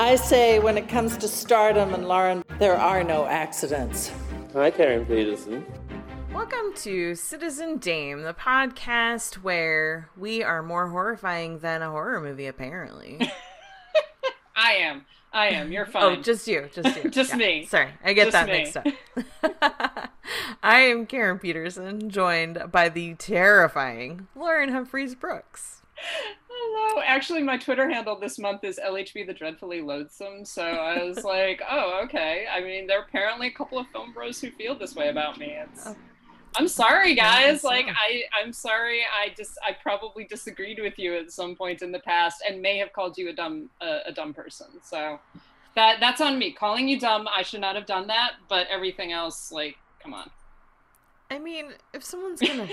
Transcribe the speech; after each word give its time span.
I 0.00 0.16
say 0.16 0.58
when 0.60 0.78
it 0.78 0.88
comes 0.88 1.18
to 1.18 1.28
stardom 1.28 1.92
and 1.92 2.08
Lauren, 2.08 2.42
there 2.58 2.74
are 2.74 3.04
no 3.04 3.26
accidents. 3.26 4.10
Hi, 4.54 4.70
Karen 4.70 5.04
Peterson. 5.04 5.62
Welcome 6.32 6.72
to 6.76 7.14
Citizen 7.14 7.76
Dame, 7.76 8.22
the 8.22 8.32
podcast 8.32 9.34
where 9.34 10.08
we 10.16 10.42
are 10.42 10.62
more 10.62 10.88
horrifying 10.88 11.58
than 11.58 11.82
a 11.82 11.90
horror 11.90 12.18
movie, 12.18 12.46
apparently. 12.46 13.20
I 14.56 14.72
am. 14.76 15.04
I 15.34 15.48
am. 15.48 15.70
You're 15.70 15.86
oh, 15.86 15.90
fine. 15.90 16.18
oh, 16.18 16.22
just 16.22 16.48
you. 16.48 16.70
Just 16.72 17.04
you. 17.04 17.10
Just 17.10 17.30
Yeah. 17.32 17.36
me. 17.36 17.66
Sorry, 17.66 17.90
I 18.02 18.14
get 18.14 18.32
Just 18.32 18.32
that 18.32 18.46
me. 18.46 18.52
mixed 18.52 18.76
up. 18.78 20.10
I 20.62 20.80
am 20.80 21.04
Karen 21.04 21.38
Peterson, 21.38 22.08
joined 22.08 22.72
by 22.72 22.88
the 22.88 23.16
terrifying 23.16 24.28
Lauren 24.34 24.70
Humphries 24.70 25.14
Brooks. 25.14 25.79
Hello. 26.48 27.02
Actually, 27.06 27.42
my 27.42 27.56
Twitter 27.56 27.88
handle 27.88 28.18
this 28.18 28.38
month 28.38 28.64
is 28.64 28.78
LHB 28.84 29.26
the 29.26 29.34
Dreadfully 29.34 29.80
Loathsome. 29.80 30.44
So 30.44 30.62
I 30.62 31.02
was 31.02 31.24
like, 31.24 31.62
oh, 31.68 32.00
okay. 32.04 32.46
I 32.50 32.60
mean, 32.60 32.86
there 32.86 32.98
are 32.98 33.04
apparently 33.04 33.48
a 33.48 33.52
couple 33.52 33.78
of 33.78 33.86
film 33.88 34.12
bros 34.12 34.40
who 34.40 34.50
feel 34.50 34.78
this 34.78 34.94
way 34.94 35.08
about 35.08 35.38
me. 35.38 35.56
It's. 35.58 35.86
Oh. 35.86 35.96
I'm 36.56 36.66
sorry, 36.66 37.14
guys. 37.14 37.62
Like, 37.62 37.86
I, 37.86 38.24
I'm 38.34 38.52
sorry. 38.52 39.02
I 39.02 39.32
just, 39.36 39.52
I 39.64 39.72
probably 39.72 40.24
disagreed 40.24 40.80
with 40.80 40.98
you 40.98 41.14
at 41.16 41.30
some 41.30 41.54
point 41.54 41.80
in 41.80 41.92
the 41.92 42.00
past, 42.00 42.42
and 42.46 42.60
may 42.60 42.76
have 42.78 42.92
called 42.92 43.16
you 43.16 43.28
a 43.28 43.32
dumb, 43.32 43.70
uh, 43.80 44.00
a 44.04 44.12
dumb 44.12 44.34
person. 44.34 44.66
So, 44.82 45.20
that, 45.76 46.00
that's 46.00 46.20
on 46.20 46.40
me. 46.40 46.50
Calling 46.52 46.88
you 46.88 46.98
dumb, 46.98 47.28
I 47.28 47.42
should 47.42 47.60
not 47.60 47.76
have 47.76 47.86
done 47.86 48.08
that. 48.08 48.32
But 48.48 48.66
everything 48.68 49.12
else, 49.12 49.52
like, 49.52 49.76
come 50.02 50.12
on. 50.12 50.28
I 51.30 51.38
mean, 51.38 51.66
if 51.94 52.02
someone's 52.04 52.40
gonna 52.46 52.68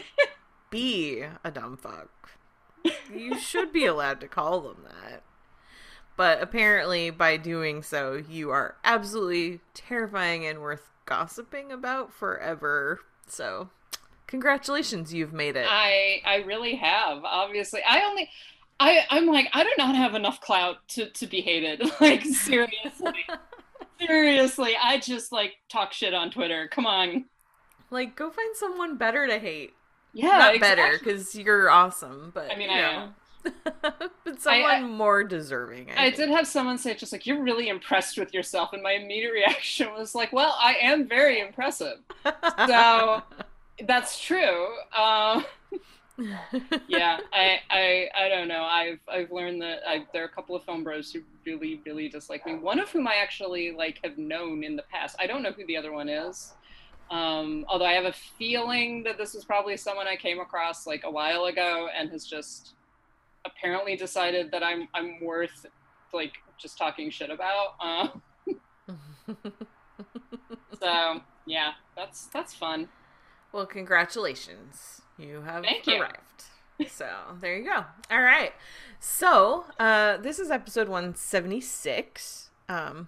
be 0.69 1.23
a 1.43 1.51
dumb 1.51 1.77
fuck, 1.77 2.31
you 3.13 3.37
should 3.39 3.71
be 3.71 3.85
allowed 3.85 4.19
to 4.21 4.27
call 4.27 4.61
them 4.61 4.83
that. 4.85 5.23
But 6.15 6.41
apparently, 6.41 7.11
by 7.11 7.37
doing 7.37 7.83
so, 7.83 8.23
you 8.29 8.49
are 8.49 8.75
absolutely 8.83 9.59
terrifying 9.75 10.45
and 10.45 10.59
worth 10.59 10.89
gossiping 11.05 11.71
about 11.71 12.11
forever. 12.11 13.01
So, 13.27 13.69
congratulations, 14.25 15.13
you've 15.13 15.33
made 15.33 15.55
it. 15.55 15.67
I 15.69 16.21
I 16.25 16.37
really 16.37 16.75
have. 16.75 17.23
Obviously, 17.23 17.81
I 17.87 18.01
only 18.01 18.29
I 18.79 19.05
I'm 19.11 19.27
like 19.27 19.47
I 19.53 19.63
do 19.63 19.69
not 19.77 19.95
have 19.95 20.15
enough 20.15 20.41
clout 20.41 20.87
to 20.89 21.09
to 21.11 21.27
be 21.27 21.41
hated. 21.41 21.83
Like 22.01 22.23
seriously, 22.25 23.13
seriously, 23.99 24.75
I 24.81 24.99
just 24.99 25.31
like 25.31 25.53
talk 25.69 25.93
shit 25.93 26.15
on 26.15 26.31
Twitter. 26.31 26.67
Come 26.67 26.87
on. 26.87 27.25
like, 27.91 28.15
go 28.15 28.31
find 28.31 28.55
someone 28.55 28.97
better 28.97 29.27
to 29.27 29.37
hate. 29.39 29.73
Yeah, 30.13 30.37
Not 30.37 30.59
better, 30.59 30.97
because 30.97 31.35
you're 31.35 31.69
awesome, 31.69 32.31
but 32.33 32.51
I 32.51 32.55
mean, 32.55 32.69
you 32.69 32.75
I 32.75 32.81
know. 32.81 32.87
am. 32.87 33.15
but 34.23 34.41
someone 34.41 34.71
I- 34.71 34.81
more 34.81 35.23
deserving. 35.23 35.91
I, 35.95 36.05
I 36.07 36.09
did 36.09 36.29
have 36.29 36.47
someone 36.47 36.77
say 36.77 36.93
just 36.95 37.11
like 37.13 37.25
you're 37.25 37.41
really 37.41 37.69
impressed 37.69 38.17
with 38.17 38.33
yourself, 38.33 38.73
and 38.73 38.81
my 38.83 38.93
immediate 38.93 39.31
reaction 39.31 39.93
was 39.93 40.15
like, 40.15 40.33
"Well, 40.33 40.55
I 40.59 40.75
am 40.81 41.07
very 41.07 41.39
impressive." 41.39 41.99
So 42.67 43.21
that's 43.87 44.19
true. 44.21 44.67
Uh, 44.95 45.43
yeah, 46.87 47.19
I, 47.31 47.59
I 47.69 48.09
I 48.15 48.29
don't 48.29 48.47
know. 48.47 48.63
I've 48.63 48.99
I've 49.07 49.31
learned 49.31 49.61
that 49.61 49.79
I, 49.87 50.05
there 50.13 50.23
are 50.23 50.25
a 50.27 50.29
couple 50.29 50.55
of 50.55 50.63
film 50.63 50.83
bros 50.83 51.11
who 51.13 51.21
really 51.45 51.79
really 51.85 52.09
dislike 52.09 52.45
me. 52.45 52.55
One 52.55 52.79
of 52.79 52.89
whom 52.89 53.07
I 53.07 53.15
actually 53.21 53.71
like 53.71 53.99
have 54.03 54.17
known 54.17 54.63
in 54.63 54.75
the 54.75 54.83
past. 54.91 55.15
I 55.19 55.27
don't 55.27 55.43
know 55.43 55.51
who 55.51 55.65
the 55.67 55.77
other 55.77 55.91
one 55.93 56.09
is. 56.09 56.53
Um, 57.09 57.65
although 57.69 57.85
I 57.85 57.93
have 57.93 58.05
a 58.05 58.13
feeling 58.13 59.03
that 59.03 59.17
this 59.17 59.33
is 59.35 59.45
probably 59.45 59.77
someone 59.77 60.07
I 60.07 60.15
came 60.15 60.39
across 60.39 60.85
like 60.85 61.03
a 61.05 61.11
while 61.11 61.45
ago 61.45 61.87
and 61.97 62.09
has 62.11 62.25
just 62.25 62.73
apparently 63.45 63.95
decided 63.95 64.51
that 64.51 64.63
I'm 64.63 64.87
I'm 64.93 65.21
worth 65.21 65.65
like 66.13 66.33
just 66.57 66.77
talking 66.77 67.09
shit 67.09 67.29
about. 67.29 67.75
Uh, 67.79 68.07
so 70.79 71.21
yeah, 71.45 71.71
that's 71.95 72.27
that's 72.27 72.53
fun. 72.53 72.89
Well, 73.51 73.65
congratulations. 73.65 75.01
You 75.17 75.41
have 75.41 75.63
Thank 75.63 75.87
you. 75.87 76.01
arrived. 76.01 76.43
So 76.89 77.07
there 77.39 77.57
you 77.57 77.65
go. 77.65 77.85
All 78.11 78.21
right. 78.21 78.53
So 78.99 79.65
uh, 79.79 80.17
this 80.17 80.37
is 80.37 80.51
episode 80.51 80.87
176. 80.89 82.49
Um, 82.69 83.07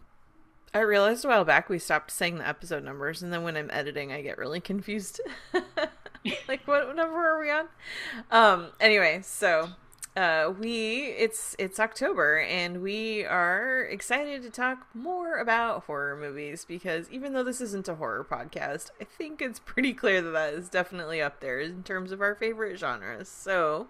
I 0.74 0.80
realized 0.80 1.26
a 1.26 1.28
while 1.28 1.46
back 1.46 1.70
we 1.70 1.80
stopped 1.80 2.12
saying 2.12 2.38
the 2.38 2.48
episode 2.48 2.84
numbers, 2.84 3.24
and 3.24 3.34
then 3.34 3.44
when 3.44 3.58
I'm 3.58 3.72
editing, 3.72 4.12
I 4.12 4.22
get 4.22 4.38
really 4.38 4.62
confused. 4.62 5.20
like, 6.48 6.68
what 6.68 6.96
number 6.96 7.18
are 7.18 7.40
we 7.40 7.50
on? 7.50 7.68
Um. 8.30 8.68
Anyway, 8.80 9.22
so 9.24 9.70
uh, 10.16 10.54
we 10.60 11.06
it's 11.18 11.56
it's 11.58 11.80
October, 11.80 12.40
and 12.40 12.82
we 12.82 13.26
are 13.26 13.82
excited 13.90 14.44
to 14.44 14.50
talk 14.50 14.86
more 14.94 15.38
about 15.38 15.86
horror 15.86 16.16
movies 16.16 16.66
because 16.66 17.10
even 17.10 17.34
though 17.34 17.44
this 17.44 17.62
isn't 17.62 17.88
a 17.88 17.96
horror 17.96 18.26
podcast, 18.30 18.92
I 19.02 19.06
think 19.06 19.42
it's 19.42 19.60
pretty 19.60 19.94
clear 19.94 20.22
that 20.22 20.32
that 20.32 20.54
is 20.54 20.70
definitely 20.70 21.22
up 21.22 21.40
there 21.40 21.60
in 21.60 21.84
terms 21.84 22.12
of 22.12 22.22
our 22.22 22.36
favorite 22.36 22.78
genres. 22.78 23.30
So 23.30 23.88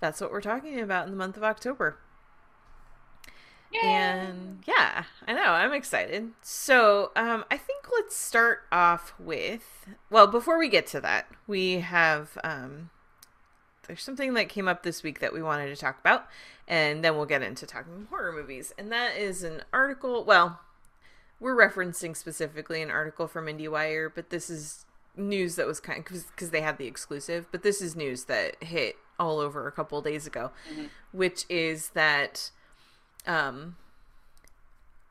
that's 0.00 0.20
what 0.20 0.32
we're 0.32 0.40
talking 0.40 0.80
about 0.80 1.04
in 1.04 1.12
the 1.12 1.18
month 1.18 1.36
of 1.36 1.44
October. 1.44 1.98
And 3.82 4.62
yeah, 4.66 5.04
I 5.26 5.32
know, 5.32 5.42
I'm 5.42 5.72
excited. 5.72 6.30
So, 6.42 7.10
um, 7.16 7.44
I 7.50 7.56
think 7.56 7.86
let's 7.92 8.16
start 8.16 8.62
off 8.70 9.14
with 9.18 9.86
well, 10.10 10.26
before 10.26 10.58
we 10.58 10.68
get 10.68 10.86
to 10.88 11.00
that, 11.00 11.26
we 11.46 11.80
have 11.80 12.38
um 12.44 12.90
there's 13.86 14.02
something 14.02 14.34
that 14.34 14.48
came 14.48 14.68
up 14.68 14.82
this 14.82 15.02
week 15.02 15.20
that 15.20 15.32
we 15.32 15.42
wanted 15.42 15.68
to 15.68 15.76
talk 15.76 15.98
about, 15.98 16.26
and 16.68 17.04
then 17.04 17.16
we'll 17.16 17.26
get 17.26 17.42
into 17.42 17.66
talking 17.66 18.06
horror 18.10 18.32
movies. 18.32 18.72
And 18.78 18.92
that 18.92 19.16
is 19.16 19.42
an 19.42 19.62
article, 19.72 20.24
well, 20.24 20.60
we're 21.40 21.56
referencing 21.56 22.16
specifically 22.16 22.80
an 22.80 22.90
article 22.90 23.26
from 23.26 23.46
IndieWire, 23.46 24.10
but 24.14 24.30
this 24.30 24.48
is 24.48 24.86
news 25.16 25.56
that 25.56 25.66
was 25.66 25.80
kind 25.80 25.98
of 25.98 26.26
because 26.30 26.50
they 26.50 26.60
had 26.60 26.78
the 26.78 26.86
exclusive, 26.86 27.46
but 27.50 27.62
this 27.62 27.82
is 27.82 27.96
news 27.96 28.24
that 28.24 28.62
hit 28.62 28.96
all 29.18 29.40
over 29.40 29.66
a 29.66 29.72
couple 29.72 30.00
days 30.00 30.26
ago, 30.26 30.52
which 31.12 31.44
is 31.48 31.90
that 31.90 32.50
um 33.26 33.76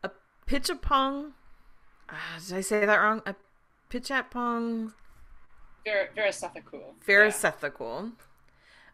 a 0.03 0.09
pitchapong 0.47 1.31
uh, 2.09 2.15
did 2.45 2.57
I 2.57 2.61
say 2.61 2.85
that 2.85 2.95
wrong? 2.95 3.21
A 3.25 3.35
pitchapong 3.89 4.93
very 5.85 6.09
cool. 6.65 6.95
Weerasethakul. 7.07 8.11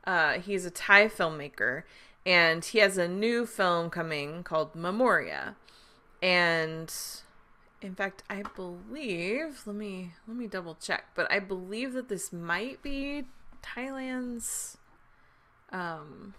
Uh, 0.06 0.34
he's 0.40 0.66
a 0.66 0.72
Thai 0.72 1.08
filmmaker, 1.08 1.84
and 2.26 2.64
he 2.64 2.80
has 2.80 2.98
a 2.98 3.08
new 3.08 3.46
film 3.46 3.90
coming 3.90 4.44
called 4.44 4.74
Memoria. 4.74 5.56
And 6.22 6.94
in 7.82 7.94
fact, 7.94 8.24
I 8.30 8.44
believe 8.56 9.64
let 9.66 9.76
me 9.76 10.14
let 10.28 10.38
me 10.38 10.48
double 10.48 10.76
check, 10.76 11.06
but 11.16 11.30
I 11.32 11.40
believe 11.40 11.94
that 11.94 12.08
this 12.08 12.32
might 12.32 12.82
be 12.82 13.26
Thailand's 13.62 14.78
um 15.72 16.34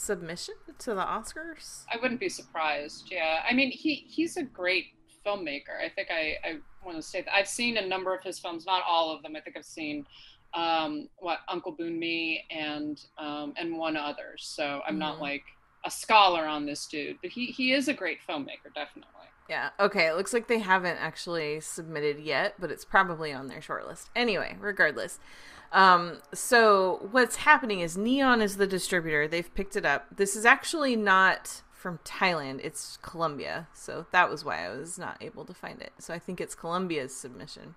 submission 0.00 0.54
to 0.78 0.94
the 0.94 1.02
Oscars. 1.02 1.84
I 1.92 1.98
wouldn't 2.00 2.20
be 2.20 2.28
surprised. 2.28 3.08
Yeah, 3.10 3.40
I 3.48 3.52
mean 3.54 3.70
he 3.70 3.94
he's 4.08 4.36
a 4.36 4.42
great 4.42 4.86
filmmaker. 5.26 5.78
I 5.84 5.88
think 5.90 6.08
I 6.10 6.36
I 6.44 6.58
want 6.84 6.96
to 6.96 7.02
say 7.02 7.22
that 7.22 7.34
I've 7.34 7.48
seen 7.48 7.76
a 7.76 7.86
number 7.86 8.14
of 8.14 8.22
his 8.22 8.38
films, 8.38 8.64
not 8.66 8.82
all 8.88 9.14
of 9.14 9.22
them. 9.22 9.36
I 9.36 9.40
think 9.40 9.56
I've 9.56 9.64
seen 9.64 10.04
um 10.54 11.08
what 11.18 11.40
Uncle 11.48 11.76
Boonmee 11.76 12.40
and 12.50 12.98
um 13.18 13.52
and 13.56 13.76
one 13.76 13.96
other. 13.96 14.34
So 14.38 14.80
I'm 14.86 14.98
not 14.98 15.18
Mhm. 15.18 15.20
like 15.20 15.44
a 15.84 15.90
scholar 15.90 16.44
on 16.44 16.66
this 16.66 16.86
dude, 16.86 17.18
but 17.22 17.30
he 17.30 17.46
he 17.46 17.72
is 17.72 17.88
a 17.88 17.94
great 17.94 18.18
filmmaker, 18.28 18.72
definitely. 18.74 19.14
Yeah. 19.48 19.70
Okay. 19.80 20.06
It 20.06 20.14
looks 20.16 20.32
like 20.32 20.46
they 20.46 20.60
haven't 20.60 20.98
actually 20.98 21.60
submitted 21.60 22.20
yet, 22.20 22.54
but 22.58 22.70
it's 22.70 22.84
probably 22.84 23.32
on 23.32 23.48
their 23.48 23.60
shortlist. 23.60 24.08
Anyway, 24.14 24.56
regardless. 24.60 25.18
Um, 25.72 26.18
so 26.34 27.08
what's 27.10 27.36
happening 27.36 27.80
is 27.80 27.96
Neon 27.96 28.42
is 28.42 28.56
the 28.56 28.66
distributor. 28.66 29.28
They've 29.28 29.54
picked 29.54 29.76
it 29.76 29.86
up. 29.86 30.06
This 30.16 30.34
is 30.34 30.44
actually 30.44 30.96
not 30.96 31.62
from 31.72 31.98
Thailand. 32.04 32.60
It's 32.62 32.98
Colombia. 33.02 33.68
So 33.72 34.06
that 34.10 34.28
was 34.28 34.44
why 34.44 34.66
I 34.66 34.70
was 34.70 34.98
not 34.98 35.16
able 35.20 35.44
to 35.44 35.54
find 35.54 35.80
it. 35.80 35.92
So 35.98 36.12
I 36.12 36.18
think 36.18 36.40
it's 36.40 36.54
Colombia's 36.54 37.14
submission 37.14 37.76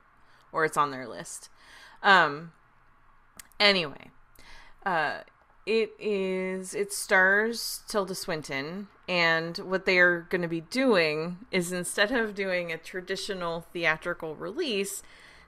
or 0.51 0.65
it's 0.65 0.77
on 0.77 0.91
their 0.91 1.07
list. 1.07 1.49
Um, 2.01 2.51
anyway, 3.59 4.11
uh, 4.85 5.19
it 5.65 5.93
is 5.97 6.75
it 6.75 6.91
stars 6.91 7.81
Tilda 7.87 8.15
Swinton, 8.15 8.87
and 9.07 9.57
what 9.57 9.85
they 9.85 9.97
are 9.97 10.21
going 10.29 10.41
to 10.41 10.47
be 10.47 10.61
doing 10.61 11.37
is 11.51 11.71
instead 11.71 12.11
of 12.11 12.35
doing 12.35 12.71
a 12.71 12.77
traditional 12.77 13.65
theatrical 13.73 14.35
release, 14.35 15.01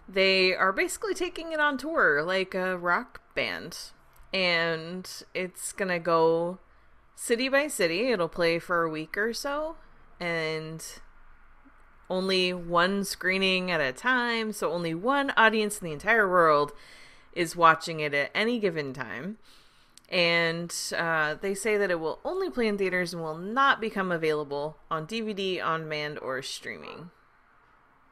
they 0.08 0.54
are 0.54 0.72
basically 0.72 1.14
taking 1.14 1.52
it 1.52 1.60
on 1.60 1.78
tour 1.78 2.22
like 2.24 2.54
a 2.54 2.78
rock 2.78 3.22
band, 3.34 3.78
and 4.34 5.10
it's 5.34 5.72
going 5.72 5.90
to 5.90 6.00
go 6.00 6.60
city 7.16 7.50
by 7.50 7.68
city. 7.68 8.12
It'll 8.12 8.28
play 8.28 8.60
for 8.60 8.84
a 8.84 8.90
week 8.90 9.18
or 9.18 9.34
so, 9.34 9.78
and 10.20 10.84
only 12.10 12.54
one 12.54 13.04
screening 13.04 13.72
at 13.72 13.82
a 13.82 13.92
time, 13.92 14.52
so 14.52 14.72
only 14.72 14.94
one 14.94 15.32
audience 15.36 15.80
in 15.80 15.86
the 15.86 15.94
entire 15.94 16.30
world 16.30 16.72
is 17.34 17.56
watching 17.56 18.00
it 18.00 18.14
at 18.14 18.32
any 18.34 18.60
given 18.60 18.94
time. 18.94 19.38
And 20.08 20.74
uh, 20.96 21.36
they 21.42 21.56
say 21.56 21.78
that 21.78 21.90
it 21.90 22.00
will 22.00 22.20
only 22.24 22.50
play 22.50 22.68
in 22.68 22.78
theaters 22.78 23.12
and 23.12 23.24
will 23.24 23.38
not 23.38 23.82
become 23.82 24.12
available 24.12 24.78
on 24.92 25.08
DVD, 25.08 25.64
on 25.64 25.82
demand, 25.82 26.20
or 26.20 26.42
streaming. 26.44 27.10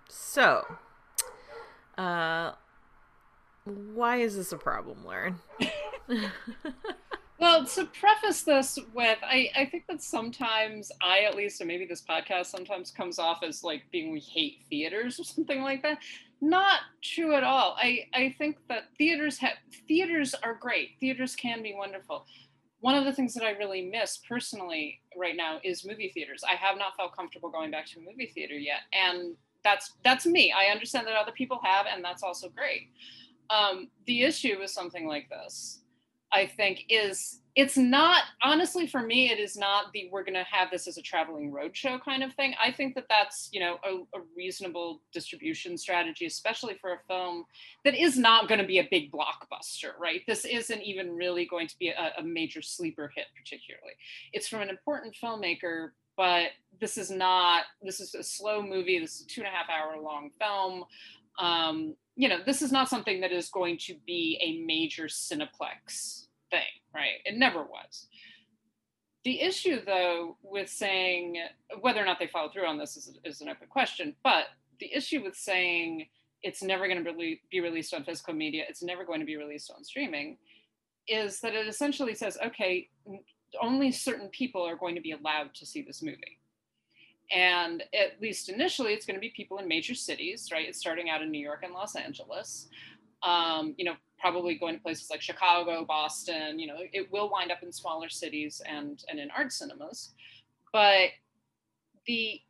So, 0.09 0.77
uh, 1.97 2.53
why 3.65 4.17
is 4.17 4.35
this 4.35 4.51
a 4.51 4.57
problem, 4.57 5.05
Lauren? 5.05 5.39
Well, 7.43 7.65
to 7.65 7.83
preface 7.83 8.43
this 8.43 8.79
with, 8.93 9.17
I, 9.21 9.49
I 9.53 9.65
think 9.65 9.83
that 9.89 10.01
sometimes 10.01 10.93
I, 11.01 11.23
at 11.23 11.35
least, 11.35 11.59
and 11.59 11.67
maybe 11.67 11.85
this 11.85 12.01
podcast 12.01 12.45
sometimes 12.45 12.89
comes 12.89 13.19
off 13.19 13.43
as 13.43 13.65
like 13.65 13.83
being 13.91 14.13
we 14.13 14.21
hate 14.21 14.59
theaters 14.69 15.19
or 15.19 15.23
something 15.25 15.61
like 15.61 15.83
that. 15.83 15.97
Not 16.39 16.79
true 17.01 17.35
at 17.35 17.43
all. 17.43 17.75
I, 17.77 18.05
I 18.13 18.33
think 18.37 18.59
that 18.69 18.83
theaters 18.97 19.39
have 19.39 19.57
theaters 19.89 20.33
are 20.41 20.53
great. 20.53 20.91
Theaters 21.01 21.35
can 21.35 21.61
be 21.61 21.73
wonderful. 21.73 22.25
One 22.79 22.95
of 22.95 23.03
the 23.03 23.11
things 23.11 23.33
that 23.33 23.43
I 23.43 23.51
really 23.51 23.81
miss 23.81 24.19
personally 24.25 25.01
right 25.17 25.35
now 25.35 25.59
is 25.65 25.85
movie 25.85 26.11
theaters. 26.13 26.45
I 26.49 26.55
have 26.55 26.77
not 26.77 26.95
felt 26.95 27.13
comfortable 27.13 27.49
going 27.49 27.71
back 27.71 27.87
to 27.87 27.99
a 27.99 28.03
movie 28.03 28.31
theater 28.33 28.55
yet, 28.55 28.83
and 28.93 29.35
that's 29.63 29.93
that's 30.03 30.25
me. 30.25 30.53
I 30.55 30.71
understand 30.71 31.07
that 31.07 31.15
other 31.15 31.31
people 31.31 31.59
have, 31.63 31.85
and 31.93 32.03
that's 32.03 32.23
also 32.23 32.49
great. 32.49 32.89
Um, 33.49 33.89
the 34.07 34.23
issue 34.23 34.57
with 34.59 34.71
something 34.71 35.07
like 35.07 35.29
this 35.29 35.83
I 36.33 36.47
think 36.47 36.85
is 36.89 37.39
it's 37.55 37.77
not 37.77 38.23
honestly 38.41 38.87
for 38.87 39.03
me 39.03 39.31
it 39.31 39.37
is 39.37 39.55
not 39.55 39.93
the 39.93 40.09
we're 40.11 40.23
going 40.23 40.33
to 40.33 40.43
have 40.49 40.71
this 40.71 40.87
as 40.87 40.97
a 40.97 41.01
traveling 41.03 41.51
roadshow 41.51 42.03
kind 42.03 42.23
of 42.23 42.33
thing. 42.33 42.55
I 42.61 42.71
think 42.71 42.95
that 42.95 43.05
that's 43.07 43.49
you 43.51 43.59
know 43.59 43.77
a, 43.83 44.17
a, 44.17 44.21
reasonable 44.35 45.01
distribution 45.13 45.77
strategy, 45.77 46.25
especially 46.25 46.75
for 46.81 46.93
a 46.93 46.99
film 47.07 47.45
that 47.85 47.93
is 47.93 48.17
not 48.17 48.47
going 48.47 48.59
to 48.59 48.65
be 48.65 48.79
a 48.79 48.87
big 48.89 49.11
blockbuster, 49.11 49.91
right? 49.99 50.21
This 50.27 50.45
isn't 50.45 50.81
even 50.81 51.11
really 51.11 51.45
going 51.45 51.67
to 51.67 51.77
be 51.77 51.89
a, 51.89 52.13
a 52.17 52.23
major 52.23 52.63
sleeper 52.63 53.11
hit, 53.15 53.25
particularly. 53.37 53.93
It's 54.33 54.47
from 54.47 54.61
an 54.61 54.69
important 54.69 55.15
filmmaker, 55.21 55.89
but 56.17 56.47
this 56.79 56.97
is 56.97 57.09
not. 57.09 57.63
This 57.81 57.99
is 57.99 58.13
a 58.15 58.23
slow 58.23 58.61
movie. 58.61 58.99
This 58.99 59.15
is 59.15 59.25
a 59.25 59.27
two 59.27 59.41
and 59.41 59.47
a 59.47 59.51
half 59.51 59.69
hour 59.69 60.01
long 60.01 60.31
film. 60.39 60.85
Um, 61.39 61.95
you 62.15 62.29
know, 62.29 62.37
this 62.45 62.61
is 62.61 62.71
not 62.71 62.89
something 62.89 63.21
that 63.21 63.31
is 63.31 63.49
going 63.49 63.77
to 63.79 63.95
be 64.05 64.37
a 64.41 64.65
major 64.65 65.05
Cineplex 65.05 66.27
thing, 66.51 66.61
right? 66.93 67.19
It 67.25 67.37
never 67.37 67.63
was. 67.63 68.07
The 69.23 69.41
issue, 69.41 69.79
though, 69.85 70.37
with 70.43 70.69
saying 70.69 71.37
whether 71.79 72.01
or 72.01 72.05
not 72.05 72.19
they 72.19 72.27
follow 72.27 72.49
through 72.49 72.67
on 72.67 72.77
this 72.77 72.97
is, 72.97 73.17
is 73.23 73.41
an 73.41 73.49
open 73.49 73.67
question, 73.67 74.15
but 74.23 74.45
the 74.79 74.93
issue 74.93 75.23
with 75.23 75.35
saying 75.35 76.07
it's 76.41 76.61
never 76.61 76.87
going 76.87 77.03
to 77.03 77.13
be 77.49 77.61
released 77.61 77.93
on 77.93 78.03
physical 78.03 78.33
media, 78.33 78.65
it's 78.67 78.83
never 78.83 79.05
going 79.05 79.21
to 79.21 79.25
be 79.25 79.37
released 79.37 79.71
on 79.75 79.83
streaming, 79.83 80.37
is 81.07 81.39
that 81.39 81.55
it 81.55 81.67
essentially 81.67 82.13
says, 82.13 82.37
okay, 82.45 82.89
only 83.61 83.91
certain 83.91 84.29
people 84.29 84.63
are 84.63 84.75
going 84.75 84.95
to 84.95 85.01
be 85.01 85.11
allowed 85.11 85.53
to 85.55 85.65
see 85.65 85.81
this 85.81 86.01
movie. 86.01 86.39
And 87.31 87.83
at 87.93 88.21
least 88.21 88.49
initially, 88.49 88.93
it's 88.93 89.05
going 89.05 89.15
to 89.15 89.21
be 89.21 89.33
people 89.35 89.57
in 89.57 89.67
major 89.67 89.95
cities, 89.95 90.49
right? 90.51 90.67
It's 90.67 90.79
starting 90.79 91.09
out 91.09 91.21
in 91.21 91.31
New 91.31 91.39
York 91.39 91.61
and 91.63 91.73
Los 91.73 91.95
Angeles. 91.95 92.67
Um, 93.23 93.73
you 93.77 93.85
know, 93.85 93.95
probably 94.19 94.55
going 94.55 94.75
to 94.75 94.81
places 94.81 95.09
like 95.09 95.21
Chicago, 95.21 95.85
Boston. 95.85 96.59
You 96.59 96.67
know, 96.67 96.77
it 96.91 97.11
will 97.11 97.29
wind 97.29 97.51
up 97.51 97.63
in 97.63 97.71
smaller 97.71 98.09
cities 98.09 98.61
and 98.67 99.03
and 99.09 99.19
in 99.19 99.29
art 99.31 99.51
cinemas. 99.51 100.13
But 100.71 101.09
the 102.05 102.41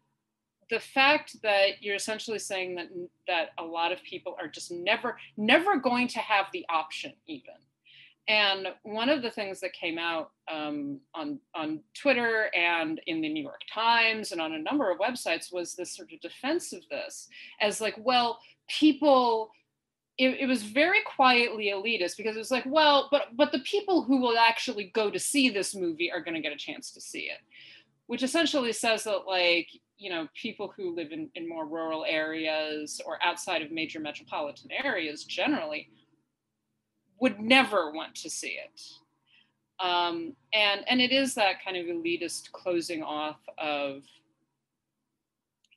the 0.70 0.80
fact 0.80 1.36
that 1.44 1.82
you're 1.82 1.96
essentially 1.96 2.40
saying 2.40 2.76
that 2.76 2.88
that 3.28 3.50
a 3.60 3.64
lot 3.64 3.92
of 3.92 4.02
people 4.04 4.36
are 4.40 4.48
just 4.48 4.72
never 4.72 5.18
never 5.38 5.78
going 5.78 6.08
to 6.10 6.20
have 6.20 6.48
the 6.52 6.66
option 6.70 7.14
even 7.28 7.56
and 8.28 8.68
one 8.84 9.10
of 9.10 9.22
the 9.22 9.32
things 9.32 9.60
that 9.60 9.74
came 9.74 9.98
out 9.98 10.32
um, 10.52 11.00
on 11.14 11.40
on 11.54 11.82
Twitter 11.94 12.50
and 12.56 13.02
in 13.08 13.22
the 13.22 13.28
New 13.28 13.44
York 13.44 13.62
Times 13.74 14.32
and 14.32 14.40
on 14.40 14.54
a 14.54 14.60
number 14.60 14.90
of 14.90 15.00
websites 15.00 15.52
was 15.52 15.76
this 15.76 15.96
sort 15.96 16.12
of 16.14 16.22
defense 16.22 16.72
of 16.72 16.88
this 16.90 17.28
as 17.60 17.82
like, 17.82 17.96
well, 17.98 18.40
people 18.70 19.52
it, 20.18 20.42
it, 20.42 20.46
was 20.46 20.62
very 20.62 21.00
quietly 21.16 21.72
elitist 21.74 22.18
because 22.18 22.36
it 22.36 22.40
was 22.40 22.52
like, 22.52 22.66
well, 22.68 23.10
but 23.12 23.36
but 23.36 23.52
the 23.52 23.60
people 23.60 24.04
who 24.04 24.22
will 24.22 24.38
actually 24.38 24.92
go 24.94 25.10
to 25.10 25.20
see 25.20 25.50
this 25.50 25.76
movie 25.76 26.12
are 26.12 26.22
going 26.22 26.36
to 26.36 26.42
get 26.42 26.54
a 26.54 26.58
chance 26.58 26.92
to 26.92 27.02
see 27.02 27.22
it, 27.22 27.40
which 28.08 28.24
essentially 28.24 28.72
says 28.72 29.04
that 29.04 29.26
like 29.28 29.68
you 29.98 30.10
know 30.10 30.28
people 30.40 30.72
who 30.78 30.96
live 30.96 31.12
in, 31.12 31.30
in 31.36 31.50
more 31.50 31.66
rural 31.66 32.06
areas 32.08 33.02
or 33.06 33.18
outside 33.24 33.62
of 33.62 33.72
major 33.72 34.00
metropolitan 34.00 34.70
areas 34.72 35.26
generally 35.26 35.90
would 37.24 37.40
never 37.40 37.90
want 37.90 38.14
to 38.16 38.30
see 38.30 38.58
it. 38.66 38.82
Um, 39.80 40.36
and 40.54 40.82
and 40.90 41.00
it 41.00 41.14
is 41.14 41.36
that 41.36 41.64
kind 41.64 41.78
of 41.78 41.86
elitist 41.86 42.52
closing 42.52 43.02
off 43.02 43.40
of 43.58 44.04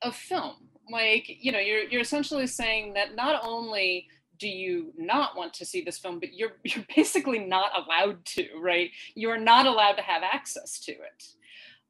of 0.01 0.13
film. 0.13 0.57
Like 0.91 1.23
you 1.41 1.53
know, 1.53 1.59
you're 1.59 1.83
you're 1.83 2.01
essentially 2.01 2.47
saying 2.47 2.95
that 2.95 3.15
not 3.15 3.45
only 3.45 4.07
do 4.37 4.49
you 4.49 4.93
not 4.97 5.37
want 5.37 5.53
to 5.53 5.65
see 5.65 5.81
this 5.81 5.97
film 5.97 6.19
but 6.19 6.33
you're 6.33 6.57
you're 6.63 6.85
basically 6.95 7.39
not 7.39 7.71
allowed 7.75 8.23
to 8.23 8.45
right 8.59 8.91
you're 9.15 9.39
not 9.39 9.65
allowed 9.65 9.93
to 9.93 10.03
have 10.03 10.21
access 10.21 10.79
to 10.79 10.91
it 10.91 11.23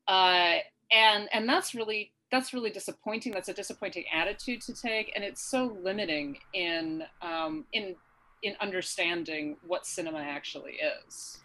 uh, 0.07 0.59
and 0.89 1.27
and 1.33 1.49
that's 1.49 1.75
really 1.75 2.13
that's 2.31 2.53
really 2.53 2.69
disappointing 2.69 3.33
that's 3.33 3.49
a 3.49 3.53
disappointing 3.53 4.05
attitude 4.13 4.61
to 4.61 4.73
take 4.73 5.11
and 5.13 5.25
it's 5.25 5.41
so 5.51 5.77
limiting 5.83 6.37
in 6.53 7.03
um, 7.21 7.65
in 7.73 7.97
in 8.41 8.55
understanding 8.59 9.57
what 9.65 9.85
cinema 9.85 10.19
actually 10.19 10.79
is 11.05 11.39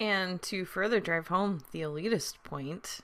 and 0.00 0.40
to 0.42 0.64
further 0.64 1.00
drive 1.00 1.28
home 1.28 1.60
the 1.72 1.80
elitist 1.80 2.34
point 2.44 3.00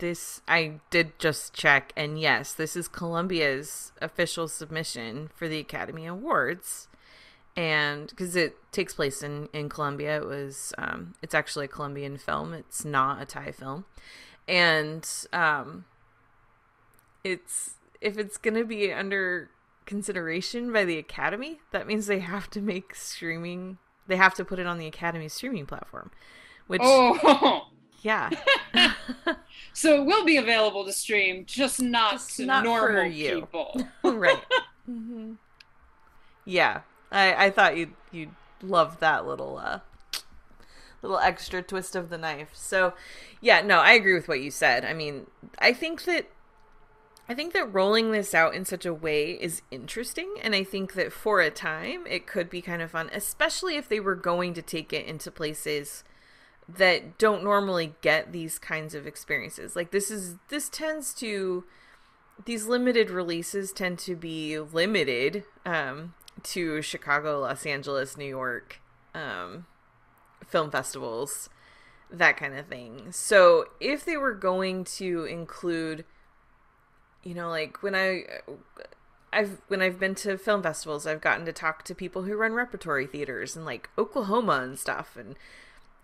this 0.00 0.40
I 0.48 0.80
did 0.90 1.18
just 1.18 1.54
check, 1.54 1.92
and 1.96 2.18
yes, 2.18 2.52
this 2.52 2.74
is 2.74 2.88
Colombia's 2.88 3.92
official 4.02 4.48
submission 4.48 5.30
for 5.34 5.46
the 5.46 5.58
Academy 5.58 6.06
Awards, 6.06 6.88
and 7.56 8.08
because 8.08 8.34
it 8.34 8.56
takes 8.72 8.94
place 8.94 9.22
in 9.22 9.48
in 9.52 9.68
Colombia, 9.68 10.16
it 10.16 10.26
was 10.26 10.74
um, 10.76 11.14
it's 11.22 11.34
actually 11.34 11.66
a 11.66 11.68
Colombian 11.68 12.18
film. 12.18 12.52
It's 12.52 12.84
not 12.84 13.22
a 13.22 13.24
Thai 13.24 13.52
film, 13.52 13.84
and 14.48 15.08
um, 15.32 15.84
it's 17.22 17.74
if 18.00 18.18
it's 18.18 18.38
gonna 18.38 18.64
be 18.64 18.92
under 18.92 19.50
consideration 19.90 20.72
by 20.72 20.84
the 20.84 20.96
Academy, 20.98 21.58
that 21.72 21.84
means 21.84 22.06
they 22.06 22.20
have 22.20 22.48
to 22.50 22.60
make 22.60 22.94
streaming. 22.94 23.78
They 24.06 24.14
have 24.14 24.34
to 24.34 24.44
put 24.44 24.60
it 24.60 24.66
on 24.66 24.78
the 24.78 24.86
Academy 24.86 25.28
streaming 25.28 25.66
platform, 25.66 26.12
which. 26.68 26.80
Oh. 26.82 27.66
Yeah. 28.02 28.30
so 29.74 29.94
it 29.96 30.06
will 30.06 30.24
be 30.24 30.36
available 30.38 30.86
to 30.86 30.92
stream, 30.92 31.44
just 31.44 31.82
not 31.82 32.12
just 32.12 32.36
to 32.36 32.46
not 32.46 32.64
normal 32.64 33.10
people. 33.10 33.78
right. 34.04 34.42
Mm-hmm. 34.88 35.32
Yeah. 36.46 36.80
I, 37.12 37.46
I 37.46 37.50
thought 37.50 37.76
you'd 37.76 37.92
you'd 38.12 38.34
love 38.62 39.00
that 39.00 39.26
little 39.26 39.58
uh 39.58 39.80
little 41.02 41.18
extra 41.18 41.62
twist 41.62 41.94
of 41.94 42.08
the 42.08 42.16
knife. 42.16 42.50
So 42.54 42.94
yeah, 43.40 43.60
no, 43.60 43.80
I 43.80 43.92
agree 43.92 44.14
with 44.14 44.28
what 44.28 44.40
you 44.40 44.50
said. 44.50 44.84
I 44.84 44.94
mean, 44.94 45.26
I 45.58 45.72
think 45.72 46.04
that 46.04 46.30
I 47.30 47.34
think 47.34 47.52
that 47.52 47.72
rolling 47.72 48.10
this 48.10 48.34
out 48.34 48.56
in 48.56 48.64
such 48.64 48.84
a 48.84 48.92
way 48.92 49.30
is 49.40 49.62
interesting, 49.70 50.34
and 50.42 50.52
I 50.52 50.64
think 50.64 50.94
that 50.94 51.12
for 51.12 51.40
a 51.40 51.48
time 51.48 52.04
it 52.08 52.26
could 52.26 52.50
be 52.50 52.60
kind 52.60 52.82
of 52.82 52.90
fun, 52.90 53.08
especially 53.12 53.76
if 53.76 53.88
they 53.88 54.00
were 54.00 54.16
going 54.16 54.52
to 54.54 54.62
take 54.62 54.92
it 54.92 55.06
into 55.06 55.30
places 55.30 56.02
that 56.68 57.18
don't 57.18 57.44
normally 57.44 57.94
get 58.00 58.32
these 58.32 58.58
kinds 58.58 58.96
of 58.96 59.06
experiences. 59.06 59.76
Like 59.76 59.92
this 59.92 60.10
is 60.10 60.38
this 60.48 60.68
tends 60.68 61.14
to 61.14 61.62
these 62.46 62.66
limited 62.66 63.10
releases 63.10 63.72
tend 63.72 64.00
to 64.00 64.16
be 64.16 64.58
limited 64.58 65.44
um, 65.64 66.14
to 66.42 66.82
Chicago, 66.82 67.42
Los 67.42 67.64
Angeles, 67.64 68.16
New 68.16 68.24
York 68.24 68.80
um, 69.14 69.66
film 70.48 70.72
festivals, 70.72 71.48
that 72.10 72.36
kind 72.36 72.58
of 72.58 72.66
thing. 72.66 73.12
So 73.12 73.66
if 73.78 74.04
they 74.04 74.16
were 74.16 74.34
going 74.34 74.82
to 74.96 75.26
include, 75.26 76.04
you 77.22 77.34
know, 77.34 77.48
like 77.48 77.82
when 77.82 77.94
I. 77.94 78.24
I've 79.32 79.60
when 79.68 79.80
I've 79.80 80.00
been 80.00 80.16
to 80.16 80.36
film 80.36 80.60
festivals, 80.64 81.06
I've 81.06 81.20
gotten 81.20 81.46
to 81.46 81.52
talk 81.52 81.84
to 81.84 81.94
people 81.94 82.22
who 82.22 82.34
run 82.34 82.52
repertory 82.52 83.06
theaters 83.06 83.56
in 83.56 83.64
like 83.64 83.88
Oklahoma 83.96 84.62
and 84.64 84.76
stuff, 84.76 85.16
and 85.16 85.36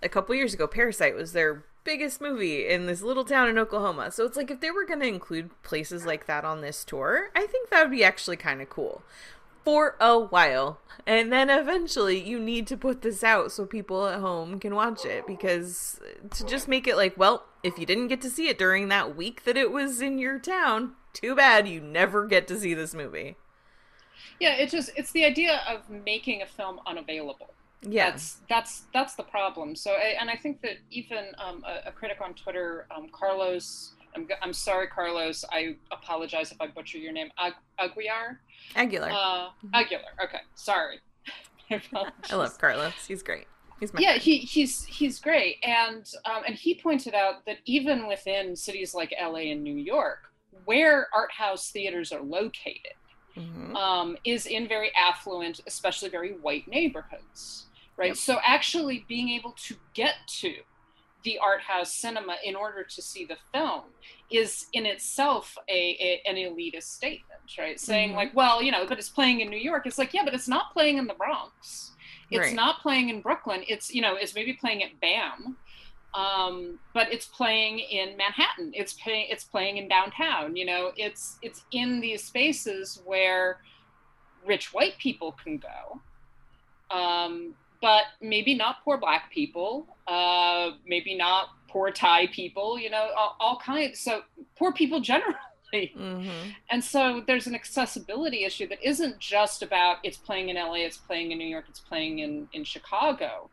a 0.01 0.09
couple 0.09 0.35
years 0.35 0.55
ago, 0.55 0.69
Parasite 0.69 1.17
was 1.17 1.33
their 1.33 1.65
biggest 1.85 2.21
movie 2.21 2.67
in 2.67 2.87
this 2.87 3.01
little 3.01 3.25
town 3.25 3.49
in 3.49 3.59
Oklahoma. 3.59 4.11
So 4.11 4.25
it's 4.25 4.37
like 4.37 4.51
if 4.51 4.61
they 4.61 4.71
were 4.71 4.85
going 4.85 5.01
to 5.01 5.07
include 5.07 5.51
places 5.63 6.05
like 6.05 6.27
that 6.27 6.45
on 6.45 6.61
this 6.61 6.85
tour, 6.85 7.31
I 7.35 7.47
think 7.47 7.71
that 7.71 7.83
would 7.83 7.93
be 7.93 8.05
actually 8.05 8.37
kind 8.37 8.61
of 8.61 8.69
cool 8.69 9.03
for 9.65 9.97
a 10.01 10.19
while. 10.19 10.81
And 11.07 11.33
then 11.33 11.49
eventually 11.49 12.21
you 12.21 12.39
need 12.41 12.67
to 12.69 12.77
put 12.77 13.03
this 13.03 13.23
out 13.23 13.53
so 13.53 13.67
people 13.67 14.07
at 14.07 14.21
home 14.21 14.59
can 14.59 14.75
watch 14.75 15.05
it 15.05 15.27
because 15.27 16.01
to 16.31 16.45
just 16.45 16.67
make 16.67 16.89
it 16.89 16.97
like, 16.97 17.17
well, 17.17 17.45
if 17.63 17.79
you 17.79 17.87
didn't 17.87 18.09
get 18.09 18.21
to 18.23 18.31
see 18.31 18.49
it 18.49 18.59
during 18.59 18.89
that 18.89 19.17
week 19.17 19.45
that 19.45 19.57
it 19.57 19.71
was 19.71 20.01
in 20.01 20.19
your 20.19 20.39
town, 20.39 20.93
too 21.17 21.35
bad 21.35 21.67
you 21.69 21.81
never 21.81 22.27
get 22.27 22.47
to 22.49 22.59
see 22.59 22.75
this 22.75 22.95
movie. 22.95 23.37
Yeah, 24.41 24.55
it's 24.55 24.73
just 24.73 24.91
it's 24.97 25.13
the 25.13 25.25
idea 25.25 25.63
of 25.69 25.89
making 25.89 26.43
a 26.43 26.47
film 26.47 26.81
unavailable. 26.87 27.55
Yeah. 27.83 28.11
That's 28.11 28.39
that's 28.49 28.85
that's 28.93 29.15
the 29.15 29.23
problem. 29.23 29.77
So 29.77 29.93
I- 29.93 30.17
and 30.21 30.31
I 30.31 30.37
think 30.37 30.61
that 30.63 30.77
even 30.91 31.27
um, 31.39 31.65
a, 31.67 31.89
a 31.89 31.93
critic 31.93 32.19
on 32.23 32.35
Twitter, 32.35 32.87
um, 32.95 33.09
Carlos 33.13 33.93
I'm, 34.17 34.27
I'm 34.43 34.53
sorry, 34.53 34.89
Carlos. 34.89 35.45
I 35.53 35.77
apologize 35.93 36.51
if 36.51 36.61
I 36.61 36.67
butcher 36.67 36.99
your 36.99 37.13
name. 37.13 37.29
Ag- 37.39 37.53
Aguiar? 37.79 38.39
Aguilar. 38.75 39.11
Uh, 39.13 39.49
Aguilar. 39.75 40.05
Okay, 40.25 40.41
sorry. 40.55 41.01
I 41.71 42.35
love 42.35 42.59
Carlos. 42.59 42.95
He's 43.07 43.23
great. 43.23 43.47
He's 43.79 43.93
my 43.93 44.01
yeah, 44.01 44.09
friend. 44.13 44.23
he, 44.23 44.39
he's 44.39 44.85
he's 44.87 45.21
great, 45.21 45.57
and 45.63 46.11
um, 46.25 46.45
and 46.47 46.55
he 46.55 46.75
pointed 46.75 47.13
out 47.15 47.45
that 47.45 47.59
even 47.67 48.09
within 48.09 48.57
cities 48.57 48.95
like 48.95 49.13
LA 49.21 49.51
and 49.51 49.63
New 49.63 49.77
York, 49.77 50.21
where 50.65 51.09
art 51.15 51.33
house 51.33 51.71
theaters 51.71 52.13
are 52.13 52.23
located, 52.23 52.95
Mhm. 53.37 53.77
um, 53.77 54.17
is 54.25 54.47
in 54.47 54.67
very 54.69 54.91
affluent, 54.95 55.61
especially 55.67 56.09
very 56.09 56.33
white 56.33 56.67
neighborhoods, 56.67 57.69
right? 57.97 58.17
So 58.17 58.39
actually 58.43 59.05
being 59.09 59.29
able 59.31 59.53
to 59.67 59.77
get 59.95 60.15
to 60.41 60.55
the 61.23 61.39
art 61.39 61.61
house 61.63 61.93
cinema 61.95 62.37
in 62.45 62.55
order 62.55 62.85
to 62.85 63.03
see 63.03 63.25
the 63.25 63.37
film 63.53 63.83
is 64.31 64.67
in 64.73 64.87
itself 64.87 65.57
a, 65.69 65.73
a 65.99 66.23
an 66.29 66.37
elitist 66.37 66.85
statement, 66.85 67.41
right? 67.59 67.81
Saying 67.81 68.13
Mhm. 68.13 68.15
like, 68.15 68.35
well, 68.35 68.63
you 68.63 68.71
know, 68.71 68.87
but 68.87 68.99
it's 68.99 69.09
playing 69.11 69.41
in 69.41 69.51
New 69.51 69.59
York. 69.59 69.87
It's 69.87 69.99
like, 69.99 70.15
yeah, 70.15 70.25
but 70.25 70.35
it's 70.35 70.47
not 70.49 70.73
playing 70.73 70.99
in 70.99 71.07
the 71.07 71.15
Bronx. 71.15 71.93
It's 72.31 72.47
Right. 72.47 72.55
not 72.55 72.81
playing 72.81 73.09
in 73.09 73.23
Brooklyn. 73.23 73.65
It's 73.67 73.93
you 73.93 74.03
know, 74.03 74.15
it's 74.15 74.35
maybe 74.35 74.53
playing 74.53 74.83
at 74.85 75.01
BAM, 75.01 75.59
um, 76.17 76.79
but 76.95 77.13
it's 77.13 77.27
playing 77.27 77.79
in 77.79 78.17
Manhattan. 78.17 78.73
It's 78.75 78.95
playing 78.95 79.27
it's 79.29 79.45
playing 79.45 79.77
in 79.77 79.87
downtown. 79.87 80.57
You 80.57 80.65
know, 80.65 80.93
it's 80.97 81.39
it's 81.43 81.65
in 81.73 82.01
these 82.01 82.25
spaces 82.25 83.03
where 83.05 83.61
rich 84.47 84.73
white 84.73 84.97
people 84.99 85.33
can 85.33 85.59
go, 85.59 86.01
um, 86.97 87.55
but 87.83 88.05
maybe 88.23 88.55
not 88.55 88.83
poor 88.83 88.97
black 88.97 89.31
people. 89.31 89.87
Uh, 90.07 90.71
maybe 90.87 91.15
not 91.15 91.49
poor 91.69 91.91
Thai 91.91 92.29
people. 92.29 92.79
You 92.79 92.89
know, 92.89 93.11
all, 93.17 93.37
all 93.39 93.59
kinds. 93.59 94.01
So 94.01 94.23
poor 94.59 94.73
people 94.73 95.01
generally. 95.01 95.37
Mhm. 95.75 96.55
And 96.71 96.83
so 96.83 97.23
there's 97.27 97.47
an 97.47 97.55
accessibility 97.55 98.45
issue 98.45 98.67
that 98.69 98.79
isn't 98.83 99.19
just 99.19 99.63
about 99.63 99.99
it's 100.05 100.17
playing 100.17 100.49
in 100.49 100.57
LA, 100.57 100.77
it's 100.77 100.97
playing 100.97 101.33
in 101.33 101.39
New 101.39 101.47
York, 101.47 101.67
it's 101.69 101.81
playing 101.81 102.21
in, 102.21 102.49
in 102.53 102.63
Chicago, 102.63 103.51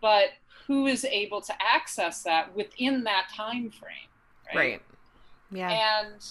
but 0.00 0.30
who 0.66 0.86
is 0.86 1.04
able 1.04 1.40
to 1.42 1.52
access 1.62 2.22
that 2.22 2.54
within 2.54 3.04
that 3.04 3.28
time 3.34 3.70
frame, 3.70 4.08
right? 4.48 4.56
Right. 4.56 4.82
Yeah. 5.50 6.02
And 6.04 6.24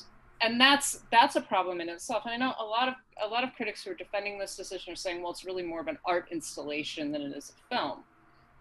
and 0.43 0.59
that's 0.59 1.03
that's 1.11 1.35
a 1.35 1.41
problem 1.41 1.79
in 1.81 1.89
itself. 1.89 2.23
And 2.25 2.33
I 2.33 2.38
know 2.38 2.53
a 2.59 2.63
lot 2.65 2.88
of 2.88 2.95
a 3.23 3.27
lot 3.27 3.43
of 3.43 3.53
critics 3.55 3.83
who 3.83 3.91
are 3.91 3.95
defending 3.95 4.39
this 4.39 4.55
decision 4.55 4.93
are 4.93 4.95
saying, 4.95 5.21
well, 5.21 5.31
it's 5.31 5.45
really 5.45 5.63
more 5.63 5.79
of 5.79 5.88
an 5.88 6.00
art 6.05 6.27
installation 6.31 7.11
than 7.11 7.21
it 7.21 7.35
is 7.38 7.51
a 7.51 7.75
film. 7.75 8.00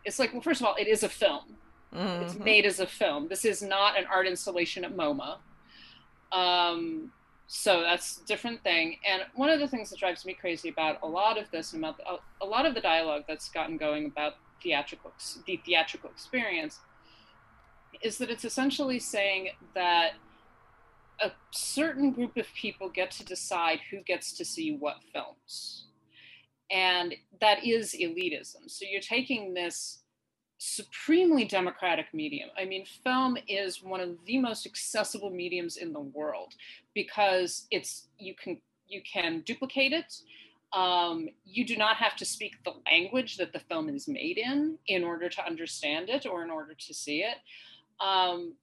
It's 0.05 0.19
like, 0.19 0.33
well, 0.33 0.43
first 0.43 0.61
of 0.61 0.67
all, 0.67 0.75
it 0.79 0.87
is 0.89 1.03
a 1.03 1.09
film. 1.09 1.57
It's 1.93 2.35
Mhm. 2.35 2.45
made 2.45 2.67
as 2.67 2.79
a 2.81 2.87
film. 2.87 3.29
This 3.29 3.45
is 3.45 3.63
not 3.63 3.99
an 3.99 4.05
art 4.07 4.27
installation 4.27 4.85
at 4.85 4.93
MoMA. 4.95 5.39
Um, 6.33 7.13
so 7.49 7.81
that's 7.81 8.19
a 8.21 8.27
different 8.27 8.63
thing. 8.63 8.99
And 9.05 9.23
one 9.35 9.51
of 9.51 9.59
the 9.59 9.67
things 9.67 9.91
that 9.91 9.99
drives 9.99 10.25
me 10.25 10.35
crazy 10.35 10.69
about 10.69 10.99
a 11.03 11.07
lot 11.07 11.37
of 11.37 11.51
this 11.51 11.73
and 11.73 11.85
about 11.85 12.01
a 12.41 12.47
lot 12.47 12.65
of 12.67 12.75
the 12.75 12.81
dialogue 12.81 13.25
that's 13.27 13.49
gotten 13.49 13.77
going 13.77 14.07
about 14.07 14.35
theatrical 14.63 15.13
the 15.47 15.61
theatrical 15.65 16.11
experience 16.11 16.81
is 18.03 18.19
that 18.19 18.31
it's 18.31 18.45
essentially 18.45 18.99
saying 18.99 19.51
that 19.75 20.13
a 21.21 21.31
certain 21.51 22.13
group 22.13 22.37
of 22.37 22.47
people 22.55 22.89
get 22.89 23.11
to 23.11 23.25
decide 23.25 23.81
who 23.91 24.01
gets 24.03 24.33
to 24.33 24.45
see 24.45 24.77
what 24.77 24.97
films. 25.13 25.87
And 26.71 27.15
that 27.41 27.65
is 27.67 27.95
elitism. 28.01 28.69
So 28.69 28.87
you're 28.91 29.03
taking 29.03 29.55
this 29.55 30.03
supremely 30.59 31.45
democratic 31.45 32.07
medium. 32.13 32.51
I 32.57 32.65
mean, 32.65 32.85
film 33.03 33.37
is 33.49 33.83
one 33.83 34.01
of 34.01 34.11
the 34.27 34.39
most 34.39 34.67
accessible 34.67 35.31
mediums 35.31 35.77
in 35.77 35.93
the 35.93 36.01
world 36.01 36.55
because 36.95 37.67
it's 37.71 38.09
you 38.19 38.35
can 38.35 38.61
you 38.87 39.03
can 39.03 39.41
duplicate 39.41 39.93
it. 39.93 40.15
Um, 40.73 41.29
you 41.45 41.65
do 41.67 41.77
not 41.77 41.97
have 41.97 42.15
to 42.17 42.25
speak 42.25 42.63
the 42.65 42.75
language 42.91 43.37
that 43.39 43.53
the 43.53 43.59
film 43.59 43.89
is 43.89 44.07
made 44.07 44.39
in 44.39 44.79
in 44.87 45.03
order 45.03 45.29
to 45.29 45.45
understand 45.45 46.09
it 46.09 46.27
or 46.27 46.45
in 46.45 46.51
order 46.51 46.75
to 46.75 46.95
see 46.95 47.25
it. 47.25 47.37
Um, 48.05 48.55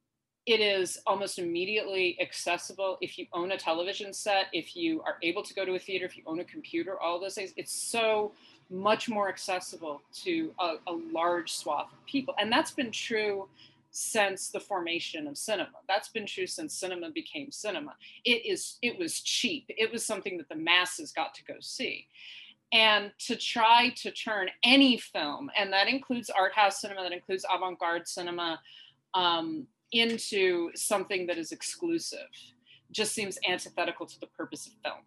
it 0.46 0.62
is 0.62 0.98
almost 1.06 1.40
immediately 1.40 2.18
accessible 2.22 2.98
if 3.02 3.20
you 3.20 3.26
own 3.34 3.52
a 3.52 3.58
television 3.58 4.14
set, 4.14 4.46
if 4.54 4.78
you 4.78 5.02
are 5.02 5.18
able 5.22 5.44
to 5.44 5.54
go 5.54 5.66
to 5.66 5.74
a 5.74 5.80
theater, 5.80 6.06
if 6.06 6.16
you 6.16 6.24
own 6.26 6.40
a 6.40 6.46
computer, 6.46 6.98
all 6.98 7.20
those 7.20 7.36
things. 7.36 7.54
It's 7.58 7.74
so 7.74 8.32
much 8.70 9.10
more 9.10 9.28
accessible 9.28 10.02
to 10.24 10.54
a, 10.60 10.76
a 10.88 10.94
large 11.12 11.52
swath 11.52 11.92
of 11.92 12.06
people. 12.06 12.34
And 12.40 12.50
that's 12.50 12.72
been 12.72 12.92
true 12.92 13.50
since 14.00 14.50
the 14.50 14.60
formation 14.60 15.25
of 15.25 15.36
cinema. 15.36 15.80
That's 15.88 16.10
been 16.10 16.27
true 16.27 16.46
since 16.46 16.77
cinema 16.77 17.10
became 17.10 17.51
cinema. 17.51 17.96
It 18.24 18.46
is 18.46 18.77
it 18.84 19.00
was 19.00 19.22
cheap. 19.22 19.66
It 19.70 19.92
was 19.92 20.06
something 20.06 20.38
that 20.38 20.50
the 20.50 20.56
masses 20.56 21.12
got 21.12 21.34
to 21.34 21.44
go 21.44 21.56
see. 21.62 22.08
And 22.72 23.12
to 23.27 23.36
try 23.36 23.89
to 23.98 24.12
turn 24.12 24.50
any 24.63 24.98
film, 24.98 25.50
and 25.58 25.74
that 25.74 25.88
includes 25.88 26.30
art 26.30 26.54
house 26.54 26.80
cinema, 26.82 27.01
that 27.01 27.12
includes 27.12 27.44
avant-garde 27.51 28.08
cinema, 28.08 28.60
um, 29.16 29.66
into 29.92 30.70
something 30.75 31.25
that 31.27 31.39
is 31.39 31.51
exclusive, 31.51 32.27
just 32.92 33.13
seems 33.13 33.39
antithetical 33.50 34.06
to 34.06 34.20
the 34.20 34.27
purpose 34.27 34.68
of 34.68 34.74
film. 34.84 35.06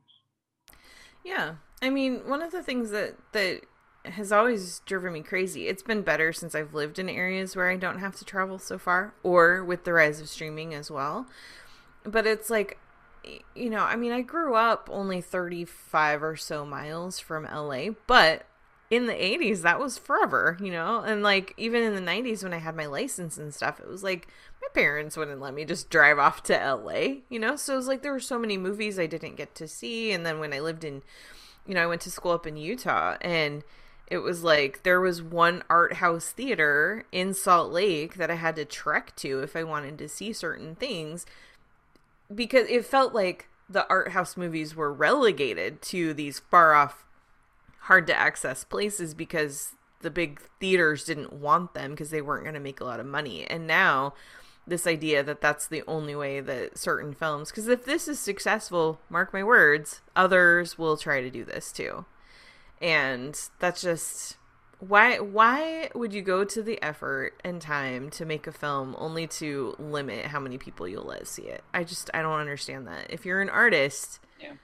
Yeah. 1.25 1.57
I 1.81 1.91
mean, 1.91 2.29
one 2.29 2.43
of 2.43 2.51
the 2.51 2.63
things 2.63 2.91
that 2.91 3.15
that 3.33 3.61
has 4.05 4.33
always 4.33 4.81
driven 4.81 5.13
me 5.13 5.23
crazy. 5.23 5.69
It's 5.69 5.83
been 5.83 6.03
better 6.03 6.33
since 6.33 6.55
I've 6.55 6.75
lived 6.75 6.99
in 6.99 7.09
areas 7.09 7.55
where 7.55 7.71
I 7.71 7.77
don't 7.77 7.99
have 7.99 8.17
to 8.17 8.25
travel 8.25 8.59
so 8.59 8.79
far 8.79 9.15
or 9.23 9.63
with 9.63 9.85
the 9.85 9.93
rise 9.93 10.21
of 10.21 10.29
streaming 10.29 10.75
as 10.75 10.91
well. 10.91 11.27
But 12.05 12.27
it's 12.27 12.51
like 12.51 12.79
you 13.55 13.71
know, 13.71 13.85
I 13.85 13.97
mean, 13.97 14.13
I 14.13 14.23
grew 14.23 14.55
up 14.55 14.89
only 14.91 15.21
35 15.21 16.23
or 16.23 16.37
so 16.37 16.65
miles 16.65 17.21
from 17.21 17.45
LA, 17.45 17.91
but 18.07 18.47
in 18.91 19.07
the 19.07 19.13
80s 19.13 19.63
that 19.63 19.79
was 19.79 19.99
forever, 19.99 20.57
you 20.61 20.71
know? 20.71 21.01
And 21.01 21.23
like 21.23 21.55
even 21.57 21.83
in 21.83 21.95
the 21.95 22.11
90s 22.11 22.43
when 22.43 22.53
I 22.53 22.59
had 22.59 22.75
my 22.75 22.87
license 22.87 23.39
and 23.39 23.55
stuff, 23.55 23.79
it 23.79 23.87
was 23.87 24.03
like 24.03 24.27
my 24.61 24.69
parents 24.75 25.17
wouldn't 25.17 25.41
let 25.41 25.55
me 25.55 25.65
just 25.65 25.91
drive 25.91 26.19
off 26.19 26.43
to 26.45 26.55
LA, 26.55 27.21
you 27.29 27.39
know? 27.39 27.57
So 27.57 27.75
it 27.75 27.77
was 27.77 27.87
like 27.87 28.03
there 28.03 28.13
were 28.13 28.21
so 28.21 28.39
many 28.39 28.59
movies 28.59 28.99
I 28.99 29.07
didn't 29.07 29.37
get 29.37 29.55
to 29.57 29.69
see 29.69 30.11
and 30.13 30.27
then 30.27 30.41
when 30.41 30.53
I 30.53 30.61
lived 30.61 30.85
in 30.85 31.03
you 31.67 31.75
know, 31.75 31.83
I 31.83 31.87
went 31.87 32.01
to 32.03 32.11
school 32.11 32.33
up 32.33 32.47
in 32.47 32.57
Utah 32.57 33.17
and 33.21 33.63
it 34.11 34.19
was 34.19 34.43
like 34.43 34.83
there 34.83 35.01
was 35.01 35.23
one 35.23 35.63
art 35.71 35.95
house 35.95 36.33
theater 36.33 37.05
in 37.13 37.33
Salt 37.33 37.73
Lake 37.73 38.17
that 38.17 38.31
I 38.31 38.35
had 38.35 38.57
to 38.57 38.65
trek 38.65 39.15
to 39.17 39.41
if 39.41 39.55
I 39.55 39.63
wanted 39.63 39.97
to 39.99 40.09
see 40.09 40.33
certain 40.33 40.75
things 40.75 41.25
because 42.35 42.69
it 42.69 42.85
felt 42.85 43.15
like 43.15 43.49
the 43.69 43.89
art 43.89 44.11
house 44.11 44.37
movies 44.37 44.75
were 44.75 44.93
relegated 44.93 45.81
to 45.83 46.13
these 46.13 46.41
far 46.41 46.75
off 46.75 47.07
hard 47.83 48.07
to 48.09 48.19
access 48.19 48.65
places 48.65 49.15
because 49.15 49.73
the 50.01 50.11
big 50.11 50.41
theaters 50.59 51.05
didn't 51.05 51.33
want 51.33 51.75
them 51.75 51.93
because 51.93 52.11
they 52.11 52.21
weren't 52.21 52.45
going 52.45 52.55
to 52.55 52.61
make 52.61 52.81
a 52.81 52.85
lot 52.85 53.01
of 53.01 53.07
money. 53.07 53.47
And 53.47 53.67
now 53.67 54.15
this 54.67 54.87
idea 54.87 55.23
that 55.23 55.41
that's 55.41 55.67
the 55.67 55.83
only 55.87 56.17
way 56.17 56.41
that 56.41 56.79
certain 56.79 57.15
films 57.15 57.51
because 57.51 57.69
if 57.69 57.85
this 57.85 58.07
is 58.07 58.19
successful 58.19 59.01
mark 59.09 59.33
my 59.33 59.43
words 59.43 60.01
others 60.15 60.79
will 60.79 60.97
try 60.97 61.21
to 61.21 61.31
do 61.31 61.45
this 61.45 61.73
too 61.73 62.05
and 62.81 63.49
that's 63.59 63.83
just 63.83 64.37
why 64.79 65.19
why 65.19 65.91
would 65.95 66.13
you 66.15 66.23
go 66.23 66.45
to 66.45 66.63
the 66.63 66.83
effort 66.83 67.35
and 67.45 67.61
time 67.61 68.09
to 68.11 68.25
make 68.25 68.47
a 68.47 68.53
film 68.53 68.95
only 68.99 69.27
to 69.27 69.75
limit 69.79 70.27
how 70.27 70.41
many 70.41 70.57
people 70.57 70.89
you'll 70.89 71.05
let 71.05 71.27
see 71.27 71.43
it 71.43 71.63
i 71.75 71.85
just 71.85 72.11
i 72.15 72.23
don't 72.23 72.41
understand 72.41 72.87
that 72.87 73.07
if 73.11 73.27
you're 73.27 73.41
an 73.43 73.51
artist 73.51 74.21
Yeah. 74.41 74.55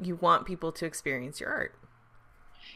you 0.00 0.16
want 0.16 0.46
people 0.46 0.70
to 0.72 0.86
experience 0.86 1.40
your 1.40 1.50
art 1.50 1.74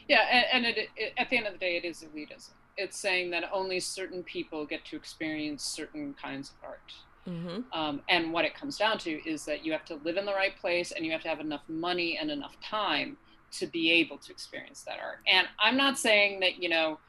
Yeah, 0.07 0.21
and, 0.31 0.65
and 0.65 0.77
it, 0.77 0.89
it, 0.95 1.13
at 1.17 1.29
the 1.29 1.37
end 1.37 1.47
of 1.47 1.53
the 1.53 1.59
day, 1.59 1.77
it 1.77 1.85
is 1.85 2.03
elitism. 2.03 2.51
It's 2.77 2.97
saying 2.97 3.31
that 3.31 3.43
only 3.53 3.79
certain 3.79 4.23
people 4.23 4.65
get 4.65 4.83
to 4.85 4.95
experience 4.95 5.63
certain 5.63 6.15
kinds 6.21 6.49
of 6.51 6.55
art. 6.63 6.93
mm-hmm. 7.27 7.61
Um, 7.77 8.01
and 8.09 8.33
what 8.33 8.45
it 8.45 8.53
comes 8.55 8.77
down 8.77 8.97
to 8.99 9.11
is 9.29 9.45
that 9.45 9.65
you 9.65 9.71
have 9.71 9.85
to 9.85 9.95
live 10.03 10.17
in 10.17 10.25
the 10.25 10.33
right 10.33 10.55
place 10.59 10.91
and 10.91 11.05
you 11.05 11.11
have 11.11 11.21
to 11.23 11.29
have 11.29 11.39
enough 11.39 11.61
money 11.67 12.17
and 12.19 12.31
enough 12.31 12.55
time 12.61 13.17
to 13.51 13.67
be 13.67 13.91
able 13.91 14.17
to 14.17 14.31
experience 14.31 14.83
that 14.83 14.97
art. 15.03 15.19
And 15.27 15.47
I'm 15.59 15.77
not 15.77 15.97
saying 15.97 16.39
that, 16.39 16.61
you 16.61 16.69
know, 16.69 16.99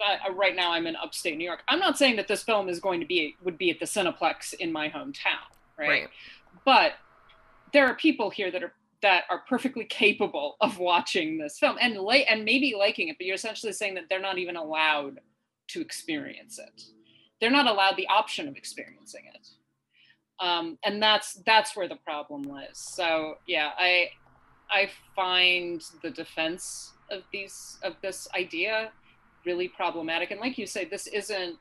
uh, 0.00 0.32
right 0.32 0.56
now 0.56 0.72
I'm 0.72 0.86
in 0.86 0.96
upstate 0.96 1.36
New 1.36 1.44
York. 1.44 1.62
I'm 1.68 1.78
not 1.78 1.98
saying 1.98 2.16
that 2.16 2.28
this 2.28 2.42
film 2.42 2.68
is 2.68 2.80
going 2.80 3.00
to 3.00 3.06
be 3.06 3.36
would 3.42 3.58
be 3.58 3.70
at 3.70 3.78
the 3.78 3.86
Cineplex 3.86 4.54
in 4.54 4.72
my 4.72 4.88
hometown, 4.88 5.46
right? 5.78 5.88
Right. 5.88 6.08
But 6.64 6.92
there 7.72 7.86
are 7.86 7.94
people 7.94 8.30
here 8.30 8.50
that 8.50 8.62
are 8.62 8.72
that 9.02 9.24
are 9.30 9.42
perfectly 9.48 9.84
capable 9.84 10.56
of 10.60 10.78
watching 10.78 11.38
this 11.38 11.58
film 11.58 11.76
and 11.80 11.96
like 11.96 12.26
and 12.28 12.44
maybe 12.44 12.74
liking 12.78 13.08
it, 13.08 13.18
but 13.18 13.26
you're 13.26 13.34
essentially 13.34 13.72
saying 13.72 13.94
that 13.94 14.04
they're 14.08 14.20
not 14.20 14.38
even 14.38 14.56
allowed 14.56 15.20
to 15.68 15.80
experience 15.80 16.58
it. 16.58 16.82
They're 17.40 17.50
not 17.50 17.66
allowed 17.66 17.96
the 17.96 18.06
option 18.06 18.48
of 18.48 18.56
experiencing 18.56 19.24
it. 19.34 19.48
Um, 20.40 20.78
and 20.84 21.02
that's 21.02 21.34
that's 21.46 21.76
where 21.76 21.88
the 21.88 21.96
problem 21.96 22.42
lies. 22.42 22.70
So 22.74 23.34
yeah, 23.46 23.70
I 23.78 24.10
I 24.72 24.88
find 25.14 25.84
the 26.02 26.10
defense 26.10 26.92
of 27.10 27.22
these 27.32 27.78
of 27.82 27.94
this 28.02 28.26
idea 28.34 28.90
really 29.44 29.68
problematic. 29.68 30.30
And 30.30 30.40
like 30.40 30.58
you 30.58 30.66
say, 30.66 30.84
this 30.84 31.06
isn't. 31.06 31.58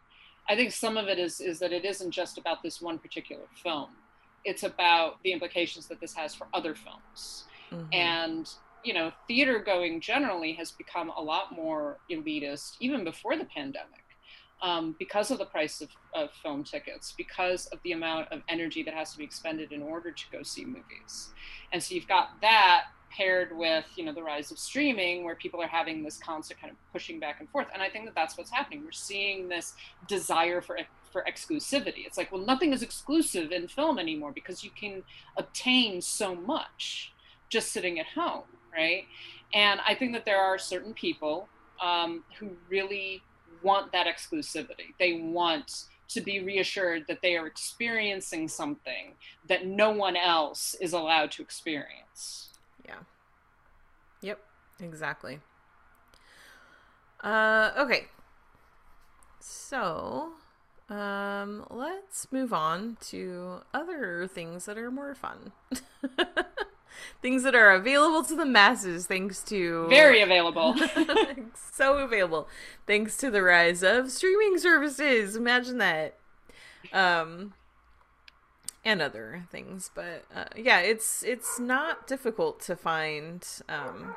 I 0.50 0.56
think 0.56 0.72
some 0.72 0.98
of 0.98 1.08
it 1.08 1.20
is 1.20 1.40
is 1.40 1.60
that 1.60 1.72
it 1.72 1.86
isn't 1.86 2.12
just 2.12 2.38
about 2.38 2.64
this 2.64 2.82
one 2.82 2.98
particular 2.98 3.44
film. 3.62 3.90
It's 4.44 4.64
about 4.64 5.22
the 5.24 5.32
implications 5.32 5.88
that 5.88 6.00
this 6.00 6.14
has 6.16 6.34
for 6.34 6.48
other 6.54 6.74
films. 6.74 7.46
Mhm. 7.72 7.94
And 7.94 8.50
you 8.84 8.94
know, 8.94 9.12
theater 9.28 9.60
going 9.60 10.02
generally 10.02 10.54
has 10.54 10.72
become 10.72 11.12
a 11.16 11.22
lot 11.22 11.52
more 11.52 12.00
elitist, 12.10 12.78
even 12.80 13.04
before 13.04 13.38
the 13.38 13.46
pandemic, 13.46 14.04
um, 14.64 14.96
because 14.98 15.30
of 15.30 15.38
the 15.38 15.46
price 15.46 15.82
of, 15.82 15.90
of 16.16 16.32
film 16.42 16.64
tickets, 16.64 17.14
because 17.16 17.68
of 17.68 17.80
the 17.84 17.92
amount 17.92 18.32
of 18.32 18.42
energy 18.50 18.82
that 18.82 18.96
has 18.96 19.12
to 19.12 19.20
be 19.20 19.24
expended 19.24 19.72
in 19.72 19.84
order 19.84 20.10
to 20.12 20.24
go 20.32 20.42
see 20.42 20.66
movies. 20.66 21.30
And 21.72 21.82
so 21.82 21.94
you've 21.94 22.08
got 22.08 22.42
that 22.42 22.86
paired 23.16 23.56
with 23.56 23.86
you 23.96 24.06
know 24.06 24.14
the 24.14 24.24
rise 24.24 24.52
of 24.52 24.60
streaming 24.60 25.24
where 25.24 25.36
people 25.36 25.62
are 25.62 25.68
having 25.68 26.04
this 26.04 26.18
constant 26.18 26.60
kind 26.60 26.72
of 26.72 26.78
pushing 26.92 27.20
back 27.20 27.40
and 27.40 27.50
forth. 27.50 27.68
And 27.74 27.82
i 27.82 27.90
think 27.90 28.06
that 28.06 28.16
that's 28.16 28.38
what's 28.38 28.52
happening. 28.52 28.84
We're 28.84 28.92
seeing 28.92 29.50
this 29.50 29.74
desire 30.08 30.62
for 30.62 30.78
for 31.12 31.26
exclusivity. 31.30 32.06
It's 32.06 32.18
like 32.18 32.32
well 32.32 32.46
nothing 32.46 32.74
is 32.74 32.82
exclusive 32.82 33.52
in 33.52 33.68
film 33.68 34.00
anymore 34.00 34.32
because 34.32 34.64
you 34.64 34.72
can 34.72 35.04
obtain 35.38 36.02
so 36.02 36.36
much 36.36 37.14
just 37.50 37.72
sitting 37.72 38.00
at 38.00 38.06
home 38.08 38.44
right? 38.74 39.06
And 39.54 39.82
i 39.86 39.94
think 39.94 40.14
that 40.14 40.26
there 40.26 40.40
are 40.40 40.58
certain 40.58 40.94
people 40.94 41.50
um, 41.82 42.24
who 42.40 42.52
really 42.70 43.22
want 43.64 43.92
that 43.92 44.08
exclusivity. 44.08 44.94
They 45.00 45.14
want 45.14 45.86
to 46.10 46.22
be 46.22 46.42
reassured 46.42 47.06
that 47.08 47.22
they 47.22 47.36
are 47.38 47.48
experiencing 47.48 48.48
something 48.48 49.16
that 49.48 49.66
no 49.66 49.92
one 49.92 50.16
else 50.16 50.76
is 50.82 50.94
allowed 50.94 51.32
to 51.32 51.42
experience 51.42 52.51
exactly. 54.82 55.40
Uh 57.24 57.72
okay. 57.78 58.08
So, 59.40 60.34
um 60.90 61.66
let's 61.70 62.32
move 62.32 62.54
on 62.54 62.98
to 63.10 63.62
other 63.74 64.28
things 64.28 64.66
that 64.66 64.78
are 64.78 64.92
more 64.92 65.16
fun. 65.16 65.52
things 67.22 67.44
that 67.44 67.56
are 67.56 67.72
available 67.72 68.24
to 68.24 68.36
the 68.36 68.46
masses 68.46 69.08
thanks 69.08 69.42
to 69.44 69.88
very 69.88 70.22
available 70.22 70.76
so 71.72 71.98
available 72.00 72.48
thanks 72.86 73.16
to 73.18 73.32
the 73.32 73.42
rise 73.42 73.84
of 73.84 74.12
streaming 74.12 74.58
services. 74.58 75.36
Imagine 75.36 75.78
that. 75.78 76.18
Um 76.92 77.54
and 78.84 79.02
other 79.02 79.44
things, 79.52 79.92
but 79.94 80.26
uh, 80.36 80.46
yeah, 80.56 80.80
it's 80.80 81.24
it's 81.24 81.60
not 81.60 82.08
difficult 82.08 82.60
to 82.62 82.76
find 82.76 83.48
um 83.70 84.16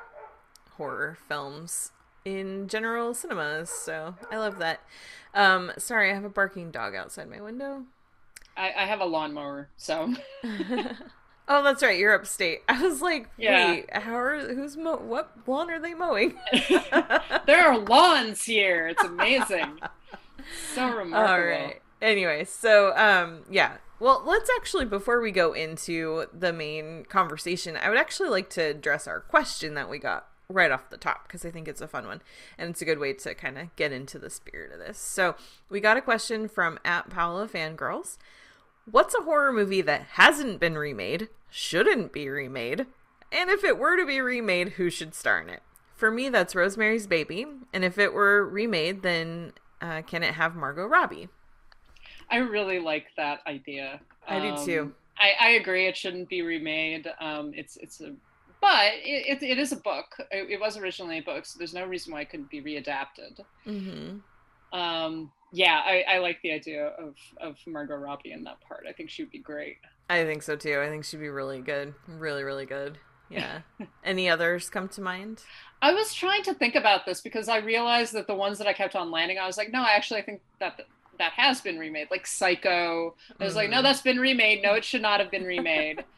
horror 0.76 1.18
films 1.28 1.92
in 2.24 2.68
general 2.68 3.12
cinemas, 3.14 3.70
so 3.70 4.14
I 4.30 4.36
love 4.38 4.58
that. 4.58 4.80
Um 5.34 5.72
sorry, 5.78 6.10
I 6.10 6.14
have 6.14 6.24
a 6.24 6.28
barking 6.30 6.70
dog 6.70 6.94
outside 6.94 7.28
my 7.30 7.40
window. 7.40 7.84
I, 8.56 8.72
I 8.76 8.86
have 8.86 9.00
a 9.00 9.04
lawnmower 9.04 9.68
so 9.76 10.14
Oh, 11.46 11.62
that's 11.62 11.82
right. 11.82 11.98
You're 11.98 12.14
upstate. 12.14 12.62
I 12.70 12.82
was 12.82 13.02
like, 13.02 13.28
Yeah. 13.36 13.72
wait, 13.72 13.94
how 13.94 14.16
are 14.16 14.38
who's 14.54 14.78
mo- 14.78 14.96
what 14.96 15.30
lawn 15.46 15.70
are 15.70 15.78
they 15.78 15.92
mowing? 15.92 16.38
there 17.46 17.68
are 17.68 17.78
lawns 17.78 18.44
here 18.44 18.88
it's 18.88 19.04
amazing 19.04 19.78
so 20.74 20.88
remarkable 20.96 21.16
All 21.18 21.42
right. 21.44 21.82
Anyway, 22.00 22.44
so 22.44 22.96
um 22.96 23.42
yeah. 23.50 23.76
Well, 24.00 24.22
let's 24.26 24.50
actually 24.56 24.84
before 24.86 25.20
we 25.20 25.30
go 25.32 25.52
into 25.52 26.26
the 26.32 26.52
main 26.52 27.04
conversation, 27.04 27.76
I 27.76 27.88
would 27.88 27.98
actually 27.98 28.28
like 28.28 28.50
to 28.50 28.62
address 28.62 29.06
our 29.06 29.20
question 29.20 29.74
that 29.74 29.88
we 29.90 29.98
got 29.98 30.26
right 30.48 30.70
off 30.70 30.90
the 30.90 30.96
top 30.96 31.26
because 31.26 31.44
I 31.44 31.50
think 31.50 31.68
it's 31.68 31.80
a 31.80 31.88
fun 31.88 32.06
one 32.06 32.20
and 32.58 32.70
it's 32.70 32.82
a 32.82 32.84
good 32.84 32.98
way 32.98 33.12
to 33.14 33.34
kind 33.34 33.58
of 33.58 33.74
get 33.76 33.92
into 33.92 34.18
the 34.18 34.30
spirit 34.30 34.72
of 34.72 34.78
this. 34.78 34.98
So, 34.98 35.36
we 35.68 35.80
got 35.80 35.96
a 35.96 36.02
question 36.02 36.48
from 36.48 36.78
at 36.84 37.10
Paula 37.10 37.48
Fangirls. 37.48 38.18
What's 38.90 39.14
a 39.14 39.22
horror 39.22 39.52
movie 39.52 39.80
that 39.80 40.02
hasn't 40.12 40.60
been 40.60 40.76
remade, 40.76 41.28
shouldn't 41.50 42.12
be 42.12 42.28
remade, 42.28 42.86
and 43.32 43.50
if 43.50 43.64
it 43.64 43.78
were 43.78 43.96
to 43.96 44.06
be 44.06 44.20
remade, 44.20 44.70
who 44.70 44.90
should 44.90 45.14
star 45.14 45.40
in 45.40 45.48
it? 45.48 45.62
For 45.96 46.10
me, 46.10 46.28
that's 46.28 46.54
Rosemary's 46.54 47.06
Baby, 47.06 47.46
and 47.72 47.84
if 47.84 47.98
it 47.98 48.12
were 48.12 48.44
remade, 48.44 49.02
then 49.02 49.52
uh, 49.80 50.02
can 50.02 50.22
it 50.22 50.34
have 50.34 50.54
Margot 50.54 50.86
Robbie? 50.86 51.28
I 52.30 52.38
really 52.38 52.78
like 52.78 53.06
that 53.16 53.40
idea. 53.46 54.00
I 54.26 54.40
do 54.40 54.64
too. 54.64 54.80
Um, 54.82 54.94
I, 55.18 55.32
I 55.40 55.48
agree. 55.50 55.86
It 55.86 55.96
shouldn't 55.96 56.28
be 56.28 56.42
remade. 56.42 57.06
Um, 57.20 57.52
it's 57.54 57.76
it's 57.76 58.00
a, 58.00 58.12
but 58.64 58.94
it, 59.04 59.42
it, 59.42 59.42
it 59.42 59.58
is 59.58 59.72
a 59.72 59.76
book. 59.76 60.06
It, 60.30 60.50
it 60.52 60.60
was 60.60 60.78
originally 60.78 61.18
a 61.18 61.22
book, 61.22 61.44
so 61.44 61.58
there's 61.58 61.74
no 61.74 61.84
reason 61.84 62.14
why 62.14 62.22
it 62.22 62.30
couldn't 62.30 62.48
be 62.50 62.62
readapted. 62.62 63.40
Mm-hmm. 63.66 64.78
Um, 64.78 65.30
yeah, 65.52 65.82
I, 65.84 66.04
I 66.14 66.18
like 66.18 66.38
the 66.42 66.52
idea 66.52 66.86
of 66.86 67.14
of 67.40 67.58
Margot 67.66 67.96
Robbie 67.96 68.32
in 68.32 68.44
that 68.44 68.60
part. 68.62 68.86
I 68.88 68.92
think 68.92 69.10
she 69.10 69.22
would 69.22 69.30
be 69.30 69.38
great. 69.38 69.76
I 70.08 70.24
think 70.24 70.42
so 70.42 70.56
too. 70.56 70.80
I 70.80 70.88
think 70.88 71.04
she'd 71.04 71.20
be 71.20 71.28
really 71.28 71.60
good, 71.60 71.94
really, 72.08 72.42
really 72.42 72.64
good. 72.66 72.98
Yeah. 73.28 73.60
Any 74.04 74.28
others 74.30 74.70
come 74.70 74.88
to 74.88 75.00
mind? 75.00 75.42
I 75.82 75.92
was 75.92 76.14
trying 76.14 76.42
to 76.44 76.54
think 76.54 76.74
about 76.74 77.04
this 77.06 77.20
because 77.20 77.48
I 77.48 77.58
realized 77.58 78.14
that 78.14 78.26
the 78.26 78.34
ones 78.34 78.58
that 78.58 78.66
I 78.66 78.72
kept 78.72 78.96
on 78.96 79.10
landing, 79.10 79.38
I 79.38 79.46
was 79.46 79.56
like, 79.58 79.72
no, 79.72 79.82
I 79.82 79.90
actually 79.96 80.22
think 80.22 80.40
that 80.60 80.80
that 81.18 81.32
has 81.32 81.60
been 81.60 81.78
remade, 81.78 82.08
like 82.10 82.26
Psycho. 82.26 83.14
I 83.38 83.44
was 83.44 83.54
like, 83.54 83.70
no, 83.70 83.78
Mhm. 83.78 83.82
that's 83.84 84.00
been 84.02 84.18
remade. 84.18 84.62
No, 84.62 84.74
it 84.74 84.84
should 84.84 85.02
not 85.02 85.20
have 85.20 85.30
been 85.30 85.44
remade. 85.44 86.04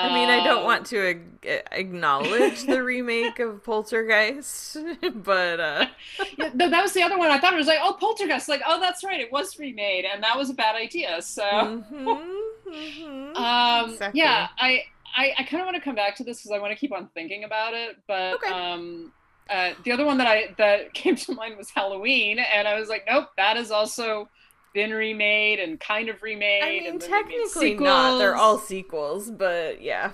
I 0.00 0.08
mean, 0.08 0.30
I 0.30 0.40
don't 0.40 0.62
Um, 0.62 0.64
want 0.64 0.86
to 0.88 0.98
ag- 1.08 1.64
acknowledge 1.72 2.66
the 2.66 2.82
remake 2.82 3.38
of 3.40 3.64
Poltergeist, 3.64 4.76
but 5.14 5.60
uh 5.60 5.86
yeah, 6.36 6.50
th- 6.50 6.70
that 6.70 6.82
was 6.82 6.92
the 6.92 7.02
other 7.02 7.18
one. 7.18 7.30
I 7.30 7.38
thought 7.38 7.52
it 7.52 7.56
was 7.56 7.66
like, 7.66 7.78
oh, 7.82 7.96
Poltergeist. 7.98 8.48
Like, 8.48 8.62
oh, 8.66 8.80
that's 8.80 9.04
right, 9.04 9.20
it 9.20 9.32
was 9.32 9.58
remade, 9.58 10.04
and 10.04 10.22
that 10.22 10.36
was 10.36 10.50
a 10.50 10.54
bad 10.54 10.74
idea. 10.76 11.20
So, 11.22 11.44
mhm, 11.50 12.22
mhm. 12.66 13.34
um, 13.34 14.00
Exactly. 14.00 14.08
yeah, 14.12 14.48
I, 14.58 14.82
I, 15.16 15.32
I 15.38 15.42
kind 15.44 15.60
of 15.60 15.66
want 15.66 15.76
to 15.76 15.82
come 15.82 15.94
back 15.94 16.16
to 16.16 16.24
this 16.24 16.38
because 16.42 16.52
I 16.56 16.60
want 16.60 16.72
to 16.72 16.78
keep 16.78 16.92
on 16.92 17.08
thinking 17.14 17.44
about 17.44 17.74
it. 17.74 17.96
But 18.06 18.36
Okay. 18.36 18.52
um, 18.52 19.12
uh, 19.48 19.70
the 19.84 19.92
other 19.92 20.04
one 20.04 20.18
that 20.18 20.26
I 20.26 20.54
that 20.58 20.92
came 20.94 21.16
to 21.16 21.34
mind 21.34 21.56
was 21.56 21.70
Halloween, 21.74 22.38
and 22.38 22.66
I 22.68 22.78
was 22.78 22.88
like, 22.88 23.04
nope, 23.08 23.28
that 23.36 23.56
is 23.56 23.70
also 23.70 24.30
been 24.74 24.92
remade 24.92 25.58
and 25.58 25.78
kind 25.80 26.08
of 26.08 26.22
remade. 26.22 26.62
I 26.62 26.68
mean, 26.70 26.86
and 26.86 27.00
then 27.00 27.10
they 27.10 27.16
made 27.16 27.28
technically 27.28 27.74
not. 27.74 28.18
They're 28.18 28.36
all 28.36 28.58
sequels, 28.58 29.30
but 29.30 29.80
yeah. 29.82 30.12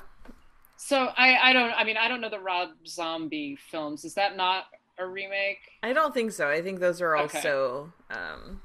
So 0.76 1.10
I, 1.16 1.36
I 1.42 1.52
don't. 1.52 1.72
I 1.72 1.84
mean, 1.84 1.96
I 1.96 2.08
don't 2.08 2.20
know 2.20 2.28
the 2.30 2.40
Rob 2.40 2.70
Zombie 2.86 3.56
films. 3.70 4.04
Is 4.04 4.14
that 4.14 4.36
not 4.36 4.64
a 4.98 5.06
remake? 5.06 5.58
I 5.82 5.92
don't 5.92 6.12
think 6.14 6.32
so. 6.32 6.48
I 6.48 6.62
think 6.62 6.80
those 6.80 7.00
are 7.00 7.16
Okay. 7.16 7.38
also 7.38 7.92
um 8.10 8.60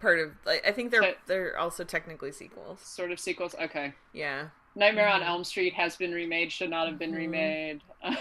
part 0.00 0.18
of 0.20 0.32
like 0.44 0.64
I 0.66 0.72
think 0.72 0.90
they're 0.90 1.02
So- 1.02 1.14
they're 1.26 1.58
also 1.58 1.82
technically 1.84 2.32
sequels. 2.32 2.80
Sort 2.80 3.10
of 3.10 3.18
sequels. 3.18 3.54
Okay. 3.60 3.94
Yeah. 4.12 4.48
Nightmare 4.74 5.08
on 5.08 5.22
Mhm. 5.22 5.26
Elm 5.28 5.44
Street 5.44 5.72
has 5.74 5.96
been 5.96 6.12
remade. 6.12 6.52
Should 6.52 6.68
not 6.70 6.86
have 6.86 6.98
been 6.98 7.12
Mhm. 7.12 7.16
remade. 7.16 7.80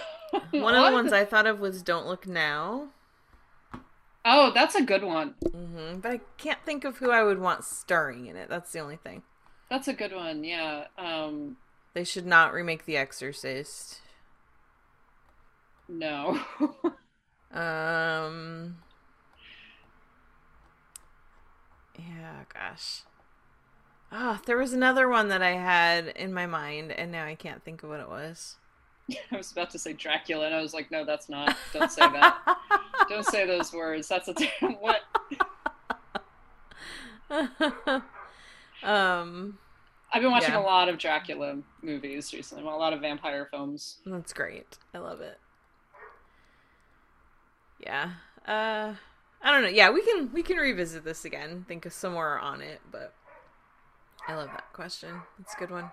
One 0.51 0.73
of 0.75 0.85
the 0.85 0.91
ones 0.93 1.11
I 1.13 1.25
thought 1.25 1.45
of 1.45 1.59
was 1.59 1.81
Don't 1.81 2.07
Look 2.07 2.25
Now. 2.25 2.87
Oh, 4.25 4.51
that's 4.53 4.75
a 4.75 4.81
good 4.81 5.03
one. 5.03 5.35
hmm 5.51 5.99
But 5.99 6.11
I 6.11 6.19
can't 6.37 6.59
think 6.65 6.83
of 6.83 6.97
who 6.97 7.11
I 7.11 7.23
would 7.23 7.39
want 7.39 7.63
starring 7.63 8.25
in 8.25 8.35
it. 8.35 8.49
That's 8.49 8.71
the 8.71 8.79
only 8.79 8.97
thing. 8.97 9.21
That's 9.69 9.87
a 9.87 9.93
good 9.93 10.13
one. 10.13 10.43
Yeah. 10.43 10.85
Um. 10.97 11.57
They 11.93 12.03
should 12.03 12.25
not 12.25 12.51
remake 12.53 12.85
The 12.85 12.97
Exorcist. 12.97 14.01
No. 15.87 16.39
Um. 17.51 18.79
Yeah, 21.97 22.43
gosh. 22.53 23.03
Ah, 24.11 24.41
there 24.45 24.57
was 24.57 24.73
another 24.73 25.07
one 25.07 25.29
that 25.29 25.41
I 25.41 25.51
had 25.51 26.07
in 26.07 26.33
my 26.33 26.47
mind, 26.47 26.91
and 26.91 27.11
now 27.11 27.25
I 27.25 27.35
can't 27.35 27.63
think 27.63 27.81
of 27.81 27.89
what 27.89 28.01
it 28.01 28.09
was. 28.09 28.57
I 29.31 29.37
was 29.37 29.51
about 29.51 29.69
to 29.71 29.79
say 29.79 29.93
Dracula, 29.93 30.45
and 30.47 30.55
I 30.55 30.61
was 30.61 30.73
like, 30.73 30.89
no, 30.91 31.05
that's 31.05 31.29
not. 31.29 31.55
Don't 31.73 31.91
say 31.91 32.01
that. 32.01 32.57
Don't 33.09 33.25
say 33.25 33.45
those 33.45 33.71
words. 33.73 34.07
That's 34.07 34.27
a 34.29 34.33
what? 34.79 35.01
um, 38.83 39.57
I've 40.13 40.21
been 40.21 40.31
watching 40.31 40.53
Yeah. 40.53 40.59
a 40.59 40.61
lot 40.65 40.89
of 40.89 40.97
Dracula 40.97 41.57
movies 41.81 42.33
recently. 42.33 42.63
A 42.63 42.67
lot 42.67 42.93
of 42.93 43.01
vampire 43.01 43.45
films. 43.49 43.97
that's 44.05 44.33
great. 44.33 44.77
I 44.93 44.99
love 44.99 45.21
it. 45.21 45.39
Yeah. 47.79 48.11
Uh, 48.47 48.93
I 49.41 49.51
don't 49.51 49.61
know. 49.63 49.69
Yeah, 49.69 49.91
we 49.91 50.01
can 50.03 50.31
we 50.33 50.41
can 50.43 50.57
revisit 50.57 51.03
this 51.03 51.25
again. 51.25 51.65
Think 51.67 51.85
of 51.85 51.93
some 51.93 52.13
more 52.13 52.39
on 52.39 52.61
it, 52.61 52.81
but 52.91 53.13
I 54.27 54.35
love 54.35 54.47
that 54.47 54.71
question. 54.73 55.21
It's 55.39 55.53
a 55.53 55.57
good 55.57 55.71
one. 55.71 55.91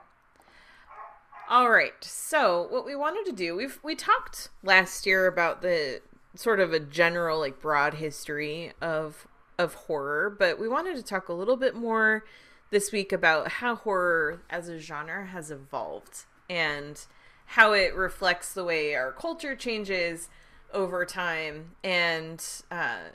All 1.52 1.68
right. 1.68 1.92
So, 2.02 2.66
what 2.70 2.86
we 2.86 2.96
wanted 2.96 3.26
to 3.26 3.36
do, 3.36 3.54
we've 3.54 3.78
we 3.82 3.94
talked 3.94 4.48
last 4.62 5.04
year 5.04 5.26
about 5.26 5.60
the 5.60 6.00
sort 6.34 6.60
of 6.60 6.72
a 6.72 6.80
general 6.80 7.40
like 7.40 7.60
broad 7.60 7.92
history 7.92 8.72
of 8.80 9.28
of 9.58 9.74
horror, 9.74 10.30
but 10.30 10.58
we 10.58 10.66
wanted 10.66 10.96
to 10.96 11.02
talk 11.02 11.28
a 11.28 11.34
little 11.34 11.58
bit 11.58 11.74
more 11.74 12.24
this 12.70 12.90
week 12.90 13.12
about 13.12 13.48
how 13.48 13.74
horror 13.74 14.40
as 14.48 14.70
a 14.70 14.78
genre 14.78 15.26
has 15.26 15.50
evolved 15.50 16.24
and 16.48 17.04
how 17.44 17.74
it 17.74 17.94
reflects 17.94 18.54
the 18.54 18.64
way 18.64 18.94
our 18.94 19.12
culture 19.12 19.54
changes 19.54 20.30
over 20.72 21.04
time 21.04 21.72
and 21.84 22.62
uh 22.70 23.10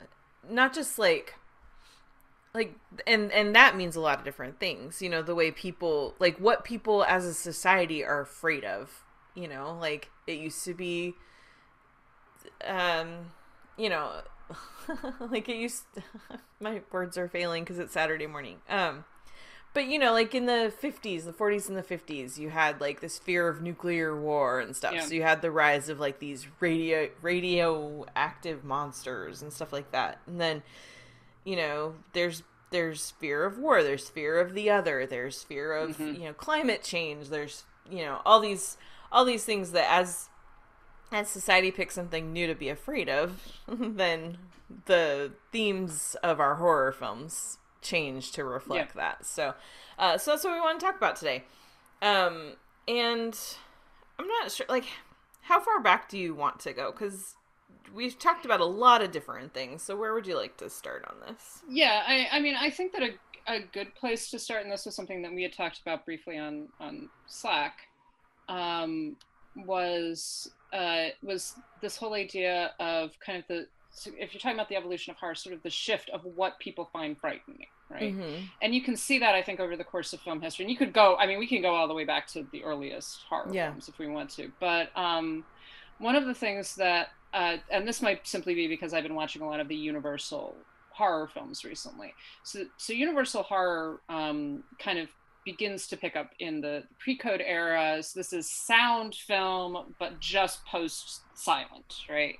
not 0.48 0.72
just 0.72 0.96
like 0.96 1.34
like 2.54 2.74
and 3.06 3.30
and 3.32 3.54
that 3.54 3.76
means 3.76 3.94
a 3.96 4.00
lot 4.00 4.18
of 4.18 4.24
different 4.24 4.58
things 4.58 5.02
you 5.02 5.08
know 5.08 5.22
the 5.22 5.34
way 5.34 5.50
people 5.50 6.14
like 6.18 6.38
what 6.38 6.64
people 6.64 7.04
as 7.04 7.24
a 7.24 7.34
society 7.34 8.04
are 8.04 8.20
afraid 8.20 8.64
of 8.64 9.04
you 9.34 9.46
know 9.46 9.76
like 9.80 10.10
it 10.26 10.38
used 10.38 10.64
to 10.64 10.72
be 10.74 11.14
um 12.66 13.08
you 13.76 13.88
know 13.88 14.10
like 15.20 15.48
it 15.48 15.56
used 15.56 15.84
my 16.60 16.80
words 16.90 17.16
are 17.18 17.28
failing 17.28 17.62
because 17.64 17.78
it's 17.78 17.92
saturday 17.92 18.26
morning 18.26 18.56
um 18.68 19.04
but 19.74 19.86
you 19.86 19.98
know 19.98 20.12
like 20.12 20.34
in 20.34 20.46
the 20.46 20.72
50s 20.82 21.24
the 21.24 21.32
40s 21.32 21.68
and 21.68 21.76
the 21.76 21.82
50s 21.82 22.38
you 22.38 22.48
had 22.50 22.80
like 22.80 23.00
this 23.00 23.18
fear 23.18 23.46
of 23.48 23.60
nuclear 23.60 24.18
war 24.18 24.58
and 24.60 24.74
stuff 24.74 24.94
Yeah. 24.94 25.04
so 25.04 25.14
you 25.14 25.22
had 25.22 25.42
the 25.42 25.50
rise 25.50 25.88
of 25.88 26.00
like 26.00 26.18
these 26.18 26.46
radio 26.60 27.10
radioactive 27.20 28.64
monsters 28.64 29.42
and 29.42 29.52
stuff 29.52 29.72
like 29.72 29.92
that 29.92 30.18
and 30.26 30.40
then 30.40 30.62
you 31.44 31.56
know 31.56 31.94
there's 32.12 32.42
there's 32.70 33.12
fear 33.12 33.44
of 33.44 33.58
war 33.58 33.82
there's 33.82 34.08
fear 34.08 34.38
of 34.38 34.54
the 34.54 34.68
other 34.70 35.06
there's 35.06 35.42
fear 35.42 35.72
of 35.72 35.98
you 35.98 36.24
know 36.24 36.32
climate 36.32 36.82
change 36.82 37.28
there's 37.28 37.64
you 37.90 38.02
know 38.02 38.20
all 38.26 38.40
these 38.40 38.76
all 39.10 39.24
these 39.24 39.44
things 39.44 39.72
that 39.72 39.90
as 39.90 40.28
as 41.10 41.28
society 41.28 41.70
picks 41.70 41.94
something 41.94 42.32
new 42.32 42.46
to 42.46 42.54
be 42.54 42.68
afraid 42.68 43.08
of 43.08 43.42
then 43.68 44.36
the 44.84 45.32
themes 45.50 46.14
of 46.22 46.40
our 46.40 46.56
horror 46.56 46.92
films 46.92 47.56
change 47.80 48.32
to 48.32 48.44
reflect 48.44 48.94
that. 48.94 49.24
So 49.24 49.54
uh 49.98 50.18
so 50.18 50.32
that's 50.32 50.44
what 50.44 50.52
we 50.52 50.60
want 50.60 50.78
to 50.78 50.84
talk 50.84 50.96
about 50.96 51.16
today. 51.16 51.44
Um 52.02 52.52
and 52.86 53.38
i'm 54.18 54.26
not 54.26 54.50
sure 54.50 54.66
like 54.68 54.84
how 55.42 55.60
far 55.60 55.80
back 55.80 56.08
do 56.10 56.18
you 56.18 56.34
want 56.34 56.60
to 56.60 56.72
go? 56.74 56.92
Because 56.92 57.34
we've 57.94 58.18
talked 58.18 58.44
about 58.44 58.60
a 58.60 58.64
lot 58.64 59.02
of 59.02 59.10
different 59.10 59.52
things 59.54 59.82
so 59.82 59.96
where 59.96 60.14
would 60.14 60.26
you 60.26 60.36
like 60.36 60.56
to 60.56 60.68
start 60.70 61.04
on 61.08 61.16
this 61.26 61.62
Yeah, 61.68 62.02
I, 62.06 62.28
I 62.32 62.40
mean, 62.40 62.54
I 62.54 62.70
think 62.70 62.92
that 62.92 63.02
a, 63.02 63.18
a 63.52 63.60
good 63.72 63.94
place 63.94 64.30
to 64.30 64.38
start, 64.38 64.62
and 64.62 64.72
this 64.72 64.86
was 64.86 64.94
something 64.96 65.22
that 65.22 65.32
we 65.32 65.42
had 65.42 65.52
talked 65.52 65.80
about 65.80 66.04
briefly 66.04 66.38
on 66.38 66.68
on 66.80 67.10
Slack, 67.26 67.74
um, 68.48 69.16
was 69.54 70.50
uh, 70.72 71.06
was 71.22 71.60
this 71.80 71.96
whole 71.96 72.14
idea 72.14 72.72
of 72.80 73.12
kind 73.24 73.38
of 73.38 73.44
the 73.48 73.66
so 73.90 74.10
if 74.18 74.32
you're 74.32 74.40
talking 74.40 74.56
about 74.56 74.68
the 74.68 74.76
evolution 74.76 75.10
of 75.10 75.16
horror, 75.18 75.34
sort 75.34 75.54
of 75.56 75.62
the 75.62 75.70
shift 75.70 76.10
of 76.10 76.20
what 76.24 76.58
people 76.60 76.88
find 76.92 77.18
frightening, 77.20 77.66
right? 77.90 78.14
Mhm. 78.14 78.52
And 78.60 78.74
you 78.74 78.82
can 78.82 78.96
see 78.96 79.18
that 79.18 79.34
I 79.34 79.42
think 79.42 79.60
over 79.60 79.76
the 79.76 79.84
course 79.84 80.12
of 80.12 80.20
film 80.20 80.40
history. 80.40 80.64
And 80.64 80.70
you 80.70 80.76
could 80.78 80.92
go, 80.92 81.16
I 81.16 81.26
mean, 81.26 81.38
we 81.38 81.48
can 81.48 81.62
go 81.62 81.74
all 81.74 81.88
the 81.88 81.94
way 81.94 82.04
back 82.04 82.28
to 82.28 82.44
the 82.52 82.64
earliest 82.64 83.24
horror 83.28 83.52
Yeah. 83.52 83.64
films 83.64 83.88
if 83.88 83.98
we 83.98 84.06
want 84.06 84.30
to. 84.32 84.52
But 84.60 84.90
um, 84.96 85.46
one 85.98 86.14
of 86.16 86.26
the 86.26 86.34
things 86.34 86.74
that, 86.76 87.08
uh, 87.32 87.56
and 87.70 87.86
this 87.86 88.00
might 88.02 88.26
simply 88.26 88.54
be 88.54 88.66
because 88.66 88.94
I've 88.94 89.02
been 89.02 89.14
watching 89.14 89.42
a 89.42 89.46
lot 89.46 89.60
of 89.60 89.68
the 89.68 89.76
Universal 89.76 90.56
horror 90.90 91.28
films 91.28 91.64
recently. 91.64 92.14
So, 92.42 92.64
so 92.76 92.92
Universal 92.92 93.44
horror 93.44 94.00
um, 94.08 94.64
kind 94.78 94.98
of 94.98 95.08
begins 95.44 95.86
to 95.88 95.96
pick 95.96 96.16
up 96.16 96.32
in 96.40 96.60
the 96.60 96.82
pre-code 96.98 97.40
eras. 97.40 98.12
This 98.12 98.32
is 98.32 98.50
sound 98.50 99.14
film, 99.14 99.94
but 99.98 100.20
just 100.20 100.64
post-silent, 100.66 102.02
right? 102.10 102.36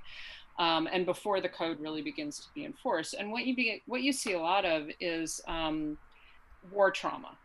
Um, 0.59 0.89
and 0.93 1.07
before 1.07 1.41
the 1.41 1.49
code 1.49 1.79
really 1.81 2.03
begins 2.03 2.41
to 2.41 2.47
be 2.55 2.65
enforced. 2.65 3.15
And 3.15 3.31
what 3.31 3.47
you 3.47 3.55
be, 3.55 3.83
what 3.87 4.03
you 4.03 4.13
see 4.13 4.33
a 4.33 4.41
lot 4.41 4.65
of 4.65 4.89
is 5.01 5.41
um, 5.47 5.97
war 6.73 6.91
trauma, 6.91 7.39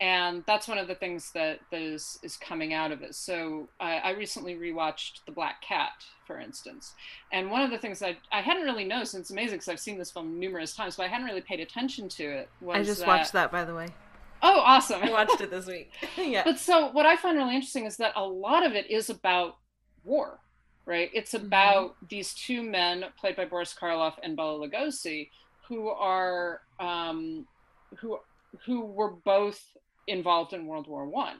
and 0.00 0.44
that's 0.46 0.68
one 0.68 0.78
of 0.78 0.86
the 0.86 0.94
things 0.94 1.32
that, 1.32 1.60
that 1.70 1.80
is 1.80 2.18
is 2.22 2.36
coming 2.36 2.72
out 2.72 2.92
of 2.92 3.02
it. 3.02 3.14
So 3.14 3.68
I, 3.80 3.96
I 3.98 4.10
recently 4.10 4.54
rewatched 4.54 5.24
The 5.26 5.32
Black 5.32 5.60
Cat, 5.62 6.04
for 6.26 6.38
instance, 6.38 6.94
and 7.32 7.50
one 7.50 7.62
of 7.62 7.70
the 7.70 7.78
things 7.78 7.98
that 7.98 8.16
I 8.30 8.40
hadn't 8.40 8.64
really 8.64 8.84
noticed, 8.84 9.14
and 9.14 9.22
it's 9.22 9.30
amazing 9.30 9.56
because 9.56 9.68
I've 9.68 9.80
seen 9.80 9.98
this 9.98 10.10
film 10.10 10.38
numerous 10.38 10.74
times, 10.74 10.96
but 10.96 11.04
I 11.04 11.08
hadn't 11.08 11.26
really 11.26 11.40
paid 11.40 11.60
attention 11.60 12.08
to 12.10 12.24
it. 12.24 12.48
Was 12.60 12.76
i 12.76 12.82
just 12.82 13.06
watched 13.06 13.32
that 13.32 13.50
by 13.50 13.64
the 13.64 13.74
way 13.74 13.88
Oh, 14.40 14.60
awesome! 14.60 15.02
i 15.02 15.10
watched 15.10 15.40
it 15.40 15.50
this 15.50 15.66
week 15.66 15.90
yeah 16.16 16.42
But 16.44 16.58
so 16.58 16.90
what 16.92 17.06
I 17.06 17.16
find 17.16 17.36
really 17.36 17.54
interesting 17.56 17.86
is 17.86 17.96
that 17.96 18.12
a 18.14 18.24
lot 18.24 18.64
of 18.64 18.72
it 18.74 18.88
is 18.90 19.10
about 19.10 19.56
war, 20.04 20.38
right? 20.86 21.10
It's 21.12 21.34
about 21.34 21.96
these 22.08 22.34
two 22.34 22.62
men 22.62 23.04
played 23.18 23.34
by 23.34 23.46
Boris 23.46 23.74
Karloff 23.78 24.14
and 24.22 24.36
Bela 24.36 24.66
Lugosi 24.68 25.30
who 25.68 25.88
are 25.88 26.62
um, 26.80 27.46
who 27.96 28.18
who 28.64 28.80
were 28.84 29.10
both 29.10 29.60
involved 30.08 30.52
in 30.52 30.66
World 30.66 30.88
War 30.88 31.06
One. 31.06 31.36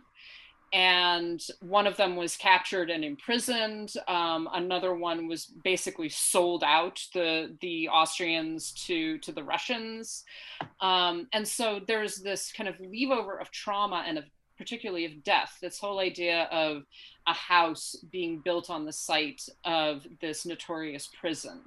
And 0.70 1.42
one 1.61 1.87
of 1.87 1.96
them 1.96 2.14
was 2.14 2.37
captured 2.37 2.90
and 2.90 3.02
imprisoned. 3.02 3.94
Um, 4.07 4.50
another 4.52 4.94
one 4.94 5.26
was 5.26 5.46
basically 5.46 6.11
sold 6.11 6.62
out 6.62 7.00
the 7.14 7.57
the 7.62 7.88
Austrians 7.88 8.72
to 8.87 9.18
to 9.18 9.33
the 9.33 9.42
Russians. 9.42 10.24
Um, 10.81 11.28
and 11.33 11.48
so 11.48 11.81
there's 11.87 12.16
this 12.16 12.52
kind 12.52 12.68
of 12.68 12.76
leaveover 12.76 13.40
of 13.40 13.50
trauma 13.50 14.04
and 14.07 14.18
of 14.18 14.24
particularly 14.59 15.07
of 15.07 15.22
death. 15.22 15.57
This 15.62 15.78
whole 15.78 16.00
idea 16.00 16.48
of 16.50 16.83
a 17.26 17.33
house 17.33 17.96
being 18.11 18.40
built 18.40 18.68
on 18.68 18.85
the 18.85 18.92
site 18.92 19.48
of 19.64 20.07
this 20.20 20.44
notorious 20.44 21.09
prison 21.18 21.62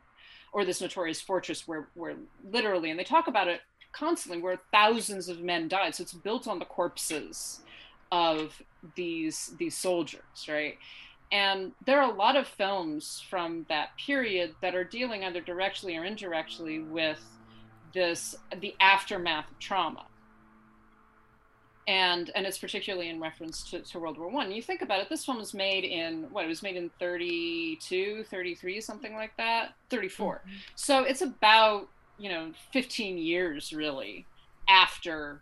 or 0.54 0.66
this 0.66 0.82
notorious 0.82 1.22
fortress 1.22 1.68
where 1.68 1.88
where 1.96 2.16
literally 2.44 2.92
and 2.92 3.00
they 3.00 3.04
talk 3.04 3.28
about 3.28 3.48
it 3.48 3.62
constantly 3.92 4.42
where 4.42 4.60
thousands 4.72 5.30
of 5.30 5.42
men 5.42 5.68
died. 5.68 5.96
So 5.96 6.04
it's 6.04 6.14
built 6.14 6.48
on 6.48 6.60
the 6.60 6.66
corpses 6.66 7.62
of 8.12 8.62
these 8.96 9.54
these 9.58 9.76
soldiers 9.76 10.48
right? 10.50 10.78
And 11.32 11.72
there 11.86 12.02
are 12.02 12.12
a 12.12 12.16
lot 12.16 12.36
of 12.36 12.46
films 12.46 13.24
from 13.30 13.66
that 13.70 13.92
period 13.98 14.54
that 14.62 14.76
are 14.76 14.84
dealing 14.84 15.24
either 15.24 15.40
directly 15.40 15.96
or 15.96 16.04
indirectly 16.04 16.80
with 16.80 17.24
this 17.94 18.36
the 18.60 18.76
aftermath 18.82 19.50
of 19.50 19.60
trauma. 19.60 20.06
And 21.88 22.32
and 22.36 22.46
it's 22.46 22.58
particularly 22.58 23.10
in 23.10 23.20
reference 23.22 23.64
to, 23.72 23.80
to 23.80 24.00
world 24.00 24.18
war 24.18 24.30
one. 24.30 24.52
You 24.52 24.62
think 24.62 24.82
about 24.82 25.00
it 25.00 25.10
this 25.10 25.26
film 25.26 25.38
was 25.38 25.54
made 25.54 25.86
in 25.86 26.28
what 26.32 26.44
it 26.44 26.48
was 26.48 26.62
made 26.62 26.76
in 26.76 26.92
32 27.00 28.26
33 28.30 28.82
something 28.82 29.16
like 29.16 29.36
that? 29.38 29.76
34 29.90 30.36
mm-hmm. 30.36 30.56
so 30.76 31.04
it's 31.04 31.22
about 31.22 31.88
you 32.22 32.30
know 32.30 32.52
15 32.72 33.18
years 33.18 33.74
really 33.74 34.26
after 34.68 35.42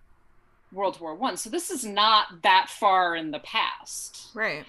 world 0.72 1.00
war 1.00 1.16
one 1.16 1.36
so 1.36 1.50
this 1.50 1.70
is 1.70 1.84
not 1.84 2.42
that 2.44 2.70
far 2.70 3.16
in 3.16 3.32
the 3.32 3.40
past 3.40 4.30
right 4.34 4.66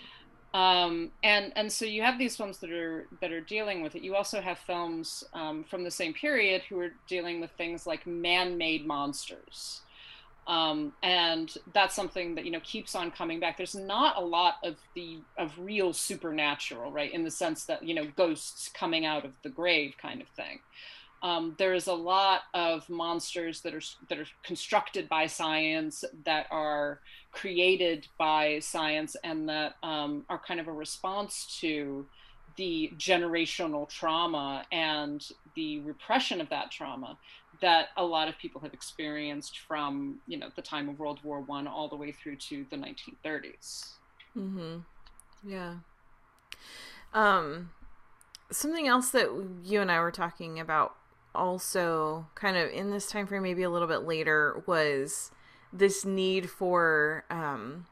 um, 0.52 1.12
and 1.22 1.52
and 1.54 1.70
so 1.70 1.84
you 1.84 2.02
have 2.02 2.18
these 2.18 2.36
films 2.36 2.58
that 2.58 2.72
are 2.72 3.06
that 3.20 3.30
are 3.30 3.40
dealing 3.40 3.82
with 3.82 3.94
it. 3.94 4.02
You 4.02 4.16
also 4.16 4.40
have 4.40 4.58
films 4.58 5.22
um, 5.32 5.64
from 5.64 5.84
the 5.84 5.90
same 5.90 6.12
period 6.12 6.62
who 6.68 6.80
are 6.80 6.90
dealing 7.06 7.40
with 7.40 7.52
things 7.52 7.86
like 7.86 8.04
man-made 8.04 8.84
monsters, 8.84 9.82
um, 10.48 10.92
and 11.04 11.54
that's 11.72 11.94
something 11.94 12.34
that 12.34 12.44
you 12.44 12.50
know 12.50 12.60
keeps 12.64 12.96
on 12.96 13.12
coming 13.12 13.38
back. 13.38 13.56
There's 13.56 13.76
not 13.76 14.16
a 14.16 14.24
lot 14.24 14.54
of 14.64 14.74
the 14.96 15.18
of 15.38 15.52
real 15.56 15.92
supernatural, 15.92 16.90
right, 16.90 17.12
in 17.12 17.22
the 17.22 17.30
sense 17.30 17.64
that 17.66 17.84
you 17.84 17.94
know 17.94 18.08
ghosts 18.16 18.68
coming 18.74 19.06
out 19.06 19.24
of 19.24 19.30
the 19.44 19.50
grave 19.50 19.94
kind 20.02 20.20
of 20.20 20.26
thing. 20.30 20.58
Um, 21.22 21.54
there 21.58 21.74
is 21.74 21.86
a 21.86 21.94
lot 21.94 22.42
of 22.54 22.88
monsters 22.88 23.60
that 23.60 23.74
are 23.74 23.82
that 24.08 24.18
are 24.18 24.26
constructed 24.42 25.08
by 25.08 25.26
science 25.26 26.04
that 26.24 26.46
are 26.50 27.00
created 27.30 28.08
by 28.18 28.58
science 28.60 29.16
and 29.22 29.48
that 29.48 29.74
um, 29.82 30.24
are 30.28 30.38
kind 30.38 30.60
of 30.60 30.68
a 30.68 30.72
response 30.72 31.58
to 31.60 32.06
the 32.56 32.90
generational 32.96 33.88
trauma 33.88 34.64
and 34.72 35.28
the 35.54 35.80
repression 35.80 36.40
of 36.40 36.48
that 36.48 36.70
trauma 36.70 37.16
that 37.60 37.88
a 37.96 38.04
lot 38.04 38.28
of 38.28 38.38
people 38.38 38.60
have 38.60 38.72
experienced 38.72 39.58
from 39.58 40.20
you 40.26 40.38
know 40.38 40.48
the 40.56 40.62
time 40.62 40.88
of 40.88 40.98
World 40.98 41.20
War 41.22 41.40
One 41.40 41.66
all 41.66 41.88
the 41.88 41.96
way 41.96 42.12
through 42.12 42.36
to 42.36 42.64
the 42.70 42.76
1930s. 42.76 43.92
Mm-hmm. 44.36 44.78
Yeah. 45.44 45.74
Um, 47.12 47.70
something 48.50 48.86
else 48.86 49.10
that 49.10 49.28
you 49.64 49.80
and 49.80 49.90
I 49.90 50.00
were 50.00 50.12
talking 50.12 50.60
about 50.60 50.94
also 51.34 52.26
kind 52.34 52.56
of 52.56 52.70
in 52.70 52.90
this 52.90 53.06
time 53.10 53.26
frame 53.26 53.42
maybe 53.42 53.62
a 53.62 53.70
little 53.70 53.88
bit 53.88 54.02
later 54.02 54.62
was 54.66 55.30
this 55.72 56.04
need 56.04 56.50
for 56.50 57.24
um 57.30 57.86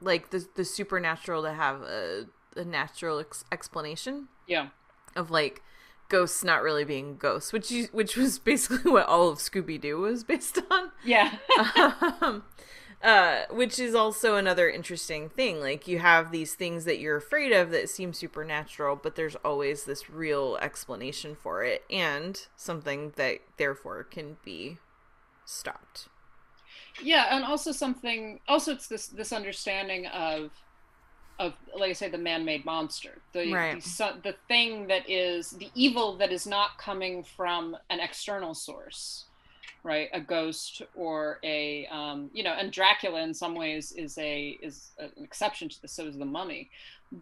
like 0.00 0.30
the 0.30 0.46
the 0.54 0.64
supernatural 0.64 1.42
to 1.42 1.52
have 1.52 1.82
a, 1.82 2.24
a 2.56 2.64
natural 2.64 3.18
ex- 3.18 3.44
explanation 3.52 4.28
Yeah. 4.46 4.68
of 5.14 5.30
like 5.30 5.62
ghosts 6.08 6.42
not 6.42 6.62
really 6.62 6.84
being 6.84 7.16
ghosts, 7.18 7.52
which 7.52 7.70
you, 7.70 7.88
which 7.92 8.16
was 8.16 8.38
basically 8.50 8.90
what 8.90 9.06
all 9.06 9.28
of 9.28 9.38
Scooby 9.38 9.80
Doo 9.80 9.98
was 9.98 10.24
based 10.24 10.58
on. 10.70 10.90
Yeah. 11.04 11.34
um, 12.20 12.42
uh, 13.02 13.42
which 13.50 13.78
is 13.78 13.94
also 13.94 14.36
another 14.36 14.68
interesting 14.68 15.28
thing. 15.28 15.60
Like 15.60 15.88
you 15.88 15.98
have 16.00 16.30
these 16.30 16.54
things 16.54 16.84
that 16.84 16.98
you're 16.98 17.16
afraid 17.16 17.52
of 17.52 17.70
that 17.70 17.88
seem 17.88 18.12
supernatural, 18.12 18.96
but 18.96 19.16
there's 19.16 19.36
always 19.36 19.84
this 19.84 20.10
real 20.10 20.58
explanation 20.60 21.34
for 21.34 21.64
it, 21.64 21.84
and 21.90 22.46
something 22.56 23.12
that 23.16 23.38
therefore 23.56 24.04
can 24.04 24.36
be 24.44 24.78
stopped. 25.44 26.08
Yeah, 27.02 27.34
and 27.34 27.44
also 27.44 27.72
something. 27.72 28.40
Also, 28.48 28.72
it's 28.72 28.88
this 28.88 29.06
this 29.08 29.32
understanding 29.32 30.06
of 30.06 30.50
of 31.38 31.54
like 31.74 31.90
I 31.90 31.94
say, 31.94 32.10
the 32.10 32.18
man-made 32.18 32.64
monster, 32.66 33.22
the 33.32 33.50
Right. 33.52 33.82
the, 33.82 34.20
the 34.22 34.36
thing 34.48 34.88
that 34.88 35.08
is 35.08 35.50
the 35.52 35.70
evil 35.74 36.16
that 36.18 36.32
is 36.32 36.46
not 36.46 36.76
coming 36.78 37.24
from 37.24 37.76
an 37.88 37.98
external 38.00 38.54
source, 38.54 39.26
right? 39.82 40.08
A 40.12 40.20
ghost 40.20 40.82
or 40.94 41.38
a 41.42 41.86
um, 41.86 42.30
you 42.32 42.42
know, 42.42 42.52
and 42.52 42.72
Dracula 42.72 43.20
in 43.22 43.34
some 43.34 43.54
ways 43.54 43.92
is 43.92 44.16
a 44.18 44.58
is 44.62 44.90
an 44.98 45.10
exception 45.22 45.68
to 45.68 45.82
this. 45.82 45.92
So 45.92 46.06
is 46.06 46.16
the 46.16 46.24
Mummy, 46.24 46.70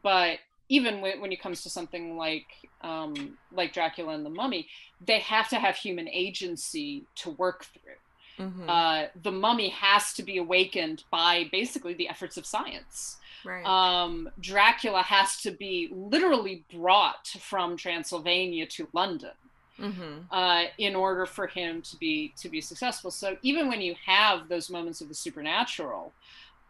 but 0.02 0.38
even 0.70 1.00
when, 1.00 1.18
when 1.20 1.32
it 1.32 1.40
comes 1.40 1.62
to 1.62 1.70
something 1.70 2.16
like 2.16 2.46
um, 2.82 3.38
like 3.52 3.72
Dracula 3.72 4.14
and 4.14 4.24
the 4.24 4.30
Mummy, 4.30 4.66
they 5.04 5.20
have 5.20 5.48
to 5.48 5.56
have 5.56 5.76
human 5.76 6.08
agency 6.08 7.04
to 7.16 7.30
work 7.30 7.64
through 7.64 7.94
Mm-hmm. 8.38 8.70
uh, 8.70 9.04
the 9.20 9.32
mummy 9.32 9.68
has 9.70 10.12
to 10.12 10.22
be 10.22 10.38
awakened 10.38 11.02
by 11.10 11.48
basically 11.50 11.94
the 11.94 12.08
efforts 12.08 12.36
of 12.36 12.46
science. 12.46 13.16
right. 13.44 13.64
Um, 13.64 14.30
Dracula 14.40 15.02
has 15.02 15.38
to 15.42 15.50
be 15.50 15.88
literally 15.90 16.64
brought 16.72 17.26
from 17.40 17.76
Transylvania 17.76 18.66
to 18.66 18.88
London 18.92 19.32
mm-hmm. 19.80 20.20
uh, 20.30 20.64
in 20.78 20.94
order 20.94 21.26
for 21.26 21.46
him 21.46 21.82
to 21.82 21.96
be 21.96 22.34
to 22.38 22.48
be 22.48 22.60
successful. 22.60 23.10
So 23.10 23.36
even 23.42 23.68
when 23.68 23.80
you 23.80 23.94
have 24.04 24.48
those 24.48 24.70
moments 24.70 25.00
of 25.00 25.08
the 25.08 25.14
supernatural, 25.14 26.12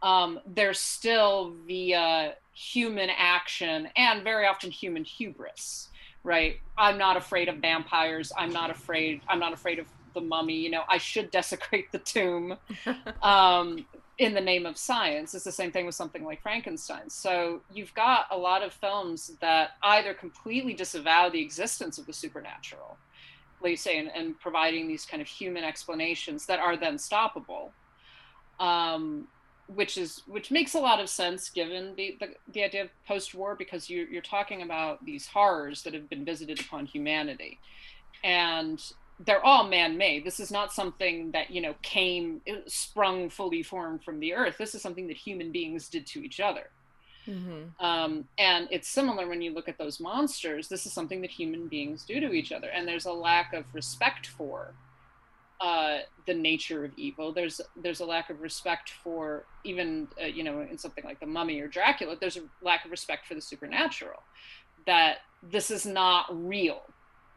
um, 0.03 0.41
they're 0.47 0.75
still 0.75 1.55
via 1.67 2.35
human 2.55 3.11
action 3.17 3.89
and 3.97 4.23
very 4.23 4.47
often 4.47 4.71
human 4.71 5.05
hubris. 5.05 5.89
Right? 6.25 6.57
I'm 6.77 6.99
not 6.99 7.17
afraid 7.17 7.49
of 7.49 7.57
vampires. 7.57 8.33
I'm 8.37 8.53
not 8.53 8.71
afraid. 8.71 9.21
I'm 9.29 9.39
not 9.39 9.53
afraid 9.53 9.79
of 9.79 9.87
the 10.15 10.21
mummy. 10.21 10.57
You 10.57 10.71
know, 10.71 10.83
I 10.89 10.99
should 10.99 11.31
desecrate 11.31 11.91
the 11.93 11.99
tomb 11.99 12.57
um, 13.23 13.87
in 14.19 14.35
the 14.35 14.41
name 14.41 14.67
of 14.67 14.77
science. 14.77 15.35
It's 15.35 15.45
the 15.45 15.53
same 15.53 15.71
thing 15.71 15.87
with 15.87 15.95
something 15.95 16.25
like 16.25 16.43
Frankenstein. 16.43 17.09
So 17.09 17.63
you've 17.73 17.95
got 17.95 18.27
a 18.31 18.37
lot 18.37 18.63
of 18.63 18.73
films 18.73 19.33
that 19.41 19.71
either 19.83 20.13
completely 20.13 20.75
disavow 20.75 21.29
the 21.29 21.41
existence 21.41 21.99
of 21.99 22.07
the 22.07 22.13
supernatural, 22.13 22.99
like 23.63 23.71
you 23.71 23.77
say, 23.77 23.99
and, 23.99 24.11
and 24.15 24.39
providing 24.41 24.89
these 24.89 25.05
kind 25.05 25.23
of 25.23 25.29
human 25.29 25.63
explanations 25.63 26.47
that 26.47 26.59
are 26.59 26.77
then 26.77 26.97
stoppable. 26.97 27.71
Um, 28.59 29.29
which 29.69 29.99
is 29.99 30.23
which 30.27 30.51
makes 30.51 30.75
a 30.75 30.81
lot 30.81 30.99
of 30.99 31.09
sense 31.11 31.51
given 31.51 31.95
the 31.95 32.17
the, 32.19 32.29
the 32.53 32.65
idea 32.65 32.85
of 32.85 32.89
post-war 33.07 33.55
because 33.55 33.91
you're, 33.91 34.09
you're 34.09 34.23
talking 34.23 34.63
about 34.63 35.05
these 35.05 35.27
horrors 35.27 35.83
that 35.83 35.93
have 35.93 36.09
been 36.09 36.25
visited 36.25 36.59
upon 36.59 36.87
humanity 36.87 37.61
and 38.25 38.93
they're 39.21 39.45
all 39.45 39.65
man-made. 39.65 40.25
This 40.25 40.39
is 40.39 40.51
not 40.51 40.73
something 40.73 41.33
that 41.33 41.51
you 41.51 41.61
know 41.61 41.75
came 41.83 42.41
sprung 42.67 43.31
fully 43.31 43.63
formed 43.63 44.05
from 44.05 44.21
the 44.21 44.35
earth. 44.35 44.57
This 44.59 44.75
is 44.75 44.83
something 44.83 45.09
that 45.09 45.17
human 45.17 45.51
beings 45.53 45.89
did 45.89 46.07
to 46.09 46.21
each 46.21 46.41
other. 46.41 46.71
Mm-hmm. 47.29 47.85
um, 47.85 48.27
and 48.39 48.69
it's 48.71 48.89
similar 48.89 49.29
when 49.29 49.43
you 49.43 49.53
look 49.53 49.69
at 49.69 49.77
those 49.77 50.01
monsters. 50.01 50.69
This 50.69 50.87
is 50.87 50.95
something 50.95 51.21
that 51.21 51.31
human 51.31 51.69
beings 51.69 52.05
do 52.05 52.21
to 52.21 52.33
each 52.33 52.53
other. 52.53 52.69
And 52.69 52.89
there's 52.89 53.05
a 53.05 53.13
lack 53.13 53.53
of 53.53 53.67
respect 53.75 54.29
for 54.29 54.73
uh, 55.61 55.99
the 56.27 56.33
nature 56.33 56.85
of 56.85 56.93
evil. 56.97 57.33
There's 57.33 57.61
there's 57.77 58.01
a 58.01 58.07
lack 58.07 58.31
of 58.31 58.41
respect 58.41 58.91
for 59.03 59.45
even 59.65 60.09
uh, 60.23 60.27
you 60.27 60.43
know 60.43 60.61
in 60.61 60.79
something 60.79 61.05
like 61.05 61.21
the 61.21 61.27
mummy 61.27 61.61
or 61.61 61.67
dracula 61.67 62.17
there's 62.19 62.37
a 62.37 62.43
lack 62.63 62.85
of 62.85 62.91
respect 62.91 63.27
for 63.27 63.35
the 63.35 63.43
supernatural. 63.43 64.23
That 64.87 65.19
this 65.43 65.71
is 65.71 65.85
not 65.85 66.27
real 66.31 66.83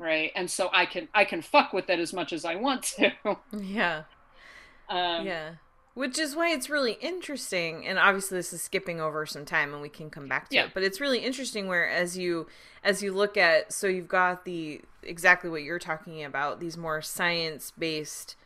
right 0.02 0.32
and 0.36 0.50
so 0.50 0.70
i 0.74 0.86
can 0.86 1.08
i 1.14 1.24
can 1.24 1.42
fuck 1.42 1.72
with 1.74 1.90
it 1.90 2.00
as 2.00 2.12
much 2.12 2.34
as 2.34 2.44
i 2.44 2.56
want 2.56 2.82
to 2.84 3.12
Yeah. 3.54 4.04
um, 4.90 5.26
yeah. 5.28 5.52
Which 5.94 6.18
is 6.18 6.38
why 6.38 6.52
it's 6.52 6.70
really 6.70 6.94
interesting, 7.02 7.86
and 7.86 8.00
obviously 8.00 8.38
this 8.38 8.54
is 8.54 8.62
skipping 8.62 9.02
over 9.02 9.26
some 9.26 9.44
time, 9.44 9.74
and 9.74 9.82
we 9.82 9.90
can 9.90 10.10
come 10.10 10.26
back 10.30 10.48
to 10.50 10.56
Yeah. 10.56 10.66
it. 10.66 10.74
But 10.74 10.84
it's 10.84 11.02
really 11.02 11.20
interesting 11.20 11.68
where 11.68 11.88
as 11.90 12.18
you 12.18 12.48
as 12.82 13.04
you 13.04 13.12
look 13.12 13.36
at, 13.36 13.74
so 13.74 13.88
you've 13.88 14.08
got 14.08 14.46
the 14.46 14.82
exactly 15.04 15.50
what 15.50 15.64
you're 15.64 15.80
talking 15.80 16.24
about, 16.24 16.62
these 16.62 16.78
more 16.78 17.02
science 17.02 17.74
based 17.78 18.38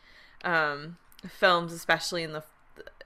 um, 0.44 0.96
films, 1.28 1.72
especially 1.72 2.24
in 2.24 2.32
the 2.32 2.42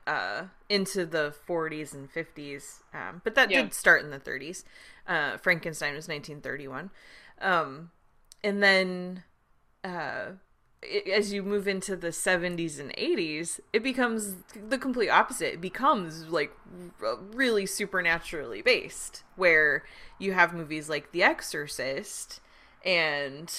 uh, 0.06 0.44
into 0.70 1.04
the 1.04 1.34
40s 1.46 1.92
and 1.92 2.10
50s, 2.10 2.80
um, 2.94 3.20
but 3.22 3.34
that 3.34 3.50
Yeah. 3.50 3.60
did 3.62 3.74
start 3.74 4.02
in 4.02 4.10
the 4.10 4.18
30s. 4.18 4.64
Uh, 5.06 5.36
Frankenstein 5.36 5.94
was 5.94 6.08
1931, 6.08 6.90
um, 7.42 7.90
and 8.42 8.62
then 8.62 9.22
uh, 9.84 10.32
it, 10.82 11.08
as 11.08 11.32
you 11.32 11.42
move 11.42 11.68
into 11.68 11.96
the 11.96 12.08
70s 12.08 12.78
and 12.80 12.94
80s, 12.96 13.60
it 13.72 13.82
becomes 13.82 14.34
the 14.68 14.78
complete 14.78 15.08
opposite. 15.10 15.54
It 15.54 15.60
becomes 15.60 16.28
like 16.28 16.52
r- 17.02 17.18
really 17.34 17.66
supernaturally 17.66 18.62
based, 18.62 19.22
where 19.36 19.84
you 20.18 20.32
have 20.32 20.52
movies 20.54 20.88
like 20.88 21.12
The 21.12 21.22
Exorcist 21.22 22.40
and 22.84 23.52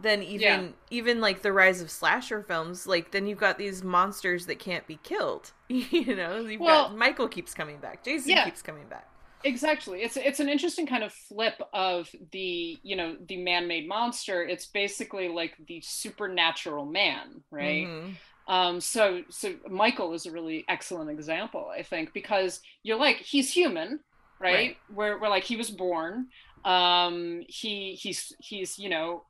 then 0.00 0.22
even 0.22 0.40
Yeah. 0.40 0.68
even 0.90 1.20
like 1.20 1.42
the 1.42 1.52
rise 1.52 1.80
of 1.80 1.90
slasher 1.90 2.42
films 2.44 2.86
like 2.86 3.10
then 3.10 3.26
you've 3.26 3.40
got 3.40 3.58
these 3.58 3.82
monsters 3.82 4.46
that 4.46 4.60
can't 4.60 4.86
be 4.86 5.00
killed 5.02 5.50
you 5.68 6.14
know 6.14 6.36
you've 6.38 6.60
Well- 6.60 6.90
got 6.90 6.96
michael 6.96 7.26
keeps 7.26 7.52
coming 7.54 7.78
back 7.78 8.04
jason 8.04 8.30
Yeah. 8.30 8.44
keeps 8.44 8.62
coming 8.62 8.86
back 8.86 9.08
exactly. 9.44 10.02
It's 10.02 10.16
it's 10.16 10.40
an 10.40 10.48
interesting 10.48 10.86
kind 10.86 11.02
of 11.04 11.12
flip 11.12 11.60
of 11.72 12.10
the 12.32 12.78
you 12.82 12.96
know 12.96 13.16
the 13.26 13.36
man-made 13.36 13.88
monster. 13.88 14.42
It's 14.42 14.66
basically 14.66 15.28
like 15.28 15.54
the 15.66 15.80
supernatural 15.82 16.86
man 16.86 17.42
right? 17.50 17.86
Mhm. 17.86 18.16
um 18.48 18.80
so 18.80 19.22
so 19.28 19.54
michael 19.68 20.12
is 20.14 20.26
a 20.26 20.30
really 20.32 20.64
excellent 20.68 21.10
example 21.10 21.70
i 21.78 21.82
think 21.82 22.12
because 22.14 22.60
you're 22.82 22.98
like 22.98 23.18
he's 23.18 23.52
human 23.52 24.00
right, 24.40 24.54
Right. 24.54 24.76
Where, 24.88 25.18
where 25.18 25.30
like 25.30 25.44
he 25.44 25.56
was 25.56 25.70
born. 25.70 26.28
Um 26.64 27.42
he 27.48 27.94
he's 27.94 28.32
he's 28.40 28.78
you 28.78 28.88
know 28.88 29.24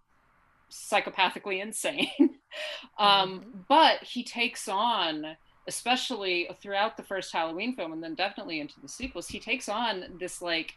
psychopathically 0.70 1.60
insane. 1.60 2.08
Um 2.98 3.64
but 3.68 4.02
he 4.02 4.24
takes 4.24 4.66
on 4.68 5.36
especially 5.68 6.48
throughout 6.60 6.96
the 6.96 7.02
first 7.02 7.32
halloween 7.32 7.76
film 7.76 7.92
and 7.92 8.02
then 8.02 8.14
definitely 8.14 8.60
into 8.60 8.80
the 8.80 8.88
sequels 8.88 9.28
he 9.28 9.38
takes 9.38 9.68
on 9.68 10.04
this 10.18 10.40
like 10.40 10.74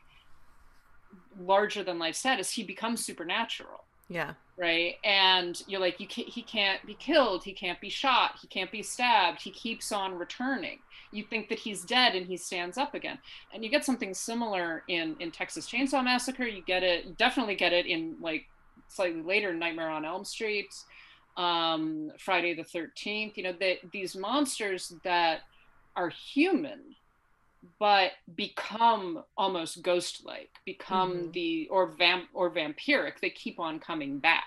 larger 1.40 1.84
than 1.84 2.00
life 2.00 2.16
status. 2.16 2.52
He 2.52 2.64
becomes 2.64 3.06
supernatural. 3.06 3.84
Yeah. 4.10 4.34
Right? 4.58 4.96
And 5.04 5.62
you're 5.68 5.80
like 5.80 6.00
you 6.00 6.08
can't, 6.08 6.28
he 6.28 6.42
can't 6.42 6.86
be 6.86 6.94
killed. 6.96 7.44
He 7.44 7.54
can't 7.54 7.80
be 7.80 7.90
shot. 7.90 8.38
He 8.42 8.48
can't 8.48 8.72
be 8.72 8.84
stabbed. 8.84 9.42
He 9.42 9.52
keeps 9.52 9.92
on 9.92 10.18
returning. 10.18 10.80
You 11.12 11.24
think 11.24 11.50
that 11.50 11.60
he's 11.60 11.84
dead 11.84 12.16
and 12.16 12.26
he 12.26 12.38
stands 12.38 12.78
up 12.78 12.94
again. 12.94 13.18
And 13.54 13.64
you 13.64 13.70
get 13.70 13.86
something 13.86 14.14
similar 14.14 14.84
in 14.88 15.16
in 15.20 15.32
texas 15.32 15.70
chainsaw 15.70 16.04
massacre. 16.04 16.46
You 16.46 16.64
get 16.64 16.84
it 16.84 17.06
you 17.06 17.16
definitely 17.18 17.56
get 17.56 17.74
it 17.74 17.86
in 17.86 18.18
like 18.20 18.46
slightly 18.88 19.22
later 19.22 19.54
nightmare 19.54 19.90
on 19.90 20.06
elm 20.06 20.26
street 20.26 20.74
um 21.38 22.12
friday 22.20 22.54
the 22.54 22.64
13th 22.64 23.36
you 23.38 23.44
know 23.44 23.54
that 23.60 23.78
these 23.92 24.16
monsters 24.16 24.94
that 25.04 25.40
are 25.96 26.10
human 26.34 26.96
but 27.80 28.12
become 28.36 29.24
almost 29.38 29.82
ghost-like 29.82 30.50
become 30.66 31.30
Mhm. 31.30 31.34
the 31.34 31.68
or 31.72 31.88
vamp 31.98 32.26
or 32.34 32.52
vampiric 32.54 33.20
they 33.22 33.30
keep 33.30 33.60
on 33.60 33.80
coming 33.80 34.20
back 34.20 34.46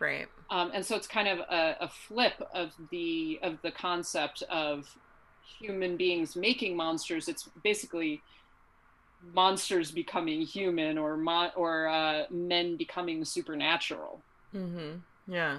right 0.00 0.28
um, 0.50 0.70
and 0.74 0.84
so 0.84 0.96
it's 0.96 1.06
kind 1.06 1.28
of 1.28 1.38
a, 1.40 1.76
a 1.80 1.88
flip 1.88 2.34
of 2.54 2.72
the 2.90 3.38
of 3.42 3.58
the 3.62 3.70
concept 3.70 4.42
of 4.50 4.84
human 5.60 5.96
beings 5.96 6.36
making 6.36 6.76
monsters 6.76 7.28
it's 7.28 7.48
basically 7.62 8.22
monsters 9.34 9.90
becoming 9.90 10.42
human 10.42 10.96
or 10.98 11.16
mo- 11.16 11.50
or 11.56 11.88
uh, 11.88 12.24
men 12.30 12.76
becoming 12.76 13.24
supernatural 13.24 14.24
Mm-hmm. 14.54 15.32
Yeah. 15.32 15.58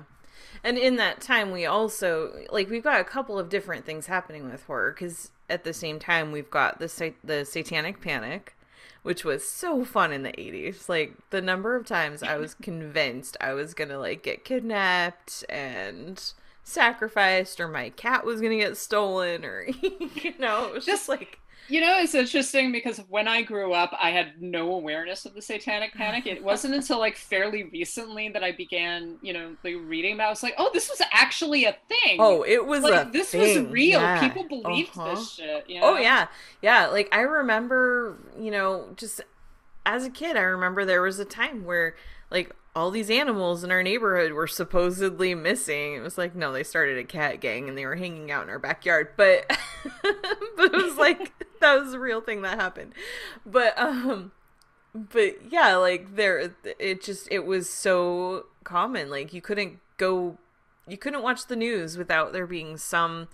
And 0.63 0.78
in 0.78 0.97
that 0.97 1.21
time, 1.21 1.52
we 1.52 1.65
also 1.65 2.45
like 2.52 2.69
we've 2.69 2.84
got 2.84 3.02
a 3.02 3.06
couple 3.06 3.39
of 3.39 3.49
different 3.49 3.86
things 3.86 4.08
happening 4.08 4.49
with 4.49 4.63
horror 4.65 4.91
because 4.91 5.32
at 5.49 5.63
the 5.63 5.73
same 5.73 5.99
time 5.99 6.32
we've 6.32 6.49
got 6.49 6.80
the 6.80 6.89
sa- 6.89 7.10
the 7.23 7.45
Satanic 7.45 8.02
Panic, 8.02 8.56
which 9.04 9.23
was 9.23 9.47
so 9.47 9.86
fun 9.86 10.12
in 10.12 10.23
the 10.23 10.39
eighties. 10.39 10.89
Like 10.89 11.15
the 11.30 11.41
number 11.41 11.75
of 11.75 11.86
times 11.86 12.23
I 12.23 12.38
was 12.38 12.54
convinced 12.62 13.38
I 13.39 13.54
was 13.54 13.73
gonna 13.73 13.99
like 13.99 14.23
get 14.23 14.45
kidnapped 14.45 15.43
and 15.49 16.21
sacrificed, 16.63 17.60
or 17.60 17.67
my 17.67 17.89
cat 17.89 18.25
was 18.25 18.41
gonna 18.41 18.58
get 18.58 18.78
stolen, 18.78 19.45
or 19.45 19.65
you 19.82 20.34
know, 20.39 20.67
it 20.67 20.73
was 20.73 20.86
just 20.86 21.10
like 21.10 21.39
You 21.67 21.82
know, 21.82 22.00
it's 22.00 22.15
interesting 22.15 22.72
because 22.72 22.98
when 23.10 23.28
I 23.28 23.41
grew 23.43 23.74
up, 23.74 23.91
I 24.02 24.10
had 24.12 24.41
no 24.41 24.74
awareness 24.74 25.26
of 25.26 25.36
the 25.36 25.41
Satanic 25.41 25.93
Panic. 25.93 26.26
It 26.26 26.43
wasn't 26.43 26.74
until 26.74 26.98
like 27.00 27.15
fairly 27.15 27.63
recently 27.63 28.30
that 28.30 28.43
I 28.43 28.52
began, 28.52 29.17
you 29.22 29.34
know, 29.34 29.56
like 29.63 29.76
reading 29.86 30.15
about. 30.15 30.24
It. 30.24 30.28
I 30.28 30.32
was 30.32 30.43
like, 30.43 30.56
oh, 30.58 30.69
this 30.74 30.89
was 30.89 31.02
actually 31.12 31.65
a 31.65 31.76
thing. 31.88 32.17
Oh, 32.19 32.43
it 32.43 32.65
was 32.65 32.82
like 32.84 33.12
this 33.12 33.30
thing. 33.32 33.41
was 33.63 33.72
real. 33.72 34.00
Yeah. 34.00 34.19
People 34.28 34.48
believed 34.48 34.98
Uh-huh. 34.98 35.15
this 35.15 35.32
shit. 35.34 35.69
You 35.69 35.80
know? 35.82 35.93
Oh 35.93 35.98
yeah, 35.98 36.28
yeah. 36.62 36.88
Like 36.88 37.10
I 37.12 37.22
remember, 37.22 38.17
you 38.39 38.50
know, 38.52 38.89
just 38.95 39.22
as 39.86 40.06
a 40.06 40.10
kid, 40.10 40.38
I 40.38 40.41
remember 40.41 40.86
there 40.86 41.02
was 41.02 41.19
a 41.19 41.26
time 41.26 41.65
where 41.65 41.95
like 42.32 42.56
all 42.76 42.92
these 42.92 43.10
animals 43.10 43.64
in 43.64 43.72
our 43.72 43.84
neighborhood 43.84 44.34
were 44.34 44.48
supposedly 44.48 45.34
missing. 45.36 45.96
It 45.96 46.02
was 46.02 46.18
like 46.18 46.36
no, 46.36 46.52
they 46.52 46.64
started 46.64 46.98
a 46.98 47.04
cat 47.04 47.42
gang 47.42 47.68
and 47.68 47.78
they 47.78 47.86
were 47.86 47.96
hanging 47.96 48.32
out 48.32 48.44
in 48.44 48.50
our 48.50 48.60
backyard, 48.60 49.10
but 49.18 49.46
but 50.04 50.66
it 50.66 50.72
was 50.72 50.96
like 50.98 51.34
that 51.60 51.80
was 51.80 51.94
a 51.94 52.00
real 52.00 52.22
thing 52.22 52.42
that 52.44 52.60
happened. 52.60 52.94
But 53.46 53.78
um, 53.78 54.32
but 54.94 55.52
yeah, 55.52 55.76
like 55.76 56.16
there, 56.16 56.54
it 56.64 57.04
just 57.04 57.28
it 57.32 57.46
was 57.46 57.70
so 57.70 58.46
common. 58.64 59.10
Like 59.10 59.34
you 59.34 59.42
couldn't 59.42 59.80
go, 59.98 60.38
you 60.88 60.98
couldn't 60.98 61.24
watch 61.24 61.48
the 61.48 61.56
news 61.56 61.98
without 61.98 62.34
there 62.34 62.48
being 62.48 62.78
some 62.78 63.28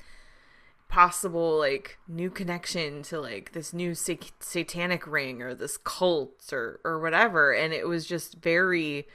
possible 0.88 1.58
like 1.58 1.98
new 2.08 2.30
connection 2.30 3.02
to 3.04 3.20
like 3.20 3.52
this 3.54 3.74
new 3.74 3.94
sa- 3.94 4.14
satanic 4.40 5.06
ring 5.06 5.42
or 5.42 5.54
this 5.54 5.78
cult 5.78 6.52
or 6.54 6.80
or 6.84 7.00
whatever. 7.00 7.54
And 7.54 7.74
it 7.74 7.88
was 7.88 8.06
just 8.06 8.36
very 8.36 9.08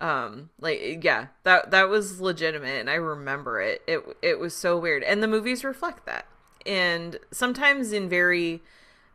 um 0.00 0.50
like 0.60 1.02
yeah 1.02 1.26
that 1.42 1.72
that 1.72 1.88
was 1.88 2.20
legitimate 2.20 2.78
and 2.78 2.88
i 2.88 2.94
remember 2.94 3.60
it. 3.60 3.82
It 3.86 4.00
it 4.22 4.38
was 4.38 4.54
so 4.54 4.78
weird. 4.78 5.02
And 5.02 5.22
the 5.22 5.28
movies 5.28 5.64
reflect 5.64 6.06
that. 6.06 6.26
And 6.64 7.18
sometimes 7.30 7.92
in 7.92 8.08
very 8.08 8.62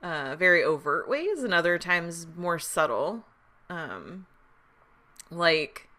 uh 0.02 0.36
very 0.36 0.64
overt 0.64 1.08
ways 1.08 1.42
and 1.44 1.54
other 1.54 1.80
times 1.80 2.28
more 2.36 2.60
subtle. 2.60 3.26
Um 3.70 4.28
like 5.32 5.90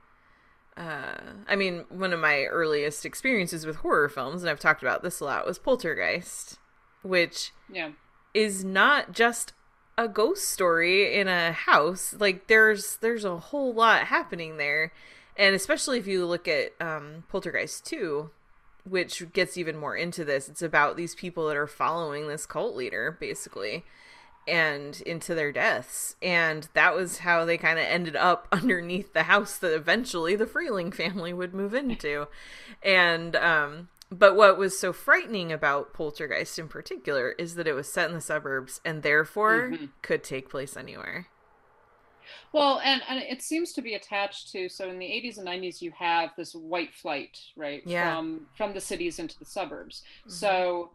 uh, 0.77 1.15
I 1.49 1.57
mean, 1.57 1.85
one 1.89 2.13
of 2.13 2.21
my 2.21 2.45
earliest 2.45 3.05
experiences 3.05 3.65
with 3.67 3.77
horror 3.77 4.09
films, 4.09 4.43
and 4.43 4.51
I've 4.51 4.61
talked 4.61 4.83
about 4.83 5.03
this 5.03 5.21
a 5.21 5.25
lot, 5.25 5.47
was 5.47 5.59
Poltergeist, 5.59 6.59
which 7.03 7.53
Yeah. 7.69 7.93
is 8.33 8.65
not 8.65 9.13
just 9.13 9.53
a 9.97 10.09
ghost 10.09 10.49
story 10.49 11.15
in 11.15 11.29
a 11.29 11.53
house. 11.53 12.15
Like 12.19 12.49
there's 12.49 12.97
there's 12.97 13.25
a 13.25 13.39
whole 13.39 13.73
lot 13.73 14.07
happening 14.07 14.57
there, 14.57 14.93
and 15.37 15.55
especially 15.55 15.99
if 15.99 16.07
you 16.07 16.27
look 16.27 16.49
at 16.49 16.73
um, 16.81 17.25
Poltergeist 17.29 17.87
two, 17.87 18.31
which 18.85 19.33
gets 19.33 19.57
even 19.57 19.77
more 19.77 19.97
into 19.97 20.25
this. 20.25 20.49
It's 20.49 20.63
about 20.63 20.97
these 20.97 21.15
people 21.15 21.47
that 21.49 21.57
are 21.57 21.69
following 21.69 22.27
this 22.27 22.47
cult 22.47 22.75
leader, 22.75 23.17
basically 23.21 23.85
and 24.47 25.01
into 25.03 25.35
their 25.35 25.53
deaths. 25.53 26.17
And 26.23 26.69
that 26.75 26.95
was 26.95 27.19
how 27.19 27.45
they 27.45 27.59
kind 27.59 27.79
of 27.79 27.85
ended 27.87 28.17
up 28.17 28.49
underneath 28.53 29.13
the 29.13 29.25
house 29.25 29.59
that 29.59 29.75
eventually 29.75 30.37
the 30.37 30.47
Freeling 30.47 30.93
family 30.93 31.33
would 31.33 31.55
move 31.55 31.75
into. 31.75 32.29
And 32.83 33.37
um 33.37 33.89
but 34.11 34.37
what 34.37 34.59
was 34.59 34.79
so 34.79 34.93
frightening 34.93 35.51
about 35.51 35.93
Poltergeist 35.93 36.59
in 36.59 36.69
particular 36.69 37.33
is 37.33 37.57
that 37.57 37.67
it 37.67 37.73
was 37.73 37.93
set 37.93 38.09
in 38.09 38.15
the 38.15 38.21
suburbs 38.21 38.81
and 38.85 39.03
therefore 39.03 39.71
Mhm. 39.73 39.91
could 40.03 40.23
take 40.23 40.49
place 40.49 40.77
anywhere. 40.77 41.27
Well, 42.53 42.81
and, 42.85 43.03
and 43.09 43.21
it 43.21 43.43
seems 43.43 43.73
to 43.75 43.83
be 43.83 43.95
attached 43.95 44.51
to 44.53 44.69
so 44.69 44.89
in 44.89 44.99
the 44.99 45.07
80s 45.07 45.39
and 45.39 45.47
90s 45.47 45.83
you 45.83 45.91
have 45.93 46.31
this 46.37 46.55
white 46.55 46.95
flight, 46.95 47.39
right? 47.57 47.83
Yeah. 47.85 48.17
From 48.17 48.47
from 48.57 48.73
the 48.75 48.81
cities 48.81 49.19
into 49.19 49.39
the 49.39 49.45
suburbs. 49.45 50.03
So 50.27 50.91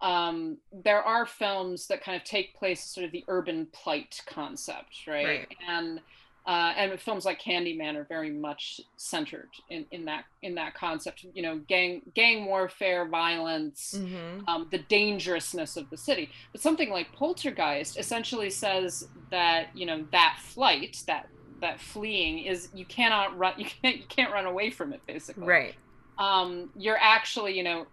um, 0.00 0.58
there 0.72 1.02
are 1.02 1.24
films 1.26 1.86
that 1.86 2.02
kind 2.02 2.16
of 2.16 2.24
take 2.24 2.54
place 2.54 2.82
sort 2.84 3.06
of 3.06 3.12
the 3.12 3.24
urban 3.28 3.66
plight 3.72 4.20
concept, 4.26 5.06
right? 5.06 5.26
Right. 5.26 5.48
And 5.68 6.00
uh, 6.46 6.74
and 6.76 7.00
films 7.00 7.24
like 7.24 7.40
Candyman 7.40 7.96
are 7.96 8.04
very 8.04 8.28
much 8.28 8.78
centered 8.98 9.48
in, 9.70 9.86
in 9.92 10.04
that 10.04 10.24
in 10.42 10.54
that 10.56 10.74
concept. 10.74 11.24
You 11.32 11.42
know, 11.42 11.58
gang 11.68 12.02
gang 12.14 12.44
warfare, 12.44 13.06
violence, 13.08 13.94
Mm-hmm. 13.98 14.46
um, 14.46 14.68
the 14.70 14.78
dangerousness 14.78 15.78
of 15.78 15.88
the 15.88 15.96
city. 15.96 16.28
But 16.52 16.60
something 16.60 16.90
like 16.90 17.12
Poltergeist 17.12 17.98
essentially 17.98 18.50
says 18.50 19.08
that 19.30 19.68
you 19.74 19.86
know 19.86 20.04
that 20.12 20.38
flight, 20.42 21.02
that 21.06 21.30
that 21.62 21.80
fleeing 21.80 22.40
is 22.40 22.68
you 22.74 22.84
cannot 22.84 23.38
run, 23.38 23.54
you 23.58 23.64
can't 23.64 23.96
you 23.96 24.06
can't 24.08 24.30
run 24.30 24.44
away 24.44 24.70
from 24.70 24.92
it. 24.92 25.00
Basically, 25.06 25.46
Right. 25.46 25.74
Um, 26.18 26.70
you're 26.76 26.98
actually 27.00 27.56
you 27.56 27.62
know 27.62 27.86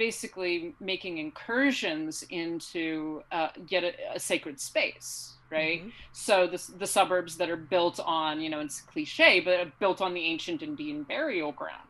basically 0.00 0.76
making 0.80 1.18
incursions 1.18 2.24
into 2.30 3.22
uh, 3.32 3.50
get 3.66 3.84
a, 3.84 3.94
a 4.16 4.20
sacred 4.20 4.60
space. 4.60 5.38
Right, 5.52 5.84
Mhm. 5.84 5.94
so 6.12 6.48
the 6.48 6.62
the 6.78 6.88
suburbs 6.88 7.38
that 7.38 7.50
are 7.50 7.56
built 7.58 8.00
on, 8.00 8.40
you 8.42 8.50
know, 8.50 8.60
it's 8.60 8.82
cliche, 8.82 9.40
but 9.40 9.78
built 9.80 10.00
on 10.02 10.14
the 10.14 10.24
ancient 10.26 10.62
Indian 10.62 11.04
burial 11.04 11.52
ground 11.52 11.88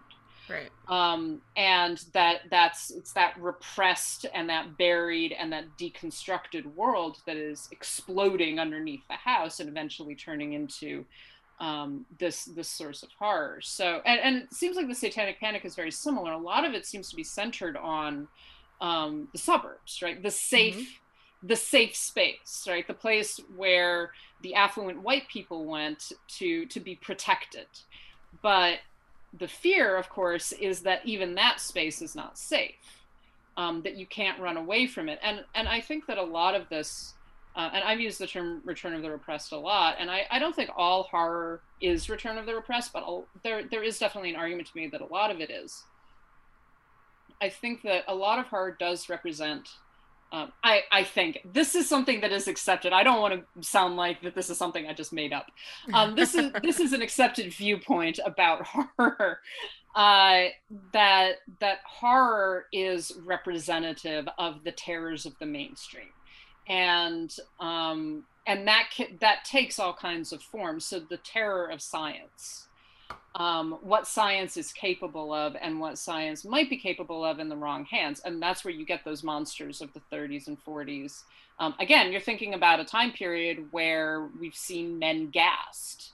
Right. 0.48 0.72
um, 0.88 1.42
and 1.56 2.02
that 2.14 2.42
that's 2.50 2.90
it's 2.90 3.12
that 3.14 3.34
repressed 3.40 4.26
and 4.34 4.50
that 4.50 4.76
buried 4.78 5.32
and 5.32 5.52
that 5.52 5.76
deconstructed 5.78 6.66
world 6.66 7.18
that 7.26 7.36
is 7.36 7.68
exploding 7.72 8.58
underneath 8.60 9.02
the 9.08 9.16
house 9.16 9.60
and 9.60 9.68
eventually 9.68 10.16
turning 10.16 10.54
into 10.54 11.06
um, 11.60 12.06
this 12.18 12.46
this 12.46 12.68
source 12.68 13.02
of 13.02 13.10
horror. 13.18 13.60
So 13.60 14.00
and, 14.04 14.20
and 14.20 14.36
it 14.42 14.54
seems 14.54 14.76
like 14.76 14.88
the 14.88 14.94
Satanic 14.94 15.38
Panic 15.38 15.64
is 15.64 15.74
very 15.74 15.92
similar. 15.92 16.32
A 16.32 16.38
lot 16.38 16.64
of 16.64 16.74
it 16.74 16.86
seems 16.86 17.10
to 17.10 17.16
be 17.16 17.24
centered 17.24 17.76
on 17.76 18.28
um, 18.80 19.28
the 19.32 19.38
suburbs, 19.38 20.00
right? 20.02 20.22
The 20.22 20.30
safe 20.30 21.00
the 21.42 21.56
safe 21.56 21.96
space, 21.96 22.66
right? 22.68 22.86
The 22.86 22.94
place 22.94 23.40
where 23.56 24.12
the 24.42 24.54
affluent 24.54 25.02
white 25.02 25.28
people 25.28 25.64
went 25.64 26.12
to 26.38 26.66
to 26.66 26.80
be 26.80 26.96
protected. 26.96 27.66
But 28.42 28.78
the 29.38 29.48
fear, 29.48 29.96
of 29.96 30.08
course, 30.08 30.52
is 30.52 30.80
that 30.82 31.00
even 31.04 31.34
that 31.34 31.60
space 31.60 32.02
is 32.02 32.14
not 32.14 32.38
safe, 32.38 32.74
um, 33.56 33.82
that 33.82 33.96
you 33.96 34.06
can't 34.06 34.40
run 34.40 34.56
away 34.56 34.86
from 34.86 35.08
it. 35.08 35.18
And 35.22 35.44
and 35.54 35.68
I 35.68 35.80
think 35.80 36.06
that 36.06 36.18
a 36.18 36.22
lot 36.22 36.54
of 36.54 36.68
this, 36.68 37.14
uh, 37.56 37.70
and 37.72 37.84
I've 37.84 38.00
used 38.00 38.18
the 38.18 38.26
term 38.26 38.62
"return 38.64 38.94
of 38.94 39.02
the 39.02 39.10
repressed" 39.10 39.52
a 39.52 39.58
lot, 39.58 39.96
and 39.98 40.10
I, 40.10 40.26
I 40.30 40.38
don't 40.38 40.54
think 40.54 40.70
all 40.76 41.04
horror 41.04 41.60
is 41.80 42.08
return 42.08 42.38
of 42.38 42.46
the 42.46 42.54
repressed, 42.54 42.92
but 42.92 43.02
I'll, 43.02 43.26
there 43.42 43.64
there 43.64 43.82
is 43.82 43.98
definitely 43.98 44.30
an 44.30 44.36
argument 44.36 44.68
to 44.68 44.76
me 44.76 44.86
that 44.88 45.00
a 45.00 45.06
lot 45.06 45.30
of 45.30 45.40
it 45.40 45.50
is. 45.50 45.84
I 47.40 47.48
think 47.48 47.82
that 47.82 48.04
a 48.06 48.14
lot 48.14 48.38
of 48.38 48.46
horror 48.46 48.76
does 48.78 49.08
represent. 49.08 49.68
Um, 50.32 50.52
I, 50.62 50.82
I 50.92 51.02
think 51.02 51.40
this 51.52 51.74
is 51.74 51.88
something 51.88 52.20
that 52.20 52.30
is 52.30 52.46
accepted. 52.46 52.92
I 52.92 53.02
don't 53.02 53.20
want 53.20 53.34
to 53.34 53.68
sound 53.68 53.96
like 53.96 54.22
that 54.22 54.36
this 54.36 54.48
is 54.48 54.56
something 54.56 54.86
I 54.86 54.92
just 54.92 55.12
made 55.12 55.32
up. 55.32 55.50
Um, 55.92 56.14
this 56.14 56.36
is 56.36 56.52
this 56.62 56.78
is 56.78 56.92
an 56.92 57.02
accepted 57.02 57.52
viewpoint 57.52 58.20
about 58.24 58.64
horror. 58.96 59.40
Uh, 59.96 60.44
that 60.92 61.38
that 61.58 61.78
horror 61.84 62.66
is 62.72 63.12
representative 63.24 64.28
of 64.38 64.62
the 64.62 64.70
terrors 64.70 65.26
of 65.26 65.36
the 65.40 65.46
mainstream, 65.46 66.10
and 66.70 67.36
um, 67.58 68.24
and 68.46 68.66
that 68.66 68.88
that 69.20 69.44
takes 69.44 69.78
all 69.78 69.92
kinds 69.92 70.32
of 70.32 70.40
forms. 70.40 70.86
So 70.86 71.00
the 71.00 71.18
terror 71.18 71.66
of 71.66 71.82
science, 71.82 72.68
um, 73.34 73.78
what 73.82 74.06
science 74.06 74.56
is 74.56 74.72
capable 74.72 75.34
of 75.34 75.56
and 75.60 75.80
what 75.80 75.98
science 75.98 76.44
might 76.44 76.70
be 76.70 76.78
capable 76.78 77.24
of 77.24 77.40
in 77.40 77.48
the 77.48 77.56
wrong 77.56 77.84
hands. 77.84 78.22
And 78.24 78.40
that's 78.40 78.64
where 78.64 78.72
you 78.72 78.86
get 78.86 79.04
those 79.04 79.24
monsters 79.24 79.82
of 79.82 79.92
the 79.92 80.00
30s 80.12 80.46
and 80.46 80.64
40s. 80.64 81.24
Um, 81.58 81.74
again, 81.80 82.12
you're 82.12 82.20
thinking 82.20 82.54
about 82.54 82.80
a 82.80 82.84
time 82.84 83.12
period 83.12 83.66
where 83.72 84.28
we've 84.40 84.54
seen 84.54 84.98
men 84.98 85.28
gassed. 85.30 86.12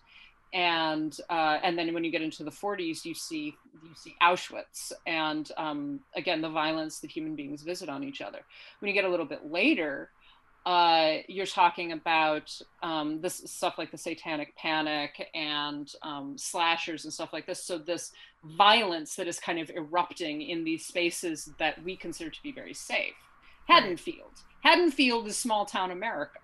And 0.55 1.15
uh, 1.29 1.59
and 1.63 1.79
then 1.79 1.93
when 1.93 2.03
you 2.03 2.11
get 2.11 2.23
into 2.23 2.45
the 2.45 2.51
40s, 2.51 3.05
you 3.05 3.15
see 3.15 3.55
you 3.83 3.95
see 3.95 4.17
Auschwitz, 4.23 4.91
and 5.07 5.53
um, 5.59 6.01
again 6.15 6.41
the 6.41 6.49
violence 6.49 7.01
that 7.01 7.11
human 7.11 7.37
beings 7.37 7.63
visit 7.63 7.91
on 7.91 8.03
each 8.03 8.23
other. 8.23 8.39
When 8.79 8.89
you 8.89 8.95
get 8.95 9.05
a 9.05 9.09
little 9.09 9.27
bit 9.27 9.51
later, 9.51 10.09
uh, 10.67 11.19
you're 11.29 11.47
talking 11.47 11.93
about 11.93 12.61
um, 12.83 13.21
this 13.21 13.41
stuff 13.47 13.79
like 13.79 13.93
the 13.93 13.97
satanic 13.99 14.55
panic 14.57 15.31
and 15.33 15.93
um, 16.03 16.37
slashers 16.37 17.05
and 17.05 17.13
stuff 17.15 17.33
like 17.33 17.47
this. 17.47 17.63
So 17.63 17.79
this 17.79 18.11
violence 18.45 19.15
that 19.15 19.29
is 19.29 19.39
kind 19.39 19.61
of 19.61 19.71
erupting 19.71 20.43
in 20.43 20.65
these 20.65 20.85
spaces 20.85 21.49
that 21.61 21.83
we 21.85 21.97
consider 21.97 22.31
to 22.31 22.43
be 22.43 22.51
very 22.51 22.75
safe. 22.75 23.15
Haddonfield. 23.69 24.33
Haddonfield 24.63 25.29
is 25.29 25.39
small 25.39 25.67
town 25.67 25.93
America. 25.93 26.41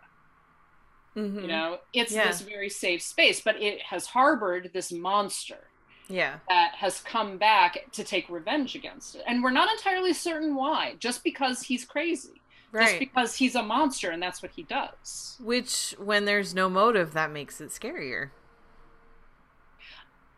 Mhm. 1.17 1.43
You 1.43 1.49
know, 1.49 1.81
it's 1.93 2.13
Yeah. 2.13 2.29
this 2.29 2.43
very 2.43 2.71
safe 2.71 3.03
space, 3.03 3.41
but 3.41 3.61
it 3.61 3.83
has 3.83 4.07
harbored 4.07 4.71
this 4.73 4.93
monster 4.93 5.69
Yeah. 6.09 6.39
that 6.49 6.77
has 6.77 7.01
come 7.01 7.39
back 7.39 7.91
to 7.93 8.05
take 8.05 8.29
revenge 8.29 8.77
against 8.77 9.17
it. 9.17 9.25
And 9.27 9.43
we're 9.43 9.51
not 9.51 9.71
entirely 9.71 10.13
certain 10.13 10.55
why, 10.55 10.95
just 11.01 11.25
because 11.25 11.63
he's 11.63 11.85
crazy. 11.85 12.41
Just 12.81 12.99
because 12.99 13.37
he's 13.37 13.55
a 13.55 13.63
monster 13.63 14.11
and 14.11 14.23
that's 14.23 14.43
what 14.43 14.53
he 14.53 14.63
does. 14.63 15.37
Which, 15.41 15.95
when 15.99 16.25
there's 16.25 16.55
no 16.55 16.71
motive, 16.71 17.13
that 17.13 17.31
makes 17.31 17.61
it 17.61 17.69
scarier. 17.71 18.31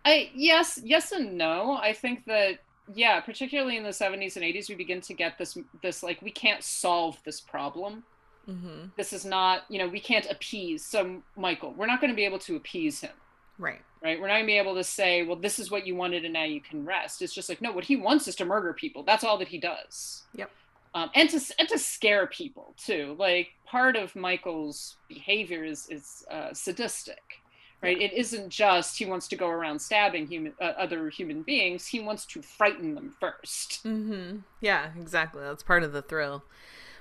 I 0.05 0.31
yes, 0.35 0.81
yes 0.83 1.13
and 1.13 1.39
no. 1.39 1.79
I 1.81 1.93
think 1.93 2.25
that 2.27 2.59
yeah, 2.93 3.21
particularly 3.21 3.77
in 3.77 3.83
the 3.83 3.91
70s 3.91 4.37
and 4.37 4.45
80s 4.45 4.69
we 4.69 4.75
begin 4.75 5.01
to 5.03 5.15
get 5.15 5.39
this 5.39 5.57
this 5.83 6.03
like 6.03 6.21
we 6.21 6.31
can't 6.31 6.63
solve 6.63 7.19
this 7.25 7.41
problem. 7.41 8.05
Mm-hmm. 8.49 8.89
This 8.97 9.13
is 9.13 9.25
not, 9.25 9.63
you 9.69 9.79
know, 9.79 9.89
we 9.89 10.01
can't 10.01 10.27
appease. 10.31 10.85
So, 10.85 11.23
Michael, 11.37 11.73
we're 11.73 11.87
not 11.87 12.01
going 12.01 12.11
to 12.11 12.17
be 12.17 12.25
able 12.27 12.39
to 12.41 12.57
appease 12.57 13.01
him, 13.01 13.13
Right. 13.59 13.81
right? 14.03 14.21
We're 14.21 14.29
not 14.29 14.35
going 14.35 14.45
to 14.45 14.47
be 14.47 14.59
able 14.59 14.75
to 14.75 14.85
say, 14.85 15.23
well, 15.23 15.37
this 15.37 15.59
is 15.59 15.71
what 15.71 15.87
you 15.87 15.95
wanted 15.95 16.25
and 16.25 16.35
now 16.35 16.45
you 16.45 16.61
can 16.61 16.85
rest. 16.85 17.23
It's 17.23 17.35
just 17.35 17.49
like, 17.49 17.63
no, 17.63 17.73
what 17.73 17.85
he 17.85 17.97
wants 17.97 18.29
is 18.29 18.37
to 18.37 18.45
murder 18.45 18.75
people. 18.75 19.03
That's 19.03 19.25
all 19.25 19.39
that 19.39 19.49
he 19.49 19.59
does. 19.59 20.25
Yep. 20.35 20.51
Um, 20.95 21.11
and 21.15 21.29
to 21.31 21.41
and 21.59 21.69
to 21.69 21.79
scare 21.79 22.27
people 22.29 22.75
too. 22.77 23.17
Like 23.19 23.49
part 23.67 23.97
of 23.97 24.15
Michael's 24.15 24.97
behavior 25.09 25.65
is 25.65 25.89
is 25.91 26.25
uh, 26.31 26.55
sadistic, 26.55 27.43
right? 27.83 28.01
It 28.01 28.13
isn't 28.13 28.49
just 28.49 28.97
he 28.97 29.05
wants 29.05 29.27
to 29.29 29.37
go 29.37 29.49
around 29.49 29.81
stabbing 29.81 30.29
human 30.29 30.55
uh, 30.61 30.73
other 30.79 31.11
human 31.11 31.43
beings. 31.43 31.87
He 31.87 31.99
wants 31.99 32.27
to 32.27 32.43
frighten 32.43 32.95
them 32.95 33.17
1st 33.21 33.83
Mm-hmm. 33.83 34.39
Yeah, 34.61 34.91
exactly. 34.99 35.43
That's 35.43 35.65
part 35.65 35.83
of 35.83 35.93
the 35.93 36.03
thrill. 36.03 36.45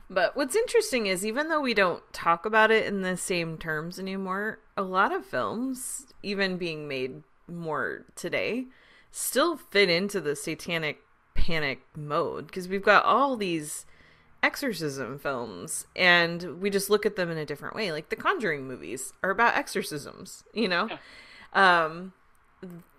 But 0.09 0.35
what's 0.35 0.55
interesting 0.55 1.07
is 1.07 1.25
even 1.25 1.49
though 1.49 1.61
we 1.61 1.73
don't 1.73 2.03
talk 2.11 2.45
about 2.45 2.71
it 2.71 2.85
in 2.85 3.01
the 3.01 3.15
same 3.15 3.57
terms 3.57 3.99
anymore, 3.99 4.59
a 4.75 4.83
lot 4.83 5.13
of 5.13 5.25
films, 5.25 6.07
even 6.21 6.57
being 6.57 6.87
made 6.87 7.23
more 7.47 8.05
today, 8.15 8.65
still 9.11 9.55
fit 9.57 9.89
into 9.89 10.19
the 10.19 10.35
satanic 10.35 10.99
panic 11.43 11.81
mode 11.97 12.47
because 12.47 12.69
we've 12.69 12.83
got 12.83 13.03
all 13.03 13.35
these 13.35 13.85
exorcism 14.41 15.19
films 15.19 15.85
and 15.93 16.61
we 16.61 16.69
just 16.69 16.89
look 16.89 17.05
at 17.05 17.17
them 17.17 17.29
in 17.29 17.37
a 17.37 17.45
different 17.45 17.75
way. 17.75 17.91
Like 17.91 18.07
the 18.07 18.15
Conjuring 18.15 18.65
movies 18.65 19.11
are 19.21 19.29
about 19.29 19.57
exorcisms, 19.57 20.45
you 20.53 20.69
know? 20.69 20.87
Um 21.51 22.13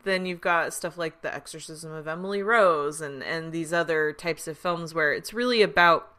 then 0.03 0.26
you've 0.26 0.42
got 0.42 0.74
stuff 0.74 0.99
like 0.99 1.22
The 1.22 1.34
Exorcism 1.34 1.90
of 1.90 2.07
Emily 2.07 2.42
Rose 2.42 3.01
and 3.01 3.22
and 3.22 3.51
these 3.51 3.72
other 3.72 4.12
types 4.12 4.47
of 4.47 4.59
films 4.59 4.92
where 4.92 5.14
it's 5.14 5.32
really 5.32 5.62
about 5.62 6.12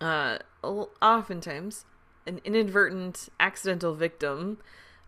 uh 0.00 0.38
oftentimes 0.62 1.86
an 2.24 2.40
inadvertent 2.44 3.30
accidental 3.40 3.96
victim 3.96 4.58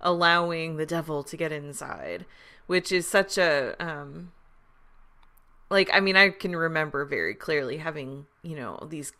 allowing 0.01 0.79
the 0.79 0.87
devil 0.87 1.23
to 1.23 1.37
get 1.37 1.53
inside, 1.53 2.27
which 2.67 2.91
is 2.91 3.07
such 3.07 3.39
a 3.39 3.77
um 3.79 4.33
like 5.75 5.91
I 5.93 6.01
mean 6.01 6.17
I 6.17 6.31
can 6.31 6.55
remember 6.55 7.05
very 7.05 7.35
clearly 7.35 7.79
having, 7.79 8.27
you 8.43 8.57
know, 8.57 8.87
these 8.89 9.13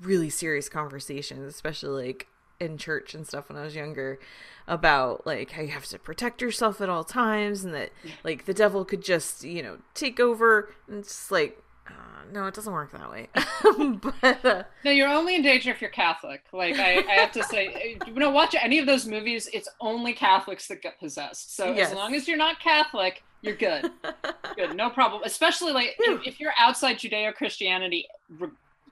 really 0.00 0.30
serious 0.30 0.68
conversations, 0.68 1.42
especially 1.54 2.04
like 2.06 2.26
in 2.60 2.76
church 2.78 3.14
and 3.14 3.26
stuff 3.26 3.48
when 3.48 3.58
I 3.58 3.64
was 3.64 3.74
younger 3.74 4.20
about 4.68 5.26
like 5.26 5.50
how 5.52 5.62
you 5.62 5.68
have 5.68 5.86
to 5.86 5.98
protect 5.98 6.40
yourself 6.42 6.80
at 6.80 6.88
all 6.88 7.02
times 7.02 7.64
and 7.64 7.74
that 7.74 7.90
like 8.22 8.44
the 8.44 8.54
devil 8.54 8.84
could 8.84 9.02
just, 9.02 9.42
you 9.42 9.62
know, 9.62 9.78
take 9.94 10.20
over 10.20 10.72
and 10.86 10.98
it's 10.98 11.30
like 11.30 11.58
uh, 11.88 11.92
no, 12.32 12.46
it 12.46 12.54
doesn't 12.54 12.72
work 12.72 12.92
that 12.92 13.10
way. 13.10 13.28
but 14.22 14.44
uh, 14.44 14.62
No, 14.84 14.90
you're 14.92 15.08
only 15.08 15.34
in 15.34 15.42
danger 15.42 15.70
if 15.72 15.80
you're 15.80 15.90
Catholic. 15.90 16.42
Like 16.52 16.76
I, 16.76 16.98
I 16.98 17.14
have 17.14 17.32
to 17.32 17.42
say, 17.42 17.98
you 18.06 18.14
know, 18.14 18.30
watch 18.30 18.54
any 18.54 18.78
of 18.78 18.86
those 18.86 19.06
movies. 19.06 19.48
It's 19.52 19.68
only 19.80 20.12
Catholics 20.12 20.68
that 20.68 20.80
get 20.82 21.00
possessed. 21.00 21.56
So 21.56 21.72
Yes. 21.72 21.90
as 21.90 21.96
long 21.96 22.14
as 22.14 22.28
you're 22.28 22.36
not 22.36 22.60
Catholic, 22.60 23.24
you're 23.42 23.56
good. 23.56 23.90
good, 24.56 24.74
no 24.76 24.88
problem. 24.90 25.22
Especially 25.24 25.72
like 25.72 25.96
if, 25.98 26.26
if 26.26 26.40
you're 26.40 26.52
outside 26.58 26.98
Judeo 26.98 27.34
Christianity, 27.34 28.06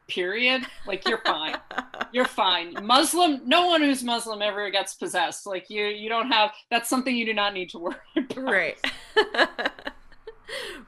period. 0.08 0.62
Like 0.86 1.08
you're 1.08 1.22
fine. 1.24 1.56
You're 2.12 2.24
fine. 2.24 2.74
Muslim. 2.84 3.40
No 3.46 3.68
one 3.68 3.82
who's 3.82 4.02
Muslim 4.02 4.42
ever 4.42 4.68
gets 4.70 4.94
possessed. 4.94 5.46
Like 5.46 5.70
you, 5.70 5.84
you 5.84 6.08
don't 6.08 6.28
have. 6.32 6.50
That's 6.68 6.88
something 6.88 7.14
you 7.14 7.24
do 7.24 7.32
not 7.34 7.54
need 7.54 7.70
to 7.70 7.78
worry 7.86 7.94
about. 8.16 8.36
right 8.36 8.76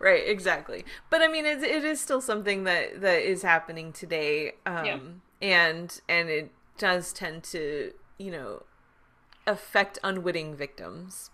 right 0.00 0.24
exactly 0.26 0.84
but 1.08 1.20
i 1.22 1.28
mean 1.28 1.46
it, 1.46 1.62
it 1.62 1.84
is 1.84 2.00
still 2.00 2.20
something 2.20 2.64
that 2.64 3.00
that 3.00 3.22
is 3.22 3.42
happening 3.42 3.92
today 3.92 4.52
um 4.66 4.84
Yeah. 4.84 4.98
and 5.40 6.00
and 6.08 6.28
it 6.28 6.50
does 6.78 7.12
tend 7.12 7.44
to 7.44 7.92
you 8.18 8.30
know 8.32 8.64
affect 9.46 9.98
unwitting 10.02 10.56
victims 10.56 11.30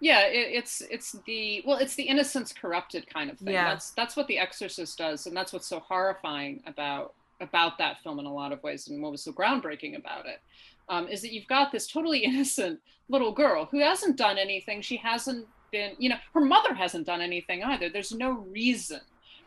Yeah, 0.00 0.26
it, 0.26 0.52
it's 0.52 0.80
it's 0.90 1.12
the 1.26 1.62
well, 1.66 1.78
it's 1.78 1.94
the 1.94 2.02
innocence 2.02 2.52
corrupted 2.52 3.06
kind 3.12 3.30
of 3.30 3.38
thing. 3.38 3.54
Yeah. 3.54 3.70
That's 3.70 3.90
that's 3.90 4.16
what 4.16 4.26
The 4.26 4.38
Exorcist 4.38 4.98
does, 4.98 5.26
and 5.26 5.36
that's 5.36 5.52
what's 5.52 5.66
so 5.68 5.80
horrifying 5.80 6.62
about 6.66 7.14
about 7.40 7.78
that 7.78 8.00
film 8.02 8.18
in 8.18 8.26
a 8.26 8.32
lot 8.32 8.52
of 8.52 8.62
ways, 8.62 8.88
and 8.88 9.02
what 9.02 9.12
was 9.12 9.22
so 9.22 9.32
groundbreaking 9.32 9.96
about 9.96 10.26
it, 10.26 10.40
um, 10.88 11.08
is 11.08 11.20
that 11.22 11.32
you've 11.32 11.46
got 11.46 11.72
this 11.72 11.86
totally 11.86 12.18
innocent 12.24 12.80
little 13.08 13.32
girl 13.32 13.66
who 13.70 13.80
hasn't 13.80 14.16
done 14.16 14.38
anything. 14.38 14.80
She 14.82 14.96
hasn't 14.96 15.46
been, 15.70 15.92
you 15.98 16.08
know, 16.08 16.16
her 16.32 16.40
mother 16.40 16.74
hasn't 16.74 17.06
done 17.06 17.20
anything 17.20 17.62
either. 17.62 17.88
There's 17.88 18.12
no 18.12 18.30
reason 18.32 19.00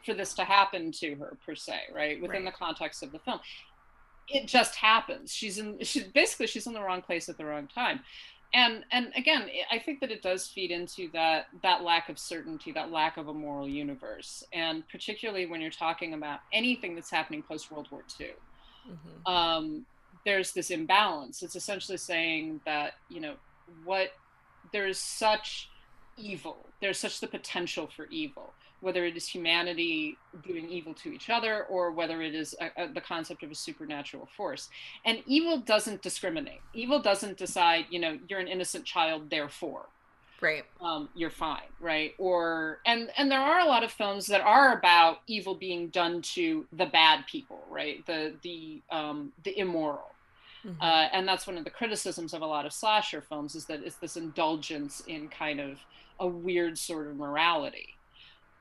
for 0.06 0.14
this 0.14 0.34
to 0.36 0.44
happen 0.44 0.92
to 0.92 1.16
her 1.16 1.38
per 1.46 1.56
se, 1.56 1.80
right? 1.94 2.22
Within 2.22 2.44
Right. 2.44 2.54
the 2.54 2.58
context 2.58 3.04
of 3.04 3.12
the 3.12 3.20
film, 3.20 3.40
it 4.30 4.46
just 4.48 4.76
happens. 4.76 5.34
She's 5.34 5.58
in. 5.58 5.80
She 5.84 6.04
basically 6.04 6.48
she's 6.48 6.68
in 6.68 6.74
the 6.74 6.82
wrong 6.82 7.02
place 7.02 7.30
at 7.30 7.38
the 7.38 7.46
wrong 7.46 7.68
time 7.68 8.02
and 8.54 8.86
and 8.92 9.12
again 9.16 9.50
i 9.72 9.78
think 9.78 10.00
that 10.00 10.12
it 10.12 10.22
does 10.22 10.48
feed 10.48 10.72
into 10.72 11.10
that 11.12 11.48
that 11.64 11.84
lack 11.84 12.08
of 12.10 12.18
certainty 12.18 12.72
that 12.72 12.92
lack 12.92 13.18
of 13.18 13.28
a 13.28 13.34
moral 13.34 13.68
universe. 13.68 14.44
And 14.54 14.88
particularly 14.88 15.46
when 15.46 15.60
you're 15.62 15.70
talking 15.72 16.14
about 16.14 16.40
anything 16.54 16.96
that's 16.96 17.10
happening 17.12 17.44
post 17.44 17.72
world 17.72 17.88
war 17.92 18.04
ii 18.22 18.32
Mhm. 18.90 19.30
um, 19.30 19.86
there's 20.26 20.54
this 20.54 20.72
imbalance. 20.72 21.44
It's 21.44 21.56
essentially 21.58 21.98
saying 21.98 22.62
that 22.66 22.94
you 23.10 23.20
know 23.20 23.36
what 23.84 24.12
there's 24.72 24.98
such 24.98 25.70
evil 26.18 26.66
there's 26.82 26.98
such 26.98 27.20
the 27.20 27.28
potential 27.28 27.86
for 27.88 28.06
evil 28.08 28.54
whether 28.82 29.06
it 29.06 29.18
is 29.18 29.28
humanity 29.28 30.18
doing 30.46 30.70
evil 30.70 30.94
to 30.94 31.10
each 31.10 31.30
other 31.30 31.64
or 31.66 31.92
whether 31.92 32.22
it 32.22 32.36
is 32.36 32.56
a, 32.62 32.84
a, 32.84 32.88
the 32.88 33.02
concept 33.02 33.44
of 33.44 33.52
a 33.52 33.56
supernatural 33.56 34.28
force. 34.38 34.70
And 35.06 35.24
evil 35.26 35.60
doesn't 35.60 36.02
discriminate. 36.02 36.62
Evil 36.74 37.02
doesn't 37.02 37.38
decide 37.38 37.86
you 37.90 38.00
know 38.00 38.18
you're 38.30 38.40
an 38.40 38.48
innocent 38.48 38.86
child 38.86 39.30
therefore 39.30 39.88
right. 40.42 40.64
um, 40.82 41.10
you're 41.16 41.30
fine 41.30 41.62
right? 41.80 42.14
Or 42.18 42.80
and 42.86 43.10
and 43.18 43.32
there 43.32 43.40
are 43.40 43.60
a 43.60 43.66
lot 43.66 43.84
of 43.84 43.92
films 43.92 44.28
that 44.28 44.42
are 44.42 44.78
about 44.78 45.20
evil 45.28 45.56
being 45.56 45.90
done 45.90 46.22
to 46.34 46.66
the 46.74 46.86
bad 46.86 47.26
people 47.28 47.64
right? 47.70 48.06
The 48.06 48.34
the 48.44 48.82
um, 48.92 49.32
the 49.44 49.58
immoral. 49.58 50.14
Mhm. 50.66 50.76
uh, 50.82 51.10
and 51.14 51.28
that's 51.28 51.46
one 51.46 51.58
of 51.58 51.64
the 51.64 51.70
criticisms 51.70 52.34
of 52.34 52.42
a 52.42 52.46
lot 52.46 52.66
of 52.66 52.74
slasher 52.74 53.22
films 53.22 53.54
is 53.54 53.66
that 53.66 53.84
it's 53.84 53.98
this 53.98 54.18
indulgence 54.18 55.02
in 55.08 55.30
kind 55.30 55.60
of 55.60 55.78
a 56.20 56.28
weird 56.28 56.80
sort 56.80 57.08
of 57.08 57.16
morality 57.16 57.97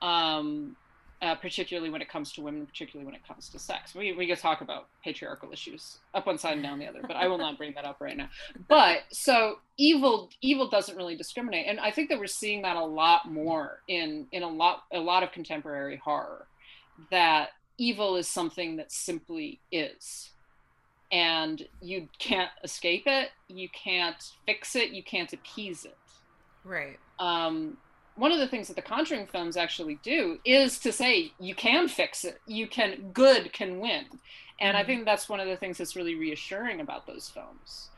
um, 0.03 0.77
uh, 1.23 1.35
particularly 1.35 1.91
when 1.91 2.03
it 2.03 2.09
comes 2.09 2.33
to 2.33 2.43
women 2.43 2.67
particularly 2.67 3.07
when 3.07 3.15
it 3.15 3.27
comes 3.27 3.49
to 3.49 3.59
sex. 3.59 3.95
We, 3.95 4.13
we 4.13 4.27
could 4.27 4.39
talk 4.39 4.61
about 4.61 4.89
patriarchal 5.03 5.51
issues 5.53 5.99
up 6.15 6.27
one 6.27 6.39
side 6.39 6.55
and 6.55 6.63
down 6.63 6.79
the 6.79 6.87
other 6.87 7.01
but 7.03 7.17
i 7.17 7.27
will 7.27 7.39
not 7.39 7.57
bring 7.57 7.73
that 7.75 7.85
up 7.85 8.01
right 8.01 8.17
now. 8.17 8.29
But 8.69 9.01
so 9.11 9.61
evil 9.77 10.31
evil 10.43 10.69
doesn't 10.69 10.97
really 10.97 11.17
discriminate. 11.17 11.67
And 11.67 11.81
i 11.81 11.91
think 11.91 12.11
that 12.11 12.19
we're 12.19 12.27
seeing 12.27 12.63
that 12.63 12.77
a 12.77 12.85
lot 12.85 13.31
more 13.31 13.81
in 13.89 14.27
in 14.33 14.43
a 14.43 14.49
lot 14.49 14.85
a 14.93 15.01
lot 15.01 15.23
of 15.23 15.33
contemporary 15.33 15.97
horror 15.97 16.47
that 17.11 17.51
evil 17.79 18.17
is 18.17 18.29
something 18.29 18.77
that 18.77 18.93
simply 18.93 19.61
is. 19.71 20.31
And 21.13 21.67
you 21.81 22.09
can't 22.19 22.51
escape 22.65 23.05
it. 23.07 23.31
You 23.49 23.69
can't 23.69 24.23
fix 24.45 24.75
it. 24.75 24.91
You 24.91 25.03
can't 25.03 25.33
appease 25.33 25.85
it. 25.85 25.97
Right. 26.65 26.99
Um, 27.21 27.77
one 28.17 28.33
of 28.33 28.39
the 28.39 28.49
things 28.49 28.67
that 28.69 28.75
the 28.77 28.83
conjuring 28.83 29.27
films 29.27 29.57
actually 29.57 29.99
do 30.03 30.39
is 30.45 30.79
to 30.81 30.93
say 30.93 31.33
you 31.39 31.55
can 31.55 31.87
fix 31.89 32.25
it. 32.25 32.41
You 32.47 32.67
can 32.67 33.11
good 33.13 33.53
can 33.53 33.79
win. 33.79 34.07
And 34.59 34.77
i 34.77 34.83
Mhm. 34.83 34.87
think 34.87 35.05
that's 35.05 35.29
one 35.29 35.39
of 35.41 35.47
the 35.49 35.57
things 35.57 35.79
that's 35.79 35.95
really 35.97 36.15
reassuring 36.15 36.81
about 36.81 37.07
those 37.07 37.29
films 37.29 37.91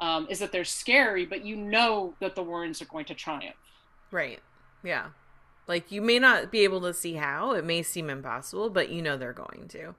um, 0.00 0.26
is 0.28 0.38
that 0.40 0.52
they're 0.52 0.64
scary 0.64 1.24
but 1.24 1.44
you 1.44 1.56
know 1.56 2.14
that 2.20 2.34
the 2.34 2.42
warrens 2.42 2.82
are 2.82 2.86
going 2.86 3.06
to 3.06 3.14
triumph. 3.14 3.56
Right. 4.10 4.40
Yeah. 4.82 5.10
Like 5.66 5.90
you 5.90 6.02
may 6.02 6.18
not 6.18 6.50
be 6.50 6.60
able 6.64 6.80
to 6.82 6.92
see 6.92 7.14
how. 7.14 7.52
It 7.52 7.64
may 7.64 7.82
seem 7.82 8.10
impossible 8.10 8.68
but 8.70 8.90
you 8.90 9.00
know 9.00 9.16
they're 9.16 9.32
going 9.32 9.68
to. 9.70 9.94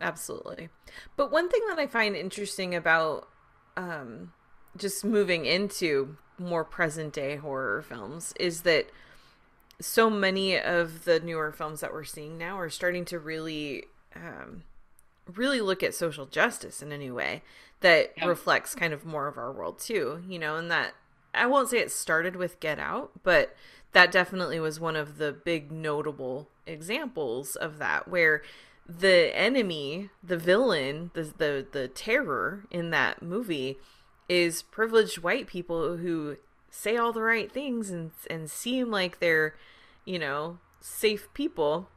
Absolutely. 0.00 0.68
But 1.16 1.30
one 1.30 1.48
thing 1.48 1.62
that 1.68 1.78
i 1.78 1.86
find 1.86 2.16
interesting 2.16 2.74
about 2.74 3.28
um 3.76 4.32
just 4.76 5.04
moving 5.04 5.44
into 5.44 6.16
more 6.42 6.64
present 6.64 7.12
day 7.12 7.36
horror 7.36 7.82
films 7.82 8.34
is 8.38 8.62
that 8.62 8.86
so 9.80 10.08
many 10.08 10.58
of 10.58 11.04
the 11.04 11.20
newer 11.20 11.50
films 11.52 11.80
that 11.80 11.92
we're 11.92 12.04
seeing 12.04 12.38
now 12.38 12.58
are 12.58 12.70
starting 12.70 13.04
to 13.06 13.18
really 13.18 13.84
um 14.14 14.62
really 15.34 15.60
look 15.60 15.82
at 15.82 15.94
social 15.94 16.26
justice 16.26 16.82
in 16.82 16.92
a 16.92 16.98
new 16.98 17.14
way 17.14 17.42
that 17.80 18.12
Yeah. 18.16 18.26
reflects 18.26 18.74
kind 18.74 18.92
of 18.92 19.04
more 19.04 19.26
of 19.28 19.38
our 19.38 19.52
world 19.52 19.78
too 19.78 20.22
you 20.28 20.38
know 20.38 20.56
and 20.56 20.70
that 20.70 20.94
i 21.34 21.46
won't 21.46 21.68
say 21.70 21.78
it 21.78 21.90
started 21.90 22.36
with 22.36 22.60
get 22.60 22.78
out 22.78 23.10
but 23.22 23.54
that 23.92 24.10
definitely 24.12 24.58
was 24.60 24.80
one 24.80 24.96
of 24.96 25.18
the 25.18 25.32
big 25.32 25.70
notable 25.70 26.48
examples 26.66 27.56
of 27.56 27.78
that 27.78 28.08
where 28.08 28.42
the 28.88 29.34
enemy 29.36 30.10
the 30.22 30.36
villain 30.36 31.10
the 31.14 31.22
the, 31.38 31.66
the 31.72 31.88
terror 31.88 32.64
in 32.70 32.90
that 32.90 33.22
movie 33.22 33.78
is 34.28 34.62
privileged 34.62 35.18
white 35.18 35.46
people 35.46 35.96
who 35.98 36.36
say 36.70 36.96
all 36.96 37.12
the 37.12 37.22
right 37.22 37.52
things 37.52 37.90
and 37.90 38.10
and 38.30 38.50
seem 38.50 38.90
like 38.90 39.18
they're 39.20 39.54
you 40.04 40.18
know 40.18 40.58
safe 40.80 41.28
people 41.34 41.88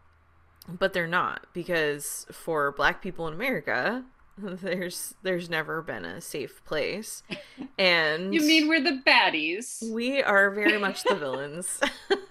but 0.67 0.93
they're 0.93 1.07
not 1.07 1.45
because 1.53 2.25
for 2.31 2.71
black 2.71 3.01
people 3.01 3.27
in 3.27 3.33
america 3.33 4.03
there's 4.37 5.13
there's 5.23 5.49
never 5.49 5.81
been 5.81 6.03
a 6.03 6.19
safe 6.19 6.63
place 6.65 7.23
and 7.79 8.33
You 8.33 8.41
mean 8.41 8.67
we're 8.67 8.81
the 8.83 9.01
baddies? 9.05 9.89
we 9.91 10.21
are 10.21 10.49
very 10.51 10.77
much 10.77 11.03
the 11.03 11.15
villains 11.15 11.79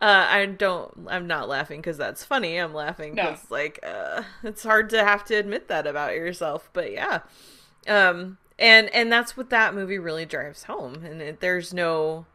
uh 0.00 0.26
i 0.28 0.46
don't 0.46 1.06
i'm 1.08 1.26
not 1.26 1.48
laughing 1.48 1.80
because 1.80 1.96
that's 1.96 2.24
funny 2.24 2.56
i'm 2.58 2.74
laughing 2.74 3.14
No. 3.14 3.30
because 3.30 3.50
like 3.50 3.80
uh 3.82 4.22
it's 4.42 4.62
hard 4.62 4.90
to 4.90 5.04
have 5.04 5.24
to 5.26 5.34
admit 5.34 5.68
that 5.68 5.86
about 5.86 6.14
yourself 6.14 6.68
but 6.72 6.92
yeah 6.92 7.20
um 7.88 8.38
and 8.58 8.88
and 8.94 9.10
that's 9.10 9.36
what 9.36 9.50
that 9.50 9.74
movie 9.74 9.98
really 9.98 10.26
drives 10.26 10.64
home. 10.64 11.04
And 11.04 11.20
it, 11.20 11.40
there's 11.40 11.74
no 11.74 12.26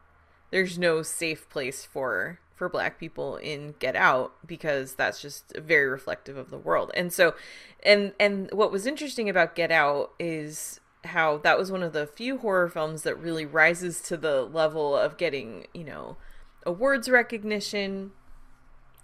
there's 0.51 0.77
no 0.77 1.01
safe 1.01 1.49
place 1.49 1.85
for 1.85 2.39
for 2.55 2.67
black 2.67 2.99
people 2.99 3.37
in 3.37 3.73
get 3.79 3.95
out 3.95 4.33
because 4.45 4.95
that's 4.95 5.21
just 5.21 5.55
very 5.55 5.87
reflective 5.87 6.35
of 6.35 6.49
the 6.49 6.57
world. 6.57 6.91
And 6.93 7.13
so 7.13 7.35
and 7.83 8.13
and 8.19 8.49
what 8.51 8.71
was 8.71 8.85
interesting 8.85 9.29
about 9.29 9.55
get 9.55 9.71
out 9.71 10.11
is 10.19 10.79
how 11.05 11.37
that 11.37 11.57
was 11.57 11.71
one 11.71 11.83
of 11.83 11.93
the 11.93 12.05
few 12.05 12.39
horror 12.39 12.69
films 12.69 13.03
that 13.03 13.15
really 13.17 13.45
rises 13.45 14.01
to 14.01 14.17
the 14.17 14.41
level 14.41 14.95
of 14.95 15.17
getting 15.17 15.65
you 15.73 15.83
know 15.83 16.17
awards 16.65 17.09
recognition 17.09 18.11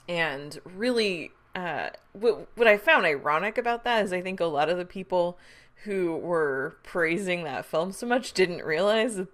and 0.08 0.60
really 0.66 1.32
uh 1.56 1.90
what 2.12 2.48
what 2.56 2.68
i 2.68 2.78
found 2.78 3.06
ironic 3.06 3.58
about 3.58 3.86
that 3.86 4.04
is 4.04 4.12
i 4.12 4.20
think 4.20 4.42
a 4.42 4.46
lot 4.46 4.70
of 4.70 4.78
the 4.78 4.86
people 4.86 5.38
who 5.84 6.16
were 6.18 6.78
praising 6.84 7.44
that 7.44 7.66
film 7.66 7.92
so 7.92 8.06
much 8.08 8.34
didn't 8.34 8.64
realize 8.64 9.16
that 9.18 9.28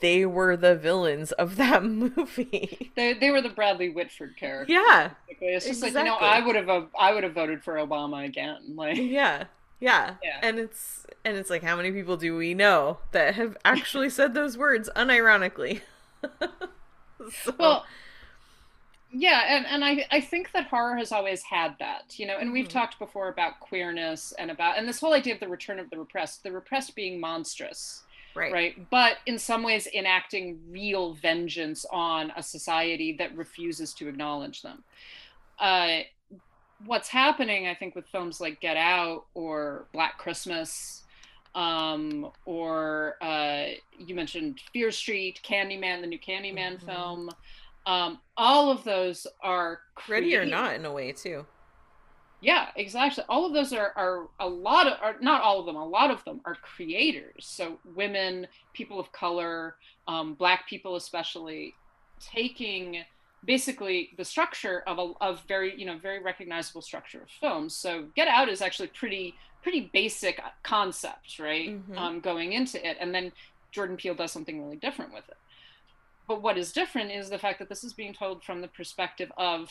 they 0.00 0.26
were 0.26 0.56
the 0.56 0.74
villains 0.76 1.32
of 1.32 1.56
that 1.56 1.82
movie. 1.84 2.90
They, 2.96 3.14
they 3.14 3.30
were 3.30 3.40
the 3.40 3.48
Bradley 3.48 3.88
Whitford 3.88 4.36
character. 4.36 4.72
yeah. 4.72 5.10
basically. 5.28 5.48
It's 5.48 5.66
just 5.66 5.82
like 5.82 5.94
you 5.94 6.04
know. 6.04 6.16
I 6.16 6.40
would 6.44 6.56
have 6.56 6.88
I 6.98 7.14
would 7.14 7.24
have 7.24 7.32
voted 7.32 7.64
for 7.64 7.74
Obama 7.76 8.24
again. 8.26 8.58
Like 8.74 8.98
Yeah. 8.98 9.44
Yeah. 9.80 10.14
Yeah. 10.22 10.40
And 10.42 10.58
it's 10.58 11.06
and 11.24 11.36
it's 11.36 11.48
like 11.50 11.62
how 11.62 11.76
many 11.76 11.92
people 11.92 12.16
do 12.18 12.36
we 12.36 12.52
know 12.54 12.98
that 13.12 13.34
have 13.36 13.56
actually 13.64 14.10
said 14.10 14.34
those 14.34 14.58
words 14.58 14.90
unironically? 14.96 15.80
So- 17.44 17.54
well 17.58 17.84
yeah 19.12 19.44
and, 19.56 19.66
and 19.66 19.84
I, 19.84 20.04
I 20.10 20.20
think 20.20 20.52
that 20.52 20.66
horror 20.66 20.96
has 20.96 21.12
always 21.12 21.42
had 21.42 21.76
that 21.78 22.18
you 22.18 22.26
know 22.26 22.36
and 22.38 22.52
we've 22.52 22.66
Mhm. 22.66 22.70
talked 22.72 22.98
before 22.98 23.28
about 23.28 23.60
queerness 23.60 24.32
and 24.38 24.50
about 24.50 24.78
and 24.78 24.88
this 24.88 25.00
whole 25.00 25.12
idea 25.14 25.34
of 25.34 25.40
the 25.40 25.48
return 25.48 25.78
of 25.78 25.88
the 25.90 25.98
repressed 25.98 26.42
the 26.42 26.50
repressed 26.52 26.94
being 26.96 27.20
monstrous 27.20 28.02
right. 28.34 28.52
right 28.52 28.90
but 28.90 29.18
in 29.26 29.38
some 29.38 29.62
ways 29.62 29.86
enacting 29.94 30.58
real 30.70 31.14
vengeance 31.14 31.86
on 31.92 32.32
a 32.36 32.42
society 32.42 33.12
that 33.18 33.34
refuses 33.36 33.94
to 33.94 34.08
acknowledge 34.08 34.62
them 34.62 34.82
uh, 35.60 35.98
what's 36.84 37.08
happening 37.08 37.66
i 37.68 37.74
think 37.74 37.94
with 37.94 38.06
films 38.08 38.40
like 38.40 38.60
get 38.60 38.76
out 38.76 39.24
or 39.34 39.86
black 39.92 40.18
christmas 40.18 41.02
um, 41.54 42.30
or 42.44 43.16
uh, 43.22 43.68
you 43.98 44.14
mentioned 44.14 44.60
fear 44.74 44.90
street 44.90 45.40
candyman 45.42 46.02
the 46.02 46.06
new 46.06 46.18
candyman 46.18 46.76
Mhm. 46.78 46.84
film 46.84 47.30
um, 47.86 48.20
all 48.36 48.70
of 48.70 48.84
those 48.84 49.26
are 49.42 49.80
Ready 50.08 50.36
or 50.36 50.44
not 50.44 50.74
in 50.74 50.84
a 50.84 50.92
way 50.92 51.12
too. 51.12 51.46
yeah, 52.40 52.68
exactly. 52.76 53.24
All 53.28 53.46
of 53.46 53.54
those 53.54 53.72
are, 53.72 53.92
are 53.96 54.28
a 54.40 54.48
lot 54.48 54.86
of, 54.86 54.94
are 55.00 55.16
not 55.20 55.42
all 55.42 55.60
of 55.60 55.66
them, 55.66 55.76
a 55.76 55.86
lot 55.86 56.10
of 56.10 56.22
them 56.24 56.40
are 56.44 56.54
creators. 56.56 57.46
So 57.46 57.80
women, 57.84 58.46
people 58.74 59.00
of 59.00 59.10
color, 59.12 59.76
um, 60.06 60.34
black 60.34 60.68
people 60.68 60.96
especially, 60.96 61.78
taking 62.20 63.04
basically 63.44 64.10
the 64.16 64.24
structure 64.24 64.82
of 64.86 64.98
a 64.98 65.12
of 65.20 65.42
very 65.48 65.78
you 65.78 65.86
know 65.86 65.98
very 65.98 66.22
recognizable 66.22 66.82
structure 66.82 67.22
of 67.22 67.30
films. 67.30 67.76
So 67.76 68.08
Get 68.16 68.28
Out 68.28 68.48
is 68.48 68.60
actually 68.62 68.88
pretty 68.88 69.36
pretty 69.62 69.90
basic 69.92 70.40
concept, 70.62 71.38
right? 71.38 71.76
Mhm. 71.88 71.96
Um, 71.96 72.20
going 72.20 72.52
into 72.52 72.84
it, 72.88 72.96
and 73.00 73.14
then 73.14 73.32
Jordan 73.72 73.96
Peele 73.96 74.14
does 74.14 74.32
something 74.32 74.62
really 74.62 74.76
different 74.76 75.12
with 75.12 75.28
it. 75.28 75.36
But 76.28 76.42
what 76.42 76.58
is 76.58 76.72
different 76.72 77.12
is 77.12 77.30
the 77.30 77.38
fact 77.38 77.58
that 77.60 77.68
this 77.68 77.84
is 77.84 77.92
being 77.92 78.14
told 78.14 78.42
from 78.42 78.60
the 78.60 78.68
perspective 78.68 79.30
of 79.36 79.70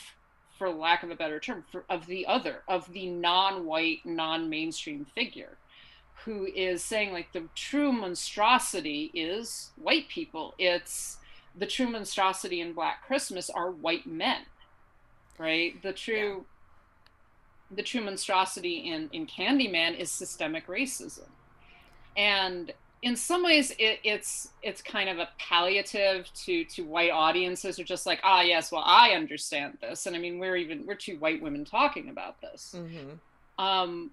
for 0.58 0.70
lack 0.70 1.04
of 1.04 1.12
a 1.12 1.16
better 1.16 1.40
term, 1.40 1.66
for, 1.70 1.84
of 1.90 2.06
the 2.06 2.26
other, 2.26 2.64
of 2.68 2.92
the 2.94 3.10
non-white, 3.10 4.06
non-mainstream 4.06 5.06
figure, 5.06 5.58
who 6.24 6.46
is 6.46 6.84
saying 6.84 7.12
like 7.12 7.34
the 7.34 7.44
true 7.56 7.92
monstrosity 7.92 9.12
is 9.14 9.72
white 9.76 10.08
people. 10.08 10.54
It's 10.58 11.18
the 11.58 11.66
true 11.66 11.90
monstrosity 11.90 12.62
in 12.62 12.74
Black 12.74 13.06
Christmas 13.06 13.50
are 13.50 13.70
white 13.70 14.08
men, 14.08 14.44
right? 15.38 15.82
The 15.84 15.94
true, 15.94 16.46
the 17.70 17.84
true 17.84 18.02
monstrosity 18.02 18.78
in 18.78 19.10
in 19.12 19.28
Candyman 19.28 19.98
is 19.98 20.12
systemic 20.12 20.68
racism, 20.68 21.28
and 22.16 22.74
in 23.06 23.16
some 23.16 23.44
ways 23.44 23.72
it, 23.78 24.00
it's 24.04 24.50
it's 24.64 24.82
kind 24.82 25.08
of 25.08 25.20
a 25.20 25.30
palliative 25.38 26.28
to 26.34 26.66
to 26.66 26.82
white 26.84 27.12
audiences 27.12 27.78
who 27.78 27.84
are 27.84 27.86
just 27.86 28.08
like 28.08 28.20
ah 28.24 28.42
yes 28.42 28.72
well 28.72 28.84
i 28.86 29.12
understand 29.12 29.78
this. 29.80 30.08
And 30.08 30.16
i 30.16 30.20
mean 30.20 30.40
we're 30.40 30.58
even 30.58 30.86
we're 30.86 30.96
two 30.96 31.18
white 31.18 31.42
women 31.42 31.64
talking 31.64 32.10
about 32.10 32.42
this. 32.42 32.76
Mm-hmm. 32.76 33.64
um, 33.64 34.12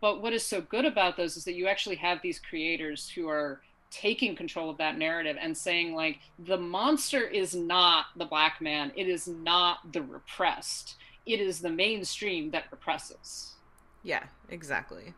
but 0.00 0.22
what 0.22 0.32
is 0.32 0.42
so 0.42 0.62
good 0.62 0.86
about 0.86 1.18
those 1.18 1.36
is 1.36 1.44
that 1.44 1.52
you 1.52 1.68
actually 1.68 1.96
have 1.96 2.20
these 2.22 2.40
creators 2.40 3.10
who 3.10 3.28
are 3.28 3.60
taking 3.90 4.34
control 4.34 4.70
of 4.70 4.78
that 4.78 4.96
narrative 4.96 5.36
and 5.38 5.56
saying 5.56 5.94
like 5.94 6.18
the 6.38 6.56
monster 6.56 7.20
is 7.20 7.54
not 7.54 8.06
the 8.16 8.24
black 8.24 8.60
man. 8.62 8.90
It 8.96 9.06
is 9.06 9.28
not 9.28 9.92
the 9.92 10.00
repressed. 10.00 10.96
It 11.26 11.40
is 11.40 11.60
the 11.60 11.70
mainstream 11.70 12.50
that 12.52 12.64
represses. 12.70 13.52
Yeah, 14.02 14.24
exactly. 14.48 15.12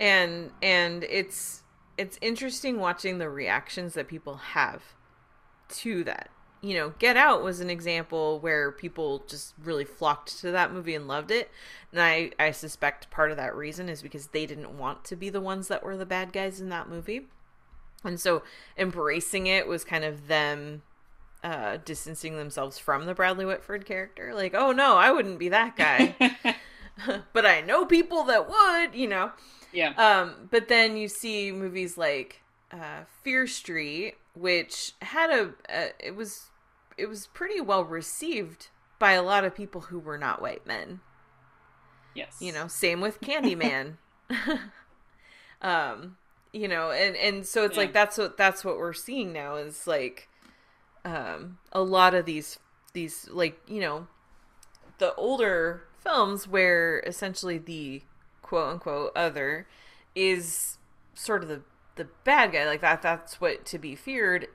And 0.00 0.50
and 0.60 1.04
it's 1.04 1.62
it's 1.98 2.18
interesting 2.22 2.78
watching 2.78 3.18
the 3.18 3.28
reactions 3.28 3.94
that 3.94 4.08
people 4.08 4.36
have 4.36 4.82
to 5.68 6.04
that. 6.04 6.30
You 6.60 6.74
know, 6.74 6.94
Get 6.98 7.16
Out 7.16 7.42
was 7.44 7.60
an 7.60 7.70
example 7.70 8.40
where 8.40 8.72
people 8.72 9.24
just 9.28 9.54
really 9.62 9.84
flocked 9.84 10.40
to 10.40 10.50
that 10.50 10.72
movie 10.72 10.94
and 10.94 11.06
loved 11.06 11.30
it. 11.30 11.50
And 11.92 12.00
I, 12.00 12.30
I 12.38 12.50
suspect 12.50 13.10
part 13.10 13.30
of 13.30 13.36
that 13.36 13.54
reason 13.54 13.88
is 13.88 14.02
because 14.02 14.28
they 14.28 14.46
didn't 14.46 14.76
want 14.76 15.04
to 15.04 15.16
be 15.16 15.28
the 15.28 15.40
ones 15.40 15.68
that 15.68 15.84
were 15.84 15.96
the 15.96 16.06
bad 16.06 16.32
guys 16.32 16.60
in 16.60 16.68
that 16.70 16.88
movie. 16.88 17.26
And 18.04 18.18
so 18.18 18.42
embracing 18.76 19.46
it 19.46 19.68
was 19.68 19.84
kind 19.84 20.04
of 20.04 20.26
them 20.26 20.82
uh, 21.44 21.78
distancing 21.84 22.36
themselves 22.36 22.78
from 22.78 23.06
the 23.06 23.14
Bradley 23.14 23.44
Whitford 23.44 23.86
character. 23.86 24.34
Like, 24.34 24.54
oh 24.54 24.72
no, 24.72 24.96
I 24.96 25.12
wouldn't 25.12 25.38
be 25.38 25.48
that 25.50 25.76
guy. 25.76 26.16
but 27.32 27.46
I 27.46 27.60
know 27.60 27.84
people 27.86 28.24
that 28.24 28.48
would, 28.48 28.94
you 28.94 29.08
know. 29.08 29.32
yeah 29.72 29.94
Um, 29.96 30.48
but 30.50 30.68
then 30.68 30.96
you 30.96 31.08
see 31.08 31.52
movies 31.52 31.98
like 31.98 32.42
uh, 32.72 33.04
Fear 33.24 33.46
Street, 33.46 34.16
which 34.34 34.94
had 35.02 35.30
a, 35.30 35.54
a 35.70 35.90
it 36.00 36.16
was 36.16 36.50
it 36.96 37.06
was 37.08 37.26
pretty 37.28 37.60
well 37.60 37.84
received 37.84 38.68
by 38.98 39.12
a 39.12 39.22
lot 39.22 39.44
of 39.44 39.54
people 39.54 39.82
who 39.82 39.98
were 39.98 40.18
not 40.18 40.42
white 40.42 40.66
men. 40.66 41.00
yes 42.14 42.36
You 42.40 42.52
know, 42.52 42.68
same 42.68 43.00
with 43.00 43.20
Candyman. 43.20 43.96
um, 45.62 46.16
you 46.52 46.68
know, 46.68 46.90
and 46.90 47.16
and 47.16 47.46
so 47.46 47.64
it's 47.64 47.76
Yeah. 47.76 47.76
like 47.76 47.92
that's 47.92 48.18
what 48.18 48.36
that's 48.36 48.64
what 48.64 48.78
we're 48.78 48.92
seeing 48.92 49.32
now 49.32 49.56
is 49.56 49.86
like 49.86 50.28
um 51.04 51.58
a 51.72 51.82
lot 51.82 52.14
of 52.14 52.26
these 52.26 52.58
these 52.94 53.28
like, 53.30 53.60
you 53.68 53.80
know, 53.80 54.08
the 54.98 55.14
older 55.16 55.87
films 56.08 56.48
where 56.48 57.00
essentially 57.06 57.58
the 57.58 58.02
quote 58.42 58.68
unquote 58.74 59.12
other 59.14 59.66
is 60.14 60.78
sort 61.14 61.42
of 61.42 61.48
the 61.48 61.62
the 61.96 62.06
bad 62.24 62.52
guy 62.52 62.64
like 62.64 62.80
that 62.80 63.02
that's 63.02 63.40
what 63.40 63.64
to 63.66 63.78
be 63.78 63.94
feared. 63.96 64.46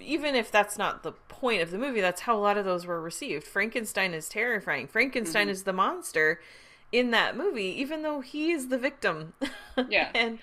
Even 0.00 0.34
if 0.34 0.50
that's 0.50 0.78
not 0.78 1.02
the 1.02 1.12
point 1.12 1.60
of 1.60 1.70
the 1.70 1.78
movie 1.78 2.00
that's 2.00 2.22
how 2.22 2.36
a 2.36 2.38
lot 2.40 2.56
of 2.56 2.64
those 2.64 2.86
were 2.86 3.00
received. 3.00 3.44
Frankenstein 3.46 4.14
is 4.14 4.28
terrifying. 4.28 4.86
Frankenstein 4.86 5.48
Mhm. 5.48 5.50
is 5.50 5.64
the 5.64 5.72
monster 5.72 6.40
in 6.92 7.10
that 7.10 7.36
movie 7.36 7.80
even 7.80 8.02
though 8.02 8.20
he 8.20 8.52
is 8.52 8.68
the 8.68 8.78
victim. 8.78 9.34
Yeah. 9.88 10.10
and 10.14 10.38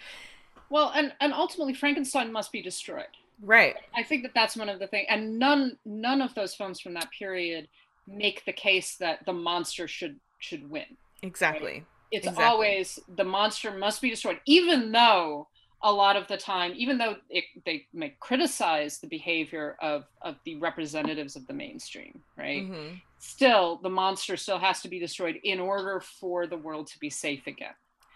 well 0.69 0.91
and 0.93 1.13
and 1.21 1.33
ultimately 1.33 1.73
frankenstein 1.73 2.31
must 2.33 2.51
be 2.51 2.61
destroyed. 2.61 3.05
Right. 3.41 3.75
I 3.95 4.03
think 4.03 4.23
that 4.23 4.33
that's 4.35 4.55
one 4.57 4.69
of 4.69 4.77
the 4.79 4.87
things, 4.87 5.07
and 5.09 5.39
none 5.39 5.77
none 5.85 6.21
of 6.21 6.35
those 6.35 6.53
films 6.53 6.79
from 6.81 6.93
that 6.95 7.09
period 7.17 7.67
make 8.05 8.43
the 8.45 8.51
case 8.53 8.97
that 8.97 9.25
the 9.25 9.33
monster 9.33 9.87
should 9.87 10.19
should 10.41 10.69
win. 10.69 10.97
exactly 11.23 11.85
It's 12.11 12.27
Exactly. 12.27 12.45
always 12.45 12.99
the 13.07 13.23
monster 13.23 13.71
must 13.71 14.01
be 14.01 14.09
destroyed, 14.09 14.39
even 14.45 14.91
though 14.91 15.47
a 15.83 15.91
lot 15.91 16.15
of 16.17 16.27
the 16.27 16.37
time, 16.37 16.73
even 16.75 16.97
though 16.97 17.15
it, 17.29 17.45
they 17.65 17.87
may 17.93 18.15
criticize 18.19 18.99
the 18.99 19.07
behavior 19.07 19.77
of 19.81 20.03
of 20.21 20.35
the 20.45 20.59
representatives 20.59 21.35
of 21.35 21.47
the 21.47 21.53
mainstream, 21.53 22.23
right? 22.37 22.67
hmm 22.67 22.95
Still, 23.19 23.79
the 23.81 23.89
monster 23.89 24.35
still 24.37 24.59
has 24.59 24.81
to 24.81 24.89
be 24.89 24.99
destroyed 24.99 25.37
in 25.43 25.59
order 25.59 26.01
for 26.19 26.47
the 26.47 26.57
world 26.57 26.87
to 26.87 26.99
be 26.99 27.09
safe 27.09 27.47
again. 27.47 27.73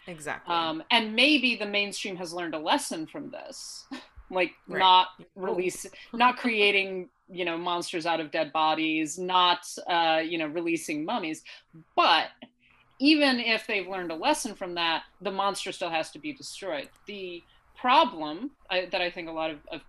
exactly 0.08 0.56
Um, 0.56 0.84
and 0.92 1.16
maybe 1.16 1.56
the 1.56 1.66
mainstream 1.66 2.18
has 2.18 2.34
learned 2.34 2.56
a 2.56 2.60
lesson 2.60 3.08
from 3.08 3.32
this, 3.32 3.88
like 4.30 4.52
Right. 4.68 4.80
not 4.80 5.08
release, 5.36 5.86
not 6.14 6.38
creating 6.38 7.10
you 7.28 7.46
know 7.46 7.58
monsters 7.58 8.06
out 8.06 8.20
of 8.20 8.32
dead 8.32 8.52
bodies, 8.54 9.18
not 9.18 9.60
uh, 9.90 10.22
you 10.24 10.38
know 10.38 10.48
releasing 10.48 11.06
mummies. 11.06 11.44
But 11.96 12.28
even 13.00 13.40
if 13.40 13.68
they've 13.68 13.88
learned 13.88 14.12
a 14.12 14.16
lesson 14.16 14.56
from 14.56 14.76
that, 14.76 15.04
the 15.22 15.32
monster 15.32 15.72
still 15.72 15.90
has 15.90 16.12
to 16.12 16.20
be 16.20 16.34
destroyed. 16.34 16.90
The 17.08 17.44
problem 17.76 18.52
I, 18.70 18.88
that 18.92 19.02
I 19.02 19.12
think 19.12 19.28
a 19.28 19.34
lot 19.34 19.52
of, 19.52 19.60
of 19.72 19.82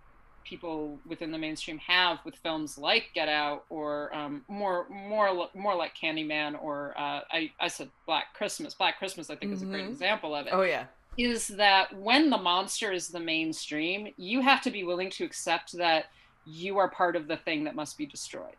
people 0.43 1.01
within 1.05 1.31
the 1.31 1.37
mainstream 1.37 1.77
have 1.79 2.19
with 2.25 2.35
films 2.37 2.77
like 2.77 3.05
Get 3.13 3.27
Out 3.29 3.63
or 3.69 4.13
um, 4.15 4.43
more 4.49 4.87
more 4.89 5.49
more 5.55 5.75
like 5.75 5.93
Candyman 6.01 6.61
or 6.61 6.93
uh, 6.97 7.21
I, 7.31 7.51
I 7.59 7.67
said 7.67 7.89
Black 8.05 8.33
Christmas. 8.33 8.73
Black 8.73 8.97
Christmas 8.97 9.29
I 9.29 9.35
think 9.35 9.53
is 9.53 9.61
a 9.61 9.65
great 9.65 9.85
Mhm. 9.85 9.91
example 9.91 10.35
of 10.35 10.47
it. 10.47 10.53
Oh 10.53 10.63
yeah. 10.63 10.85
Is 11.17 11.47
that 11.47 11.97
when 11.99 12.29
the 12.29 12.37
monster 12.37 12.91
is 12.91 13.09
the 13.09 13.19
mainstream, 13.19 14.13
you 14.17 14.41
have 14.41 14.61
to 14.61 14.71
be 14.71 14.83
willing 14.83 15.09
to 15.11 15.25
accept 15.25 15.75
that 15.77 16.05
you 16.45 16.77
are 16.77 16.89
part 16.89 17.15
of 17.15 17.27
the 17.27 17.37
thing 17.37 17.63
that 17.65 17.75
must 17.75 17.97
be 17.97 18.05
destroyed. 18.05 18.55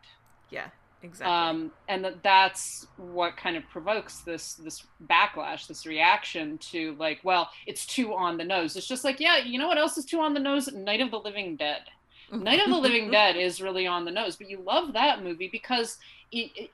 Yeah. 0.49 0.67
Exactly. 1.01 1.33
Um, 1.33 1.71
and 1.87 2.03
that 2.03 2.21
that's 2.23 2.87
what 2.97 3.37
kind 3.37 3.55
of 3.55 3.63
provokes 3.69 4.19
this 4.19 4.55
this 4.55 4.83
backlash, 5.09 5.67
this 5.67 5.85
reaction 5.85 6.57
to 6.57 6.95
like, 6.99 7.19
well, 7.23 7.49
it's 7.65 7.85
too 7.85 8.13
on 8.13 8.37
the 8.37 8.43
nose. 8.43 8.75
It's 8.75 8.87
just 8.87 9.05
like, 9.05 9.19
yeah, 9.19 9.37
you 9.37 9.57
know 9.57 9.67
what 9.67 9.77
else 9.77 9.97
is 9.97 10.05
too 10.05 10.19
on 10.19 10.33
the 10.33 10.39
nose? 10.41 10.67
Night 10.73 10.99
of 10.99 11.11
the 11.11 11.19
Living 11.19 11.55
Dead. 11.55 11.81
Night 12.31 12.59
of 12.61 12.69
the 12.69 12.77
Living 12.77 13.09
Dead 13.11 13.37
is 13.37 13.61
really 13.61 13.87
on 13.87 14.03
the 14.03 14.11
nose, 14.11 14.35
but 14.35 14.49
you 14.49 14.61
love 14.61 14.93
that 14.93 15.23
movie 15.23 15.49
because 15.49 15.97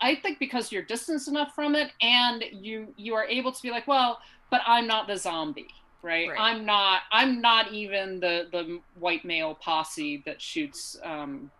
I 0.01 0.15
think 0.15 0.39
because 0.39 0.71
you're 0.71 0.83
distanced 0.83 1.27
enough 1.27 1.55
from 1.55 1.75
it, 1.75 1.91
and 2.01 2.43
you 2.51 2.93
you 2.97 3.15
are 3.15 3.25
able 3.25 3.51
to 3.51 3.61
be 3.61 3.71
like, 3.71 3.87
well, 3.87 4.19
but 4.49 4.61
I'm 4.67 4.87
not 4.87 5.07
the 5.07 5.17
zombie, 5.17 5.67
right? 6.01 6.29
Right. 6.29 6.39
I'm 6.39 6.65
not 6.65 7.01
I'm 7.11 7.41
not 7.41 7.71
even 7.71 8.19
the 8.19 8.47
the 8.51 8.79
white 8.99 9.23
male 9.23 9.55
posse 9.55 10.23
that 10.25 10.41
shoots 10.41 10.97
um, 11.03 11.51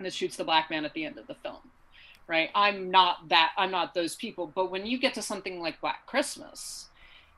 that 0.00 0.12
shoots 0.12 0.36
the 0.36 0.44
black 0.44 0.70
man 0.70 0.84
at 0.84 0.92
the 0.94 1.04
end 1.04 1.18
of 1.18 1.26
the 1.26 1.34
film, 1.36 1.70
right? 2.26 2.50
I'm 2.54 2.90
not 2.90 3.28
that 3.28 3.52
I'm 3.56 3.70
not 3.70 3.94
those 3.94 4.16
people. 4.16 4.50
But 4.52 4.70
when 4.70 4.86
you 4.86 4.98
get 4.98 5.14
to 5.14 5.22
something 5.22 5.60
like 5.60 5.80
Black 5.80 6.06
Christmas, 6.06 6.88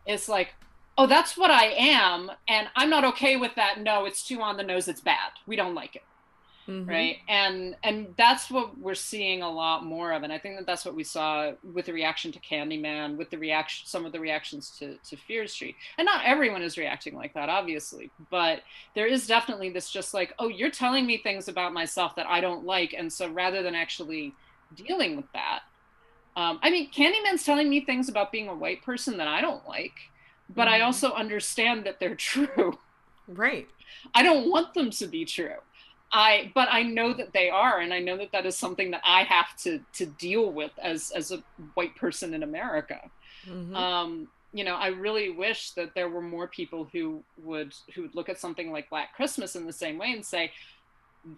it's 0.07 0.29
like 0.29 0.55
oh 0.99 1.07
that's 1.07 1.37
what 1.37 1.51
i 1.51 1.67
am 1.67 2.31
and 2.49 2.69
i'm 2.77 2.91
not 2.91 3.05
okay 3.05 3.37
with 3.37 3.55
that 3.55 3.81
no 3.81 4.05
it's 4.05 4.27
too 4.27 4.41
on 4.41 4.57
the 4.57 4.63
nose 4.63 4.89
it's 4.89 5.01
bad 5.01 5.31
we 5.47 5.57
don't 5.57 5.75
like 5.75 5.97
it 5.97 6.03
Mhm. 6.69 6.87
right 6.89 7.19
and 7.29 7.77
and 7.85 8.15
that's 8.19 8.51
what 8.51 8.77
we're 8.77 8.95
seeing 8.95 9.43
a 9.43 9.51
lot 9.51 9.85
more 9.85 10.13
of 10.13 10.25
and 10.25 10.33
i 10.33 10.39
think 10.39 10.57
that 10.59 10.67
that's 10.67 10.85
what 10.85 10.97
we 10.97 11.05
saw 11.05 11.53
with 11.63 11.87
the 11.87 11.93
reaction 11.93 12.33
to 12.33 12.41
candyman 12.41 13.17
with 13.17 13.31
the 13.31 13.39
reaction 13.39 13.87
some 13.87 14.05
of 14.05 14.13
the 14.13 14.19
reactions 14.21 14.71
to 14.79 14.99
to 14.99 15.17
fear 15.17 15.47
street 15.47 15.77
and 15.99 16.07
not 16.07 16.25
everyone 16.25 16.63
is 16.63 16.77
reacting 16.77 17.15
like 17.15 17.33
that 17.35 17.49
obviously 17.49 18.13
but 18.31 18.63
there 18.95 19.07
is 19.07 19.27
definitely 19.29 19.71
this 19.71 19.91
just 19.91 20.13
like 20.13 20.33
oh 20.41 20.49
you're 20.49 20.71
telling 20.71 21.07
me 21.07 21.19
things 21.19 21.47
about 21.49 21.73
myself 21.73 22.17
that 22.17 22.27
i 22.29 22.41
don't 22.41 22.65
like 22.65 22.95
and 22.97 23.13
so 23.13 23.29
rather 23.31 23.63
than 23.63 23.75
actually 23.77 24.37
dealing 24.75 25.17
with 25.17 25.31
that 25.35 25.61
um, 26.37 26.59
i 26.63 26.71
mean 26.71 26.91
candyman's 26.91 27.45
telling 27.45 27.69
me 27.69 27.85
things 27.85 28.09
about 28.09 28.33
being 28.33 28.49
a 28.49 28.55
white 28.55 28.83
person 28.83 29.19
that 29.19 29.29
i 29.29 29.41
don't 29.41 29.67
like 29.67 29.95
but 30.49 30.69
i 30.69 30.81
Mhm. 30.81 30.85
also 30.85 31.13
understand 31.13 31.85
that 31.87 32.01
they're 32.01 32.17
true 32.17 32.79
Right. 33.29 33.69
I 34.15 34.23
don't 34.23 34.51
want 34.51 34.75
them 34.75 34.91
to 34.91 35.07
be 35.07 35.25
true. 35.25 35.55
I 36.13 36.53
but 36.55 36.69
I 36.71 36.83
know 36.83 37.13
that 37.15 37.33
they 37.33 37.49
are 37.51 37.81
and 37.81 37.93
I 37.93 38.01
know 38.01 38.17
that 38.19 38.33
that 38.33 38.47
is 38.47 38.57
something 38.57 38.91
that 38.91 39.03
I 39.05 39.25
have 39.25 39.57
to 39.65 39.81
to 39.95 40.07
deal 40.07 40.53
with 40.53 40.73
as 40.79 41.11
as 41.15 41.33
a 41.33 41.43
white 41.75 41.97
person 41.97 42.35
in 42.35 42.43
America. 42.43 43.01
Mhm. 43.47 43.75
Um 43.75 44.29
you 44.55 44.65
know, 44.65 44.75
I 44.77 44.89
really 44.89 45.31
wish 45.31 45.71
that 45.73 45.95
there 45.95 46.11
were 46.11 46.21
more 46.21 46.47
people 46.47 46.87
who 46.93 47.25
would 47.39 47.73
who 47.95 48.03
would 48.03 48.15
look 48.15 48.29
at 48.29 48.39
something 48.39 48.71
like 48.71 48.91
Black 48.91 49.15
Christmas 49.15 49.57
in 49.57 49.67
the 49.67 49.73
same 49.73 49.97
way 49.99 50.13
and 50.13 50.25
say 50.25 50.53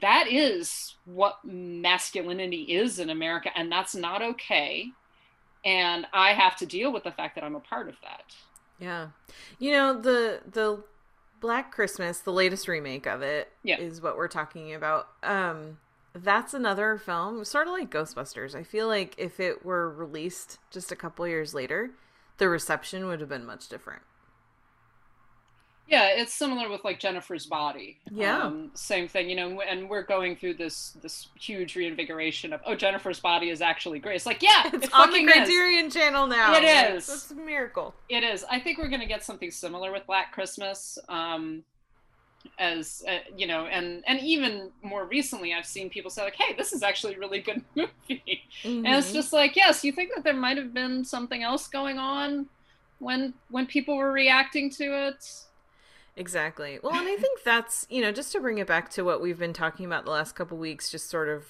that 0.01 0.27
is 0.29 0.97
what 1.05 1.39
masculinity 1.45 2.63
is 2.63 2.99
in 2.99 3.11
America 3.11 3.51
and 3.57 3.71
that's 3.71 3.95
not 3.95 4.23
okay. 4.23 4.87
And 5.65 6.07
I 6.13 6.33
have 6.33 6.57
to 6.57 6.67
deal 6.67 6.93
with 6.93 7.05
the 7.05 7.13
fact 7.13 7.37
that 7.37 7.45
I'm 7.45 7.55
a 7.55 7.61
part 7.61 7.89
of 7.89 7.95
that. 8.03 8.35
Yeah. 8.79 9.09
You 9.59 9.73
know, 9.73 10.01
the 10.01 10.41
the 10.51 10.83
Black 11.41 11.73
Christmas, 11.73 12.19
the 12.21 12.33
latest 12.33 12.69
remake 12.69 13.07
of 13.07 13.23
it, 13.23 13.53
Yeah. 13.63 13.79
is 13.79 14.01
what 14.01 14.17
we're 14.17 14.29
talking 14.29 14.73
about. 14.75 15.09
Um 15.23 15.79
that's 16.17 16.55
another 16.55 16.97
film, 16.97 17.45
sort 17.45 17.67
of 17.67 17.73
like 17.73 17.91
Ghostbusters. 17.91 18.55
I 18.55 18.63
feel 18.63 18.87
like 18.87 19.17
if 19.19 19.41
it 19.41 19.65
were 19.65 19.91
released 19.91 20.59
just 20.71 20.93
a 20.93 20.97
couple 20.97 21.27
years 21.27 21.55
later, 21.55 21.91
the 22.39 22.49
reception 22.49 23.07
would 23.07 23.19
have 23.19 23.29
been 23.29 23.45
much 23.45 23.69
different. 23.69 24.03
Yeah, 25.87 26.09
it's 26.17 26.33
similar 26.33 26.71
with 26.71 26.83
like 26.83 26.99
Jennifer's 26.99 27.45
Body. 27.45 27.99
Yeah. 28.11 28.43
Um, 28.45 28.71
same 28.75 29.07
thing, 29.07 29.29
you 29.29 29.37
know, 29.37 29.61
and 29.61 29.89
we're 29.91 30.03
going 30.03 30.35
through 30.35 30.55
this 30.55 30.97
this 31.03 31.29
huge 31.39 31.77
reinvigoration 31.77 32.53
of 32.55 32.63
oh, 32.65 32.75
Jennifer's 32.75 33.21
Body 33.21 33.51
is 33.51 33.61
actually 33.61 33.99
great. 33.99 34.17
It's 34.17 34.27
like 34.27 34.43
yeah, 34.43 34.63
It's 34.73 34.87
it 34.87 34.95
on 34.95 35.11
the 35.11 35.19
fucking 35.19 35.29
is. 35.29 35.35
Criterion 35.35 35.91
channel 35.91 36.27
now. 36.27 36.55
It 36.55 36.65
is. 36.65 37.09
It's. 37.09 37.31
A 37.31 37.35
miracle. 37.35 37.95
It 38.09 38.25
is. 38.25 38.45
I 38.51 38.61
think 38.61 38.79
we're 38.79 38.89
gonna 38.89 39.07
get 39.07 39.23
something 39.23 39.51
similar 39.51 39.93
with 39.93 40.07
Black 40.07 40.33
Christmas. 40.33 40.99
Um, 41.09 41.65
as 42.59 43.03
uh, 43.09 43.19
you 43.37 43.47
know, 43.47 43.67
and 43.67 44.03
and 44.07 44.21
even 44.21 44.71
more 44.83 45.05
recently, 45.07 45.53
I've 45.55 45.67
seen 45.67 45.91
people 45.91 46.11
say 46.11 46.23
like, 46.23 46.37
"Hey, 46.37 46.55
this 46.55 46.73
is 46.73 46.83
actually 46.83 47.15
a 47.15 47.19
really 47.19 47.41
good 47.41 47.63
movie," 47.75 48.43
and 48.65 48.87
it's 48.87 49.11
Mhm. 49.11 49.15
just 49.15 49.33
like, 49.33 49.55
yes, 49.57 49.85
you 49.85 49.93
think 49.93 50.15
that 50.15 50.25
there 50.25 50.35
might 50.35 50.57
have 50.57 50.73
been 50.75 51.05
something 51.05 51.43
else 51.43 51.69
going 51.69 51.99
on 51.99 52.47
when 53.01 53.35
when 53.51 53.67
people 53.67 53.97
were 53.97 54.13
reacting 54.13 54.71
to 54.71 54.85
it. 55.09 55.25
Exactly. 56.17 56.79
Well, 56.83 56.95
and 56.95 57.09
I 57.09 57.17
think 57.17 57.43
that's, 57.43 57.87
you 57.91 58.01
know, 58.01 58.13
just 58.13 58.33
to 58.33 58.41
bring 58.41 58.59
it 58.59 58.67
back 58.67 58.89
to 58.91 59.03
what 59.03 59.21
we've 59.21 59.39
been 59.39 59.53
talking 59.53 59.85
about 59.85 60.05
the 60.05 60.13
last 60.13 60.37
couple 60.37 60.57
weeks, 60.57 60.91
just 60.91 61.11
sort 61.11 61.29
of 61.29 61.45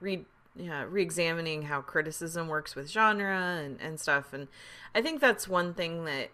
re 0.00 0.24
yeah, 0.56 0.84
re-examining 0.88 1.62
how 1.62 1.80
criticism 1.80 2.48
works 2.48 2.74
with 2.74 2.90
genre 2.90 3.60
and, 3.62 3.80
and 3.80 4.00
stuff. 4.00 4.32
And 4.32 4.48
I 4.94 5.00
think 5.02 5.20
that's 5.20 5.46
one 5.46 5.72
thing 5.72 6.04
that 6.06 6.30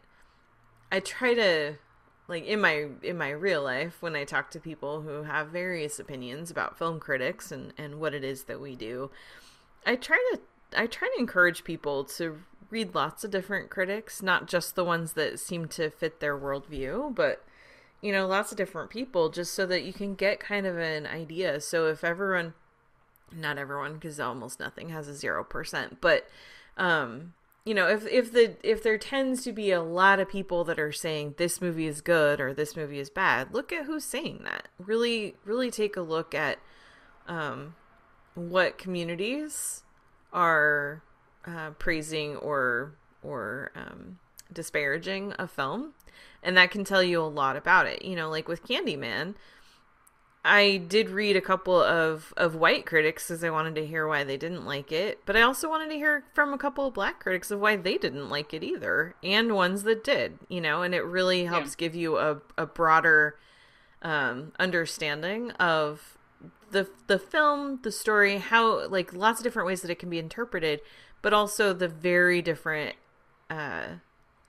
I 0.90 1.00
try 1.00 1.34
to 1.34 1.74
like 2.26 2.46
in 2.46 2.60
my 2.60 2.88
in 3.02 3.18
my 3.18 3.30
real 3.30 3.62
life 3.62 4.00
when 4.00 4.16
I 4.16 4.24
talk 4.24 4.50
to 4.52 4.60
people 4.60 5.02
who 5.02 5.24
have 5.24 5.48
various 5.48 5.98
opinions 5.98 6.50
about 6.50 6.78
film 6.78 6.98
critics 7.00 7.52
and, 7.52 7.74
and 7.76 8.00
what 8.00 8.14
it 8.14 8.24
is 8.24 8.44
that 8.44 8.60
we 8.60 8.76
do, 8.76 9.10
I 9.84 9.96
try 9.96 10.16
to 10.32 10.40
I 10.80 10.86
try 10.86 11.08
to 11.14 11.20
encourage 11.20 11.64
people 11.64 12.04
to 12.04 12.40
read 12.74 12.92
lots 12.92 13.22
of 13.22 13.30
different 13.30 13.70
critics, 13.70 14.20
not 14.20 14.48
just 14.48 14.74
the 14.74 14.84
ones 14.84 15.12
that 15.12 15.38
seem 15.38 15.68
to 15.68 15.88
fit 15.90 16.18
their 16.18 16.36
worldview, 16.36 17.14
but 17.14 17.44
you 18.02 18.10
know, 18.12 18.26
lots 18.26 18.50
of 18.50 18.58
different 18.58 18.90
people, 18.90 19.30
just 19.30 19.54
so 19.54 19.64
that 19.64 19.84
you 19.84 19.92
can 19.92 20.14
get 20.14 20.40
kind 20.40 20.66
of 20.66 20.76
an 20.76 21.06
idea. 21.06 21.60
So 21.60 21.86
if 21.86 22.02
everyone, 22.02 22.52
not 23.32 23.56
everyone, 23.58 23.94
because 23.94 24.18
almost 24.18 24.58
nothing 24.58 24.88
has 24.88 25.06
a 25.06 25.14
zero 25.14 25.44
percent, 25.44 26.00
but 26.00 26.28
um, 26.76 27.32
you 27.64 27.74
know, 27.74 27.88
if 27.88 28.06
if 28.08 28.32
the 28.32 28.56
if 28.62 28.82
there 28.82 28.98
tends 28.98 29.44
to 29.44 29.52
be 29.52 29.70
a 29.70 29.80
lot 29.80 30.18
of 30.18 30.28
people 30.28 30.64
that 30.64 30.78
are 30.78 30.92
saying 30.92 31.36
this 31.38 31.62
movie 31.62 31.86
is 31.86 32.00
good 32.00 32.40
or 32.40 32.52
this 32.52 32.76
movie 32.76 32.98
is 32.98 33.08
bad, 33.08 33.54
look 33.54 33.72
at 33.72 33.84
who's 33.84 34.04
saying 34.04 34.40
that. 34.44 34.68
Really, 34.78 35.36
really 35.44 35.70
take 35.70 35.96
a 35.96 36.02
look 36.02 36.34
at 36.34 36.58
um, 37.28 37.76
what 38.34 38.76
communities 38.78 39.84
are 40.32 41.02
uh, 41.46 41.70
praising 41.78 42.36
or 42.36 42.92
or 43.22 43.70
um, 43.74 44.18
disparaging 44.52 45.34
a 45.38 45.48
film, 45.48 45.94
and 46.42 46.56
that 46.56 46.70
can 46.70 46.84
tell 46.84 47.02
you 47.02 47.20
a 47.20 47.24
lot 47.24 47.56
about 47.56 47.86
it. 47.86 48.04
You 48.04 48.16
know, 48.16 48.30
like 48.30 48.48
with 48.48 48.66
Candyman, 48.66 49.34
I 50.44 50.76
did 50.76 51.08
read 51.08 51.36
a 51.36 51.40
couple 51.40 51.80
of 51.80 52.34
of 52.36 52.54
white 52.54 52.84
critics 52.84 53.28
because 53.28 53.42
I 53.42 53.50
wanted 53.50 53.74
to 53.76 53.86
hear 53.86 54.06
why 54.06 54.24
they 54.24 54.36
didn't 54.36 54.66
like 54.66 54.92
it, 54.92 55.20
but 55.24 55.36
I 55.36 55.42
also 55.42 55.68
wanted 55.68 55.88
to 55.90 55.96
hear 55.96 56.24
from 56.34 56.52
a 56.52 56.58
couple 56.58 56.86
of 56.86 56.94
black 56.94 57.20
critics 57.20 57.50
of 57.50 57.60
why 57.60 57.76
they 57.76 57.96
didn't 57.96 58.28
like 58.28 58.52
it 58.52 58.62
either, 58.62 59.14
and 59.22 59.54
ones 59.54 59.84
that 59.84 60.04
did. 60.04 60.38
You 60.48 60.60
know, 60.60 60.82
and 60.82 60.94
it 60.94 61.04
really 61.04 61.46
helps 61.46 61.74
give 61.74 61.94
you 61.94 62.18
a 62.18 62.40
a 62.58 62.66
broader 62.66 63.38
um, 64.02 64.52
understanding 64.58 65.50
of 65.52 66.18
the 66.70 66.90
the 67.06 67.18
film, 67.18 67.80
the 67.82 67.92
story, 67.92 68.36
how 68.38 68.86
like 68.88 69.14
lots 69.14 69.40
of 69.40 69.44
different 69.44 69.66
ways 69.66 69.80
that 69.80 69.90
it 69.90 69.98
can 69.98 70.10
be 70.10 70.18
interpreted, 70.18 70.80
but 71.24 71.32
also 71.32 71.72
the 71.72 71.88
very 71.88 72.42
different 72.42 72.96
uh, 73.48 73.86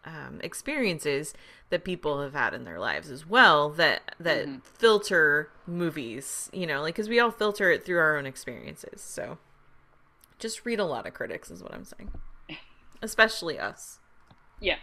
um, 0.03 0.41
experiences 0.43 1.34
that 1.69 1.86
people 1.86 2.21
have 2.21 2.34
had 2.34 2.53
in 2.53 2.65
their 2.65 2.82
lives 2.82 3.09
as 3.09 3.26
well 3.26 3.69
that 3.69 4.13
that 4.19 4.45
filter 4.78 5.49
movies. 5.65 6.49
You 6.51 6.67
know, 6.67 6.82
like 6.82 6.95
because 6.95 7.07
we 7.07 7.17
all 7.17 7.32
filter 7.32 7.71
it 7.71 7.86
through 7.86 7.99
our 7.99 8.17
own 8.17 8.26
experiences. 8.26 9.01
So 9.01 9.38
just 10.38 10.65
read 10.65 10.82
a 10.82 10.86
lot 10.86 11.07
of 11.07 11.13
critics 11.13 11.49
is 11.49 11.63
what 11.63 11.73
I'm 11.73 11.86
saying, 11.86 12.11
especially 13.01 13.57
us. 13.57 13.99
Yeah. 14.59 14.80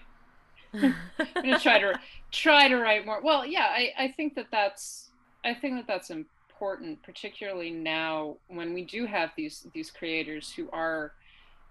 I'm 0.72 0.94
gonna 1.34 1.58
try 1.58 1.78
to 1.78 2.00
try 2.30 2.68
to 2.68 2.76
write 2.76 3.04
more. 3.04 3.20
Well, 3.22 3.44
yeah, 3.44 3.66
I, 3.68 3.92
I 3.98 4.08
think 4.16 4.34
that 4.36 4.46
that's 4.50 5.10
I 5.44 5.52
think 5.52 5.76
that 5.76 5.86
that's 5.86 6.08
important, 6.08 7.02
particularly 7.02 7.70
now 7.70 8.38
when 8.48 8.72
we 8.72 8.82
do 8.82 9.04
have 9.04 9.32
these 9.36 9.66
these 9.74 9.90
creators 9.90 10.50
who 10.50 10.70
are 10.70 11.12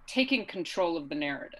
taking 0.08 0.46
control 0.46 0.98
of 0.98 1.10
the 1.10 1.16
narrative. 1.16 1.60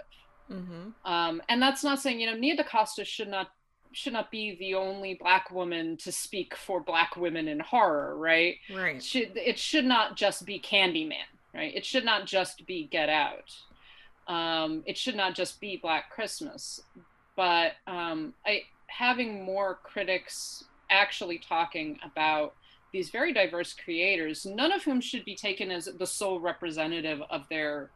Mm-hmm. 0.52 1.12
Um, 1.12 1.42
and 1.50 1.62
that's 1.62 1.84
not 1.84 2.00
saying 2.00 2.20
you 2.20 2.28
know 2.28 2.38
Nia 2.38 2.58
DaCosta 2.58 3.06
should 3.06 3.30
not 3.30 3.52
should 3.94 4.14
not 4.14 4.32
be 4.32 4.56
the 4.58 4.76
only 4.76 5.16
black 5.16 5.52
woman 5.52 5.98
to 5.98 6.12
speak 6.12 6.56
for 6.56 6.80
black 6.80 7.16
women 7.18 7.48
in 7.48 7.60
horror, 7.60 8.18
right? 8.18 8.56
Right. 8.74 9.04
should 9.04 9.32
it 9.36 9.58
should 9.58 9.86
not 9.86 10.16
just 10.16 10.46
be 10.46 10.60
Candyman, 10.60 11.28
right? 11.54 11.74
It 11.76 11.86
should 11.86 12.06
not 12.06 12.26
just 12.26 12.66
be 12.66 12.88
Get 12.92 13.10
Out. 13.10 13.54
Um, 14.28 14.84
it 14.86 14.98
should 14.98 15.16
not 15.16 15.36
just 15.36 15.60
be 15.60 15.78
Black 15.78 16.10
Christmas, 16.10 16.80
but 17.36 17.74
um, 17.88 18.34
I, 18.46 18.62
having 18.88 19.44
more 19.44 19.80
critics 19.84 20.64
actually 20.90 21.40
talking 21.40 22.00
about 22.04 22.54
these 22.94 23.10
very 23.10 23.34
diverse 23.34 23.74
creators, 23.74 24.46
none 24.46 24.72
of 24.72 24.84
whom 24.84 25.02
should 25.02 25.26
be 25.26 25.36
taken 25.36 25.72
as 25.72 25.86
the 25.86 26.06
sole 26.06 26.40
representative 26.40 27.22
of 27.30 27.48
their 27.50 27.90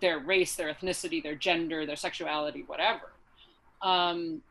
their 0.00 0.18
race, 0.18 0.54
their 0.56 0.72
ethnicity, 0.72 1.22
their 1.22 1.34
gender, 1.34 1.86
their 1.86 1.96
sexuality, 1.96 2.64
whatever. 2.66 3.12
Um, 3.82 4.42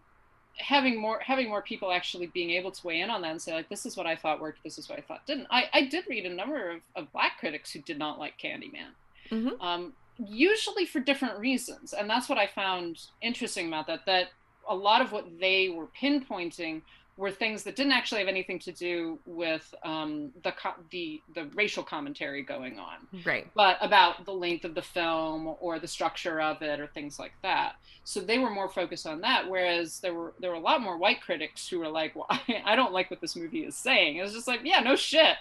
having 0.57 1.01
more 1.01 1.19
having 1.19 1.49
more 1.49 1.63
people 1.63 1.91
actually 1.91 2.27
being 2.27 2.51
able 2.51 2.69
to 2.71 2.85
weigh 2.85 3.01
in 3.01 3.09
on 3.09 3.23
that 3.23 3.31
and 3.31 3.41
say 3.41 3.53
like 3.53 3.69
this 3.69 3.87
is 3.87 3.97
what 3.97 4.05
I 4.05 4.15
thought 4.15 4.39
worked, 4.39 4.63
this 4.63 4.77
is 4.77 4.87
what 4.87 4.99
I 4.99 5.01
thought 5.01 5.25
didn't. 5.25 5.47
I, 5.49 5.65
I 5.73 5.85
did 5.85 6.05
read 6.07 6.25
a 6.25 6.33
number 6.33 6.69
of, 6.69 6.81
of 6.95 7.11
black 7.11 7.39
critics 7.39 7.71
who 7.71 7.79
did 7.79 7.97
not 7.97 8.19
like 8.19 8.37
Candyman. 8.37 8.93
Mhm. 9.31 9.59
Um, 9.61 9.93
usually 10.17 10.85
for 10.85 10.99
different 10.99 11.39
reasons. 11.39 11.93
And 11.93 12.09
that's 12.09 12.29
what 12.29 12.37
I 12.37 12.47
found 12.47 12.99
interesting 13.21 13.67
about 13.67 13.87
that, 13.87 14.05
that 14.05 14.29
a 14.69 14.75
lot 14.75 15.01
of 15.01 15.11
what 15.11 15.39
they 15.39 15.69
were 15.69 15.87
pinpointing 15.99 16.81
were 17.15 17.29
things 17.29 17.61
that 17.63 17.75
didn't 17.75 17.91
actually 17.91 18.19
have 18.19 18.27
anything 18.27 18.57
to 18.57 18.71
do 18.71 19.19
with 19.27 19.73
um, 19.83 20.31
the, 20.43 20.51
co- 20.51 20.73
the 20.89 21.21
the 21.35 21.45
racial 21.53 21.83
commentary 21.83 22.41
going 22.41 22.79
on 22.79 22.95
Right. 23.23 23.47
but 23.53 23.77
about 23.81 24.25
the 24.25 24.31
length 24.33 24.65
of 24.65 24.73
the 24.73 24.81
film 24.81 25.55
or 25.59 25.77
the 25.77 25.87
structure 25.87 26.41
of 26.41 26.63
it 26.63 26.79
or 26.79 26.87
things 26.87 27.19
like 27.19 27.33
that. 27.43 27.73
So 28.03 28.19
they 28.19 28.39
were 28.39 28.49
more 28.49 28.67
focused 28.67 29.05
on 29.05 29.21
that, 29.21 29.47
whereas 29.47 29.99
there 29.99 30.13
were 30.13 30.33
there 30.39 30.49
were 30.49 30.55
a 30.57 30.59
lot 30.59 30.81
more 30.81 30.97
white 30.97 31.21
critics 31.21 31.67
who 31.67 31.79
were 31.79 31.87
like, 31.89 32.15
"Well, 32.15 32.25
I, 32.29 32.61
I 32.65 32.75
don't 32.75 32.93
like 32.93 33.11
what 33.11 33.21
this 33.21 33.35
movie 33.35 33.63
is 33.63 33.75
saying." 33.75 34.17
It 34.17 34.23
was 34.23 34.33
just 34.33 34.47
like, 34.47 34.61
"Yeah, 34.63 34.79
no 34.79 34.95
shit." 34.95 35.35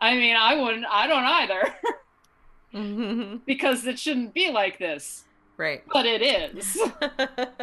I 0.00 0.16
mean, 0.16 0.34
I 0.36 0.60
wouldn't. 0.60 0.86
I 0.90 1.06
don't 1.06 1.24
either 1.24 1.74
Mhm. 2.74 3.40
because 3.46 3.86
it 3.86 3.98
shouldn't 3.98 4.34
be 4.34 4.50
like 4.50 4.78
this, 4.78 5.24
right. 5.56 5.82
but 5.92 6.06
it 6.06 6.22
is. 6.22 6.78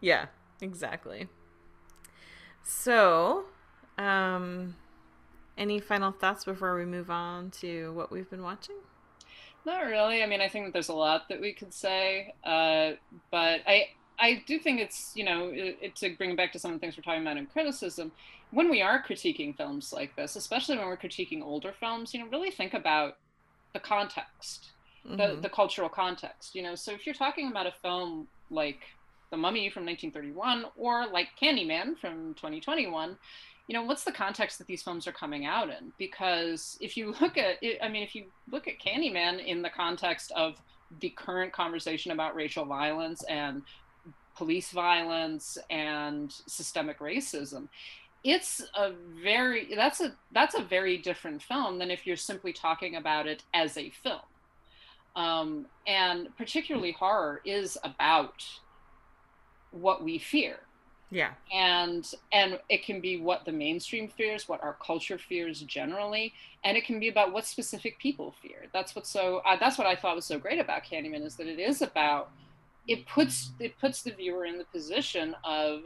yeah, 0.00 0.26
exactly. 0.60 1.28
So, 2.62 3.46
um, 3.98 4.76
any 5.58 5.80
final 5.80 6.12
thoughts 6.12 6.44
before 6.44 6.76
we 6.76 6.84
move 6.84 7.10
on 7.10 7.50
to 7.62 7.92
what 7.94 8.10
we've 8.12 8.30
been 8.30 8.42
watching? 8.42 8.76
Not 9.64 9.84
really. 9.84 10.22
I 10.22 10.26
mean, 10.26 10.40
I 10.40 10.48
think 10.48 10.66
that 10.66 10.72
there's 10.72 10.88
a 10.88 10.94
lot 10.94 11.22
that 11.28 11.40
we 11.40 11.54
could 11.54 11.74
say, 11.74 12.32
uh, 12.44 12.92
but 13.30 13.60
I 13.66 13.86
I 14.18 14.42
do 14.46 14.58
think 14.58 14.80
it's 14.80 15.12
you 15.14 15.24
know 15.24 15.48
it, 15.48 15.78
it, 15.80 15.96
to 15.96 16.16
bring 16.16 16.30
it 16.32 16.36
back 16.36 16.52
to 16.52 16.58
some 16.58 16.72
of 16.72 16.76
the 16.76 16.80
things 16.80 16.96
we're 16.96 17.02
talking 17.02 17.22
about 17.22 17.36
in 17.36 17.46
criticism. 17.46 18.12
When 18.50 18.70
we 18.70 18.82
are 18.82 19.02
critiquing 19.02 19.56
films 19.56 19.92
like 19.92 20.14
this, 20.16 20.36
especially 20.36 20.76
when 20.78 20.86
we're 20.86 20.96
critiquing 20.96 21.42
older 21.42 21.72
films, 21.78 22.12
you 22.14 22.20
know, 22.20 22.28
really 22.30 22.50
think 22.50 22.74
about 22.74 23.14
the 23.74 23.80
context, 23.80 24.72
the 25.18 25.38
Mhm. 25.38 25.42
the 25.42 25.50
cultural 25.50 25.88
context. 25.88 26.54
You 26.54 26.62
know, 26.62 26.74
so 26.74 26.92
if 26.92 27.06
you're 27.06 27.14
talking 27.14 27.50
about 27.50 27.66
a 27.66 27.74
film 27.82 28.28
like 28.50 28.82
The 29.30 29.36
Mummy 29.36 29.70
from 29.70 29.86
1931 29.86 30.66
or 30.76 31.06
like 31.06 31.28
Candyman 31.40 31.98
from 31.98 32.34
2021 32.34 33.16
you 33.68 33.74
know 33.74 33.84
what's 33.84 34.02
the 34.02 34.10
context 34.10 34.58
that 34.58 34.66
these 34.66 34.82
films 34.82 35.06
are 35.06 35.12
coming 35.12 35.46
out 35.46 35.68
in? 35.68 35.92
Because 35.96 36.76
if 36.80 36.96
you 36.96 37.14
look 37.20 37.38
at 37.38 37.62
it 37.62 37.78
i 37.82 37.88
mean 37.88 38.02
if 38.02 38.14
you 38.14 38.24
look 38.50 38.66
at 38.66 38.80
candyman 38.80 39.44
in 39.44 39.62
the 39.62 39.70
context 39.70 40.32
of 40.32 40.60
the 40.98 41.10
current 41.10 41.52
conversation 41.52 42.10
about 42.10 42.34
racial 42.34 42.64
violence 42.64 43.22
and 43.28 43.62
police 44.36 44.72
violence 44.72 45.56
and 45.70 46.32
systemic 46.48 46.98
racism 46.98 47.68
it's 48.22 48.62
a 48.74 48.92
very 49.22 49.74
that's 49.74 50.00
a 50.00 50.14
that's 50.32 50.54
a 50.54 50.62
very 50.62 50.98
different 50.98 51.42
film 51.42 51.78
than 51.78 51.90
if 51.90 52.06
you're 52.06 52.16
simply 52.16 52.52
talking 52.52 52.96
about 52.96 53.26
it 53.26 53.44
as 53.54 53.76
a 53.76 53.90
film. 53.90 54.20
Um, 55.16 55.66
and 55.86 56.28
particularly 56.36 56.92
horror 56.92 57.40
is 57.44 57.76
about 57.82 58.44
what 59.70 60.02
we 60.02 60.18
fear. 60.18 60.60
Yeah. 61.12 61.32
and 61.52 62.08
and 62.32 62.60
it 62.68 62.84
can 62.84 63.00
be 63.00 63.16
what 63.16 63.44
the 63.44 63.50
mainstream 63.50 64.06
fears 64.06 64.48
what 64.48 64.62
our 64.62 64.76
culture 64.80 65.18
fears 65.18 65.60
generally 65.62 66.32
and 66.62 66.76
it 66.76 66.84
can 66.84 67.00
be 67.00 67.08
about 67.08 67.32
what 67.32 67.44
specific 67.44 67.98
people 67.98 68.32
fear. 68.40 68.66
That's 68.72 68.94
what 68.94 69.08
so 69.08 69.38
uh, 69.44 69.56
that's 69.58 69.76
what 69.76 69.88
i 69.88 69.96
thought 69.96 70.14
was 70.14 70.24
so 70.24 70.38
great 70.38 70.60
about 70.60 70.84
candyman 70.84 71.26
is 71.26 71.34
that 71.36 71.48
it 71.48 71.58
is 71.58 71.82
about 71.82 72.30
it 72.86 73.06
puts 73.06 73.50
it 73.58 73.76
puts 73.80 74.02
the 74.02 74.12
viewer 74.12 74.44
in 74.44 74.56
the 74.56 74.64
position 74.66 75.34
of 75.42 75.80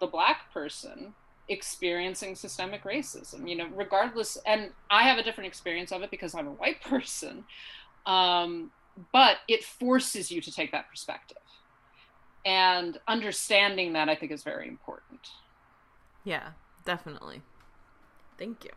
the 0.00 0.06
black 0.06 0.50
person 0.54 1.12
experiencing 1.48 2.34
systemic 2.34 2.82
racism 2.84 3.48
you 3.48 3.56
know 3.56 3.68
regardless 3.74 4.38
and 4.46 4.70
i 4.90 5.02
have 5.02 5.18
a 5.18 5.22
different 5.22 5.46
experience 5.46 5.92
of 5.92 6.02
it 6.02 6.10
because 6.10 6.34
i'm 6.34 6.48
a 6.48 6.52
white 6.52 6.80
person. 6.94 7.44
Um, 8.06 8.70
but 9.12 9.38
it 9.48 9.64
forces 9.64 10.30
you 10.30 10.40
to 10.40 10.50
take 10.50 10.72
that 10.72 10.88
perspective 10.88 11.36
and 12.46 12.98
understanding 13.06 13.92
that 13.92 14.08
i 14.08 14.14
think 14.14 14.32
is 14.32 14.42
very 14.42 14.66
important 14.68 15.20
Yeah, 16.24 16.48
definitely. 16.84 17.42
Thank 18.38 18.64
you. 18.64 18.70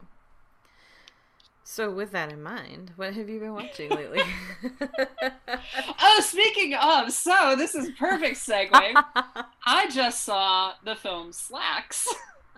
So, 1.64 1.92
with 1.92 2.12
that 2.12 2.32
in 2.32 2.42
mind, 2.44 2.94
what 2.96 3.14
have 3.16 3.28
you 3.30 3.40
been 3.40 3.54
watching 3.54 3.90
lately? 3.90 4.22
oh 6.02 6.20
speaking 6.22 6.74
of 6.76 7.12
so 7.12 7.56
this 7.58 7.74
is 7.76 7.90
perfect 7.98 8.38
segue 8.38 8.72
i 9.66 9.90
just 9.90 10.24
saw 10.24 10.74
the 10.84 10.96
film 10.96 11.32
Slaxx 11.32 12.06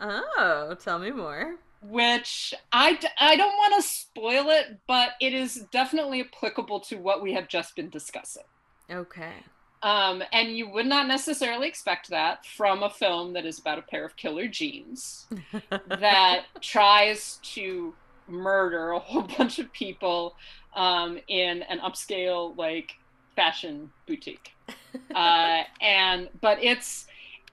oh, 0.02 0.76
tell 0.84 1.00
me 1.00 1.12
more. 1.12 1.56
which 1.82 2.54
I, 2.72 2.98
I 3.20 3.36
don't 3.36 3.58
want 3.58 3.76
to 3.82 3.82
spoil 3.88 4.50
it 4.50 4.80
but 4.88 5.12
it 5.20 5.34
is 5.34 5.66
definitely 5.72 6.22
applicable 6.22 6.80
to 6.82 6.96
what 6.98 7.22
we 7.22 7.34
have 7.34 7.48
just 7.48 7.76
been 7.76 7.90
discussing 7.90 8.44
Okay. 8.90 9.34
Um, 9.84 10.24
and 10.32 10.56
you 10.56 10.70
would 10.70 10.86
not 10.86 11.08
necessarily 11.08 11.68
expect 11.68 12.10
that 12.10 12.46
from 12.46 12.84
a 12.84 12.90
film 12.90 13.34
that 13.34 13.46
is 13.46 13.60
about 13.60 13.80
a 13.80 13.82
pair 13.82 14.06
of 14.06 14.16
killer 14.16 14.48
jeans 14.48 15.28
that 15.88 16.46
tries 16.62 17.40
to 17.44 17.94
murder 18.28 18.92
a 18.92 19.00
whole 19.00 19.22
bunch 19.38 19.60
of 19.60 19.72
people 19.74 20.36
um, 20.76 21.20
in 21.28 21.64
an 21.64 21.80
upscale 21.80 22.56
like 22.58 22.94
fashion 23.36 23.92
boutique. 24.08 24.52
Uh, 25.16 25.64
and 25.80 26.28
but 26.42 26.62
it's 26.62 27.08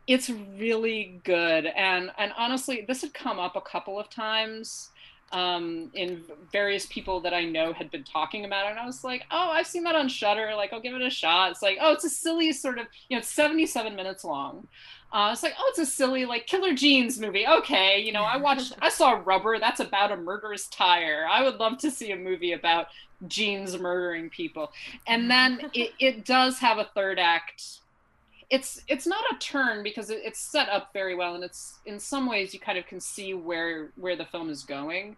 it's 0.09 0.29
really 0.29 1.21
good. 1.23 1.67
And 1.67 2.11
and 2.19 2.33
honestly 2.37 2.85
this 2.87 3.03
had 3.03 3.15
come 3.15 3.39
up 3.39 3.55
a 3.55 3.61
couple 3.61 3.99
of 3.99 4.11
times 4.11 4.91
um, 5.33 5.91
in 5.95 6.23
various 6.53 6.87
people 6.87 7.21
that 7.21 7.35
I 7.35 7.45
know 7.45 7.73
had 7.73 7.91
been 7.91 8.05
talking 8.05 8.45
about 8.45 8.67
it, 8.67 8.71
and 8.71 8.79
I 8.79 8.87
was 8.87 9.05
like, 9.05 9.25
"Oh, 9.31 9.51
I've 9.51 9.67
seen 9.67 9.85
that 9.85 9.97
on 9.97 10.09
Shudder. 10.09 10.55
Like, 10.57 10.73
I'll 10.73 10.81
give 10.81 10.95
it 10.95 11.03
a 11.03 11.11
shot." 11.11 11.51
It's 11.51 11.63
like, 11.63 11.79
"Oh, 11.81 11.93
it's 11.93 12.05
a 12.05 12.11
silly 12.11 12.53
sort 12.53 12.79
of, 12.79 12.87
you 13.09 13.17
know, 13.17 13.19
it's 13.19 13.29
77 13.29 13.95
minutes 13.95 14.25
long." 14.25 14.69
Uh, 15.13 15.31
it's 15.33 15.43
like, 15.43 15.55
"Oh, 15.59 15.67
it's 15.69 15.79
a 15.79 15.87
silly 15.87 16.25
like 16.25 16.47
Killer 16.47 16.75
Jeans 16.75 17.19
movie." 17.21 17.47
Okay, 17.47 18.01
you 18.01 18.13
know, 18.13 18.23
I 18.23 18.37
watched, 18.37 18.75
I 18.83 18.89
saw 18.89 19.21
Rubber. 19.25 19.59
That's 19.59 19.81
about 19.81 20.13
a 20.13 20.17
murderous 20.17 20.67
tire. 20.69 21.27
I 21.31 21.43
would 21.43 21.57
love 21.57 21.79
to 21.79 21.91
see 21.91 22.11
a 22.13 22.17
movie 22.17 22.53
about 22.53 22.89
jeans 23.27 23.79
murdering 23.79 24.31
people, 24.31 24.73
and 25.07 25.31
then 25.31 25.71
it, 25.75 25.93
it 25.99 26.25
does 26.25 26.59
have 26.59 26.79
a 26.79 26.89
third 26.95 27.19
act 27.19 27.81
it's 28.51 28.81
it's 28.89 29.07
not 29.07 29.25
a 29.33 29.39
turn 29.39 29.83
because 29.83 30.11
it, 30.11 30.21
it's 30.25 30.41
set 30.41 30.69
up 30.69 30.91
very 30.93 31.15
well 31.15 31.35
and 31.35 31.45
it's 31.45 31.79
in 31.85 31.99
some 31.99 32.27
ways 32.27 32.55
you 32.55 32.61
kind 32.61 32.79
of 32.79 32.87
can 32.87 33.01
see 33.01 33.35
where 33.35 33.91
where 33.97 34.17
the 34.17 34.25
film 34.25 34.49
is 34.49 34.65
going 34.65 35.17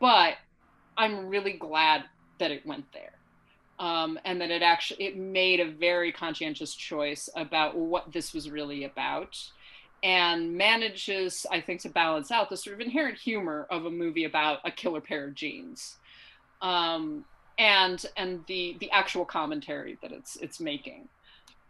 but 0.00 0.34
i'm 0.96 1.28
really 1.28 1.52
glad 1.52 2.04
that 2.38 2.50
it 2.50 2.66
went 2.66 2.84
there. 2.92 3.12
Um, 3.76 4.20
and 4.24 4.40
that 4.40 4.52
it 4.52 4.62
actually 4.62 5.04
it 5.04 5.16
made 5.16 5.58
a 5.58 5.68
very 5.68 6.12
conscientious 6.12 6.76
choice 6.76 7.28
about 7.34 7.76
what 7.76 8.12
this 8.12 8.32
was 8.32 8.48
really 8.48 8.84
about 8.84 9.36
and 10.04 10.56
manages 10.56 11.44
i 11.50 11.60
think 11.60 11.80
to 11.80 11.88
balance 11.88 12.30
out 12.30 12.50
the 12.50 12.56
sort 12.56 12.74
of 12.74 12.80
inherent 12.80 13.18
humor 13.18 13.66
of 13.70 13.84
a 13.84 13.90
movie 13.90 14.24
about 14.24 14.60
a 14.64 14.70
killer 14.70 15.00
pair 15.00 15.26
of 15.26 15.34
jeans. 15.34 15.96
Um, 16.62 17.24
and 17.58 18.04
and 18.16 18.44
the 18.46 18.76
the 18.78 18.90
actual 18.92 19.24
commentary 19.24 19.98
that 20.02 20.12
it's 20.12 20.36
it's 20.36 20.60
making 20.60 21.08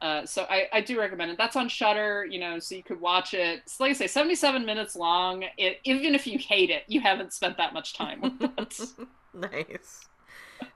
uh, 0.05 0.27
so 0.27 0.45
I, 0.51 0.69
I 0.71 0.81
do 0.83 1.01
recommend 1.01 1.31
it. 1.31 1.39
That's 1.39 1.57
on 1.57 1.67
Shudder, 1.67 2.27
you 2.29 2.39
know, 2.39 2.59
so 2.59 2.75
you 2.75 2.83
could 2.83 3.01
watch 3.01 3.33
it. 3.33 3.61
It's 3.61 3.81
like 3.81 3.89
I 3.89 3.95
say, 3.95 4.07
77 4.07 4.67
minutes 4.67 4.95
long. 4.95 5.45
It, 5.57 5.81
even 5.85 6.15
if 6.15 6.27
you 6.27 6.39
hate 6.39 6.69
it, 6.69 6.83
you 6.89 7.01
haven't 7.01 7.33
spent 7.33 7.57
that 7.57 7.73
much 7.73 7.95
time 7.95 8.21
with 8.21 8.35
it. 8.43 8.83
nice. 9.35 10.07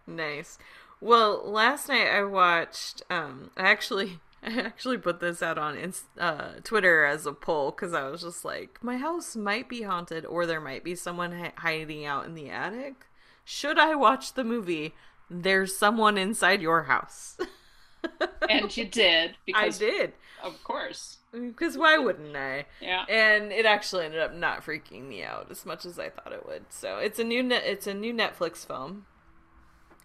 Nice. 0.07 0.57
Well, 1.03 1.43
last 1.45 1.91
night 1.91 2.09
I 2.09 2.23
watched 2.23 3.03
um 3.11 3.51
I 3.55 3.69
actually 3.69 4.19
I 4.43 4.61
actually 4.61 4.97
put 4.97 5.21
this 5.21 5.43
out 5.43 5.59
on 5.59 5.93
uh, 6.19 6.53
Twitter 6.65 7.05
as 7.05 7.27
a 7.27 7.33
poll 7.35 7.71
because 7.71 7.93
I 7.93 8.09
was 8.09 8.23
just 8.23 8.47
like, 8.47 8.79
my 8.83 8.97
house 8.97 9.37
might 9.37 9.69
be 9.69 9.83
haunted 9.83 10.25
or 10.25 10.47
there 10.47 10.61
might 10.61 10.85
be 10.85 10.95
someone 10.95 11.33
hi- 11.33 11.53
hiding 11.57 12.07
out 12.07 12.25
in 12.25 12.35
the 12.35 12.49
attic. 12.49 13.07
Should 13.45 13.79
I 13.79 13.95
watch 13.95 14.33
the 14.35 14.45
movie? 14.45 14.95
There's 15.29 15.77
someone 15.77 16.17
inside 16.17 16.63
your 16.63 16.85
house. 16.85 17.37
and 18.49 18.75
you 18.77 18.85
did 18.85 19.31
I 19.31 19.35
because 19.47 19.79
did. 19.79 20.13
of 20.43 20.63
course. 20.65 21.19
Because 21.33 21.77
why 21.77 21.99
wouldn't 21.99 22.35
I? 22.37 22.67
Yeah. 22.81 23.05
And 23.09 23.53
it 23.53 23.67
actually 23.67 24.07
ended 24.07 24.21
up 24.21 24.35
not 24.35 24.65
freaking 24.65 25.07
me 25.07 25.23
out 25.23 25.49
as 25.51 25.67
much 25.67 25.85
as 25.85 25.99
I 25.99 26.09
thought 26.09 26.33
it 26.33 26.47
would. 26.47 26.67
So 26.71 26.99
it's 26.99 27.19
a 27.19 27.25
new 27.25 27.43
net. 27.43 27.65
It's 27.67 27.87
a 27.87 27.95
new 27.95 28.15
Netflix 28.15 28.67
film, 28.67 29.07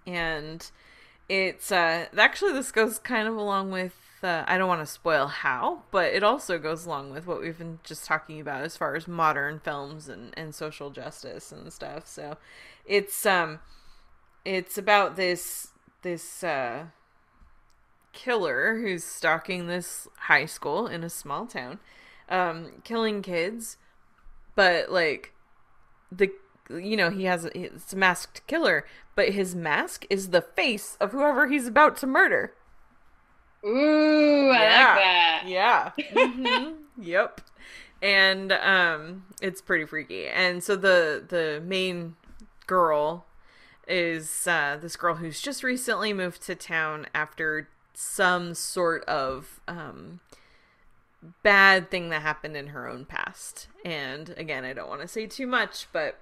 and 0.06 0.70
it's 1.30 1.72
uh 1.72 2.08
actually 2.18 2.52
this 2.54 2.72
goes 2.72 3.00
kind 3.00 3.28
of 3.28 3.36
along 3.36 3.72
with 3.72 3.96
uh, 4.24 4.44
I 4.48 4.58
don't 4.58 4.68
want 4.70 4.82
to 4.82 4.86
spoil 4.86 5.28
how, 5.28 5.84
but 5.92 6.14
it 6.14 6.24
also 6.24 6.58
goes 6.58 6.86
along 6.86 7.12
with 7.12 7.28
what 7.28 7.42
we've 7.42 7.58
been 7.58 7.80
just 7.84 8.06
talking 8.06 8.40
about 8.40 8.62
as 8.62 8.78
far 8.78 8.96
as 8.96 9.08
modern 9.08 9.60
films 9.60 10.08
and, 10.08 10.34
and 10.38 10.56
social 10.56 10.90
justice 10.90 11.52
and 11.52 11.72
stuff. 11.74 12.08
So 12.08 12.38
it's 12.86 13.26
um 13.26 13.60
it's 14.46 14.78
about 14.78 15.16
this 15.16 15.70
this 16.02 16.44
uh 16.44 16.86
killer 18.14 18.80
who's 18.82 19.04
stalking 19.04 19.68
this 19.68 20.08
high 20.18 20.46
school 20.46 20.88
in 20.88 21.04
a 21.04 21.10
small 21.10 21.48
town, 21.48 21.80
um, 22.30 22.82
killing 22.84 23.22
kids, 23.22 23.78
but 24.56 24.92
like 24.92 25.34
the 26.12 26.32
you 26.70 26.98
know 26.98 27.10
he 27.10 27.26
has 27.26 27.46
it's 27.56 27.94
a 27.94 27.98
masked 27.98 28.46
killer, 28.48 28.86
but 29.16 29.30
his 29.30 29.56
mask 29.56 30.06
is 30.10 30.30
the 30.30 30.42
face 30.42 30.98
of 31.02 31.12
whoever 31.12 31.48
he's 31.48 31.68
about 31.68 31.98
to 31.98 32.08
murder. 32.08 32.54
Ooh, 33.66 34.50
I 34.52 34.60
Yeah. 34.60 34.84
like 34.84 34.96
that. 34.96 35.44
Yeah. 35.48 35.92
hmm 36.12 36.72
yep. 36.98 37.42
And 38.02 38.52
um 38.52 39.26
it's 39.42 39.62
pretty 39.62 39.86
freaky. 39.86 40.28
And 40.28 40.64
so 40.64 40.76
the 40.76 41.24
the 41.28 41.62
main 41.66 42.16
girl 42.68 43.26
is 43.88 44.48
uh 44.48 44.78
this 44.82 44.96
girl 44.96 45.16
who's 45.16 45.42
just 45.42 45.64
recently 45.64 46.14
moved 46.14 46.42
to 46.44 46.56
town 46.56 47.08
after 47.14 47.70
some 47.94 48.54
sort 48.54 49.04
of 49.06 49.60
um 49.68 50.20
bad 51.42 51.90
thing 51.90 52.10
that 52.10 52.22
happened 52.22 52.58
in 52.58 52.68
her 52.68 52.88
own 52.88 53.06
past. 53.06 53.68
And 53.86 54.30
again, 54.38 54.66
I 54.66 54.74
don't 54.74 54.90
want 54.90 55.02
to 55.02 55.08
say 55.08 55.26
too 55.26 55.48
much, 55.48 55.88
but 55.92 56.20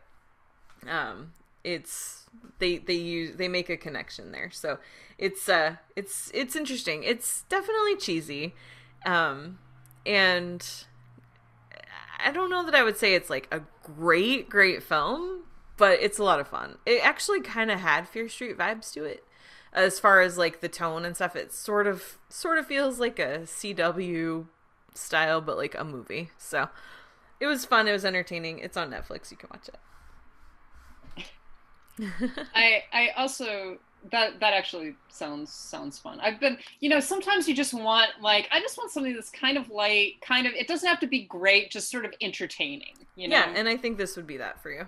um 0.87 1.33
it's 1.63 2.25
they 2.59 2.77
they 2.77 2.95
use 2.95 3.35
they 3.37 3.47
make 3.47 3.69
a 3.69 3.77
connection 3.77 4.31
there. 4.31 4.49
So 4.51 4.79
it's 5.17 5.47
uh 5.49 5.77
it's 5.95 6.31
it's 6.33 6.55
interesting. 6.55 7.03
It's 7.03 7.43
definitely 7.43 7.97
cheesy 7.97 8.53
um 9.05 9.57
and 10.05 10.85
i 12.23 12.31
don't 12.31 12.51
know 12.51 12.63
that 12.63 12.75
i 12.75 12.83
would 12.83 12.97
say 12.97 13.15
it's 13.15 13.31
like 13.31 13.47
a 13.51 13.59
great 13.83 14.47
great 14.47 14.83
film 14.83 15.41
but 15.81 15.99
it's 15.99 16.19
a 16.19 16.23
lot 16.23 16.39
of 16.39 16.47
fun. 16.47 16.77
It 16.85 17.03
actually 17.03 17.41
kind 17.41 17.71
of 17.71 17.79
had 17.79 18.07
fear 18.07 18.29
street 18.29 18.55
vibes 18.55 18.93
to 18.93 19.03
it 19.03 19.23
as 19.73 19.99
far 19.99 20.21
as 20.21 20.37
like 20.37 20.59
the 20.61 20.69
tone 20.69 21.05
and 21.05 21.15
stuff 21.15 21.35
it 21.35 21.53
sort 21.53 21.87
of 21.87 22.17
sort 22.29 22.57
of 22.57 22.65
feels 22.65 22.99
like 22.99 23.19
a 23.19 23.39
cw 23.39 24.45
style 24.93 25.39
but 25.41 25.57
like 25.57 25.75
a 25.77 25.83
movie 25.83 26.29
so 26.37 26.67
it 27.39 27.45
was 27.45 27.63
fun 27.65 27.87
it 27.87 27.91
was 27.91 28.03
entertaining 28.05 28.59
it's 28.59 28.75
on 28.77 28.91
netflix 28.91 29.31
you 29.31 29.37
can 29.37 29.49
watch 29.53 29.67
it 29.69 29.77
I 32.55 32.83
I 32.93 33.09
also 33.17 33.77
that 34.11 34.39
that 34.39 34.53
actually 34.53 34.95
sounds 35.09 35.51
sounds 35.53 35.99
fun. 35.99 36.19
I've 36.19 36.39
been 36.39 36.57
you 36.79 36.89
know 36.89 36.99
sometimes 36.99 37.47
you 37.47 37.55
just 37.55 37.73
want 37.73 38.09
like 38.21 38.47
I 38.51 38.59
just 38.59 38.77
want 38.77 38.91
something 38.91 39.13
that's 39.13 39.29
kind 39.29 39.57
of 39.57 39.69
light, 39.69 40.13
kind 40.21 40.47
of 40.47 40.53
it 40.53 40.67
doesn't 40.67 40.87
have 40.87 40.99
to 41.01 41.07
be 41.07 41.23
great, 41.25 41.69
just 41.69 41.91
sort 41.91 42.05
of 42.05 42.13
entertaining. 42.21 42.95
You 43.15 43.27
know. 43.27 43.35
yeah 43.35 43.53
and 43.55 43.67
i 43.67 43.75
think 43.75 43.97
this 43.97 44.15
would 44.15 44.25
be 44.25 44.37
that 44.37 44.61
for 44.63 44.71
you 44.71 44.87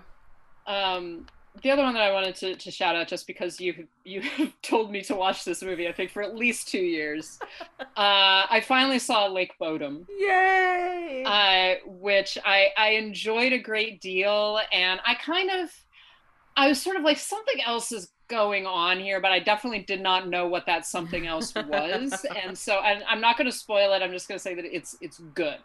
Um, 0.66 1.26
the 1.62 1.70
other 1.70 1.82
one 1.82 1.94
that 1.94 2.02
I 2.02 2.12
wanted 2.12 2.34
to, 2.36 2.56
to 2.56 2.70
shout 2.70 2.96
out, 2.96 3.08
just 3.08 3.26
because 3.26 3.60
you 3.60 3.86
you 4.04 4.22
told 4.62 4.90
me 4.90 5.02
to 5.02 5.14
watch 5.14 5.44
this 5.44 5.62
movie, 5.62 5.88
I 5.88 5.92
think 5.92 6.10
for 6.10 6.22
at 6.22 6.34
least 6.34 6.68
two 6.68 6.78
years, 6.78 7.38
uh, 7.80 7.84
I 7.96 8.62
finally 8.66 8.98
saw 8.98 9.26
Lake 9.26 9.52
Bodom, 9.60 10.06
yay 10.18 11.24
uh, 11.24 11.74
which 11.86 12.38
I 12.44 12.68
I 12.76 12.90
enjoyed 12.90 13.52
a 13.52 13.58
great 13.58 14.00
deal, 14.00 14.60
and 14.72 15.00
I 15.06 15.14
kind 15.14 15.50
of 15.50 15.70
I 16.56 16.68
was 16.68 16.80
sort 16.80 16.96
of 16.96 17.02
like 17.02 17.18
something 17.18 17.60
else 17.64 17.92
is 17.92 18.10
going 18.28 18.66
on 18.66 18.98
here, 18.98 19.20
but 19.20 19.32
I 19.32 19.38
definitely 19.38 19.80
did 19.80 20.00
not 20.00 20.28
know 20.28 20.48
what 20.48 20.66
that 20.66 20.86
something 20.86 21.26
else 21.26 21.54
was, 21.68 22.26
and 22.44 22.56
so 22.56 22.80
and 22.80 23.04
I'm 23.08 23.20
not 23.20 23.36
going 23.36 23.50
to 23.50 23.56
spoil 23.56 23.92
it. 23.92 24.02
I'm 24.02 24.12
just 24.12 24.28
going 24.28 24.38
to 24.38 24.42
say 24.42 24.54
that 24.54 24.64
it's 24.64 24.96
it's 25.00 25.18
good. 25.34 25.60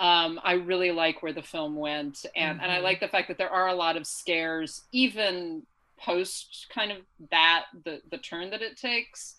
Um, 0.00 0.40
I 0.44 0.54
really 0.54 0.92
like 0.92 1.22
where 1.22 1.34
the 1.34 1.42
film 1.42 1.76
went, 1.76 2.26
and 2.36 2.60
and 2.60 2.72
I 2.72 2.78
Mhm. 2.78 2.82
like 2.82 3.00
the 3.00 3.08
fact 3.08 3.28
that 3.28 3.38
there 3.38 3.50
are 3.50 3.68
a 3.68 3.74
lot 3.74 3.96
of 3.98 4.06
scares, 4.06 4.84
even 4.92 5.66
post 6.00 6.66
kind 6.74 6.92
of 6.92 6.98
that 7.30 7.66
the 7.84 8.02
the 8.10 8.18
turn 8.18 8.50
that 8.50 8.62
it 8.62 8.78
takes. 8.78 9.36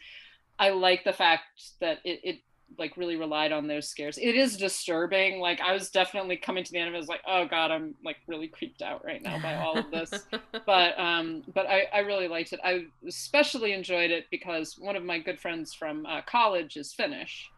I 0.59 0.69
like 0.71 1.03
the 1.03 1.13
fact 1.13 1.43
that 1.81 1.99
it, 2.05 2.19
it 2.23 2.39
like 2.77 2.95
really 2.97 3.17
relied 3.17 3.51
on 3.51 3.67
those 3.67 3.89
scares. 3.89 4.17
It 4.17 4.35
is 4.35 4.57
disturbing. 4.57 5.39
Like 5.39 5.59
I 5.61 5.73
was 5.73 5.89
definitely 5.91 6.37
coming 6.37 6.63
to 6.63 6.71
the 6.71 6.79
end 6.79 6.89
of 6.89 6.93
it, 6.93 6.97
I 6.97 6.99
was 6.99 7.07
like, 7.09 7.21
oh 7.27 7.45
god, 7.47 7.71
I'm 7.71 7.95
like 8.03 8.17
really 8.27 8.47
creeped 8.47 8.81
out 8.81 9.03
right 9.05 9.21
now 9.21 9.39
by 9.39 9.55
all 9.55 9.79
of 9.79 9.91
this. 9.91 10.23
but 10.65 10.97
um, 10.99 11.43
but 11.53 11.67
I, 11.67 11.87
I 11.93 11.99
really 11.99 12.27
liked 12.27 12.53
it. 12.53 12.59
I 12.63 12.85
especially 13.07 13.73
enjoyed 13.73 14.11
it 14.11 14.25
because 14.31 14.75
one 14.77 14.95
of 14.95 15.03
my 15.03 15.19
good 15.19 15.39
friends 15.39 15.73
from 15.73 16.05
uh, 16.05 16.21
college 16.23 16.77
is 16.77 16.93
Finnish, 16.93 17.51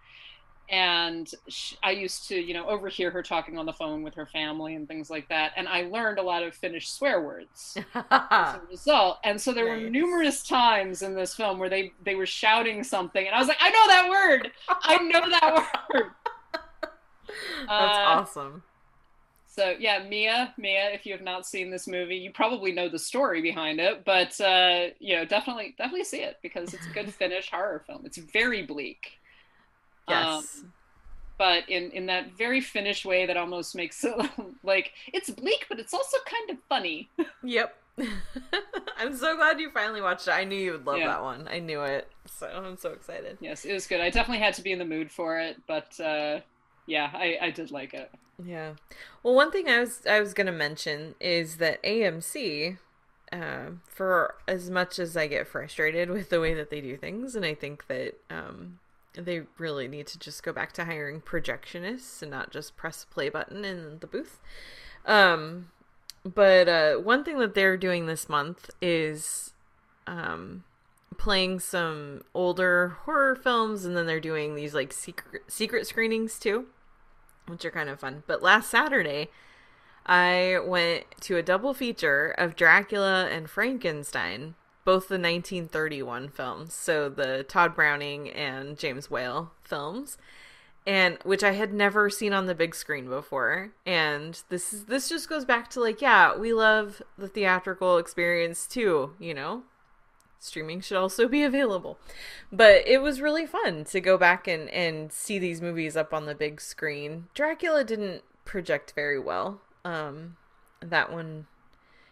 and 0.69 1.29
sh 1.49 1.73
I 1.83 1.91
used 1.91 2.27
to 2.29 2.35
you 2.35 2.53
know 2.53 2.67
overhear 2.67 3.11
her 3.11 3.23
talking 3.23 3.57
on 3.57 3.65
the 3.65 3.73
phone 3.73 4.03
with 4.03 4.15
her 4.15 4.25
family 4.25 4.75
and 4.75 4.87
things 4.87 5.09
like 5.09 5.29
that, 5.29 5.53
and 5.57 5.67
I 5.67 5.83
learned 5.83 6.19
a 6.19 6.23
lot 6.23 6.43
of 6.43 6.55
Finnish 6.55 6.91
swear 6.91 7.21
words 7.21 7.81
as 8.39 8.53
a 8.53 8.59
result. 8.69 9.19
And 9.23 9.39
so 9.41 9.53
there 9.53 9.67
were 9.67 9.77
numerous 9.77 10.43
times 10.43 11.01
in 11.01 11.15
this 11.15 11.35
film 11.35 11.59
where 11.59 11.69
they 11.69 11.93
they 12.01 12.15
were 12.15 12.25
shouting 12.25 12.83
something, 12.83 13.25
and 13.25 13.35
I 13.35 13.39
was 13.39 13.47
like, 13.47 13.57
I 13.61 13.69
know 13.69 13.87
that 13.87 14.09
word. 14.09 14.51
I 14.83 14.97
know 14.99 15.29
that 15.29 15.55
word. 15.93 16.11
That's 17.77 17.97
Uh, 17.97 18.05
awesome. 18.05 18.63
So 19.45 19.75
yeah, 19.79 20.03
Mia, 20.07 20.53
Mia, 20.57 20.89
if 20.91 21.05
you 21.05 21.13
have 21.13 21.21
not 21.21 21.45
seen 21.45 21.69
this 21.69 21.87
movie, 21.87 22.15
you 22.17 22.31
probably 22.31 22.71
know 22.71 22.89
the 22.89 22.97
story 22.97 23.41
behind 23.41 23.79
it, 23.79 24.03
but 24.03 24.39
uh, 24.41 24.87
you 24.99 25.15
know, 25.15 25.25
definitely, 25.25 25.75
definitely 25.77 26.05
see 26.05 26.21
it 26.21 26.37
because 26.41 26.73
it's 26.73 26.87
a 26.87 26.89
good 26.89 27.13
Finnish 27.13 27.51
horror 27.51 27.83
film. 27.85 28.03
It's 28.05 28.17
very 28.17 28.63
bleak, 28.63 29.19
Yes. 30.09 30.59
um, 30.61 30.73
but 31.37 31.67
in 31.69 31.91
in 31.91 32.05
that 32.07 32.33
very 32.37 32.61
Finnish 32.61 33.05
way 33.05 33.25
that 33.25 33.37
almost 33.37 33.75
makes 33.75 34.03
it 34.03 34.13
like 34.63 34.91
it's 35.11 35.29
bleak, 35.29 35.65
but 35.69 35.79
it's 35.79 35.93
also 35.93 36.17
kind 36.25 36.49
of 36.51 36.57
funny. 36.69 37.09
yep. 37.43 37.75
I'm 38.97 39.15
so 39.15 39.35
glad 39.35 39.59
you 39.59 39.69
finally 39.69 40.01
watched 40.01 40.27
it. 40.27 40.31
I 40.31 40.45
knew 40.45 40.55
you 40.57 40.71
would 40.71 40.85
love 40.85 40.97
Yeah. 40.99 41.07
that 41.07 41.21
one. 41.21 41.47
I 41.47 41.59
knew 41.59 41.81
it. 41.83 42.07
So 42.25 42.47
I'm 42.47 42.75
so 42.77 42.89
excited. 42.91 43.37
Yes, 43.39 43.65
it 43.65 43.73
was 43.73 43.85
good. 43.85 44.01
I 44.01 44.09
definitely 44.09 44.43
had 44.43 44.55
to 44.55 44.61
be 44.63 44.71
in 44.71 44.79
the 44.79 44.85
mood 44.85 45.11
for 45.11 45.39
it, 45.39 45.57
but 45.67 45.99
uh, 45.99 46.39
yeah, 46.87 47.11
I, 47.13 47.37
I 47.41 47.51
did 47.51 47.69
like 47.71 47.93
it. 47.93 48.09
Yeah. 48.43 48.73
Well, 49.21 49.35
one 49.35 49.51
thing 49.51 49.69
I 49.69 49.79
was 49.79 50.01
I 50.09 50.19
was 50.19 50.33
gonna 50.33 50.51
mention 50.51 51.13
is 51.19 51.57
that 51.57 51.83
AMC, 51.83 52.77
uh, 53.31 53.65
for 53.87 54.35
as 54.47 54.69
much 54.71 54.97
as 54.97 55.15
I 55.15 55.27
get 55.27 55.47
frustrated 55.47 56.09
with 56.15 56.29
the 56.29 56.39
way 56.41 56.53
that 56.55 56.69
they 56.71 56.81
do 56.81 56.97
things, 56.97 57.35
and 57.35 57.45
I 57.45 57.53
think 57.53 57.85
that 57.87 58.15
um, 58.31 58.79
they 59.15 59.43
really 59.57 59.87
need 59.87 60.07
to 60.07 60.19
just 60.19 60.43
go 60.43 60.51
back 60.51 60.71
to 60.73 60.85
hiring 60.85 61.21
projectionists 61.21 62.21
and 62.21 62.31
not 62.31 62.51
just 62.51 62.75
press 62.75 63.05
play 63.05 63.29
button 63.29 63.63
in 63.63 63.99
the 63.99 64.07
booth. 64.07 64.39
Um, 65.05 65.69
but 66.25 66.67
uh, 66.67 66.95
one 66.95 67.23
thing 67.23 67.39
that 67.39 67.53
they're 67.53 67.77
doing 67.77 68.05
this 68.05 68.29
month 68.29 68.69
is 68.81 69.53
um, 70.07 70.63
playing 71.17 71.59
some 71.59 72.23
older 72.33 72.97
horror 73.03 73.35
films, 73.35 73.85
and 73.85 73.95
then 73.95 74.05
they're 74.05 74.19
doing 74.19 74.55
these 74.55 74.73
like 74.73 74.93
secret 74.93 75.43
secret 75.47 75.85
screenings 75.85 76.39
too 76.39 76.67
which 77.47 77.65
are 77.65 77.71
kind 77.71 77.89
of 77.89 77.99
fun. 77.99 78.23
But 78.27 78.41
last 78.41 78.69
Saturday, 78.69 79.29
I 80.05 80.57
went 80.65 81.05
to 81.21 81.37
a 81.37 81.43
double 81.43 81.73
feature 81.73 82.33
of 82.37 82.55
Dracula 82.55 83.27
and 83.31 83.49
Frankenstein, 83.49 84.55
both 84.85 85.07
the 85.07 85.15
1931 85.15 86.29
films, 86.29 86.73
so 86.73 87.09
the 87.09 87.43
Tod 87.43 87.75
Browning 87.75 88.29
and 88.29 88.77
James 88.77 89.09
Whale 89.09 89.51
films, 89.63 90.17
and 90.85 91.17
which 91.23 91.43
I 91.43 91.51
had 91.51 91.73
never 91.73 92.09
seen 92.09 92.33
on 92.33 92.47
the 92.47 92.55
big 92.55 92.75
screen 92.75 93.07
before. 93.07 93.71
And 93.85 94.41
this 94.49 94.73
is 94.73 94.85
this 94.85 95.09
just 95.09 95.29
goes 95.29 95.45
back 95.45 95.69
to 95.71 95.81
like, 95.81 96.01
yeah, 96.01 96.35
we 96.35 96.53
love 96.53 97.01
the 97.17 97.27
theatrical 97.27 97.97
experience 97.97 98.67
too, 98.67 99.13
you 99.19 99.33
know 99.33 99.63
streaming 100.43 100.81
should 100.81 100.97
also 100.97 101.27
be 101.27 101.43
available. 101.43 101.97
But 102.51 102.87
it 102.87 103.01
was 103.01 103.21
really 103.21 103.45
fun 103.45 103.85
to 103.85 104.01
go 104.01 104.17
back 104.17 104.47
and, 104.47 104.69
and 104.69 105.11
see 105.11 105.39
these 105.39 105.61
movies 105.61 105.95
up 105.95 106.13
on 106.13 106.25
the 106.25 106.35
big 106.35 106.61
screen. 106.61 107.27
Dracula 107.33 107.83
didn't 107.83 108.23
project 108.45 108.93
very 108.95 109.19
well. 109.19 109.61
Um, 109.85 110.37
that 110.81 111.11
one 111.11 111.47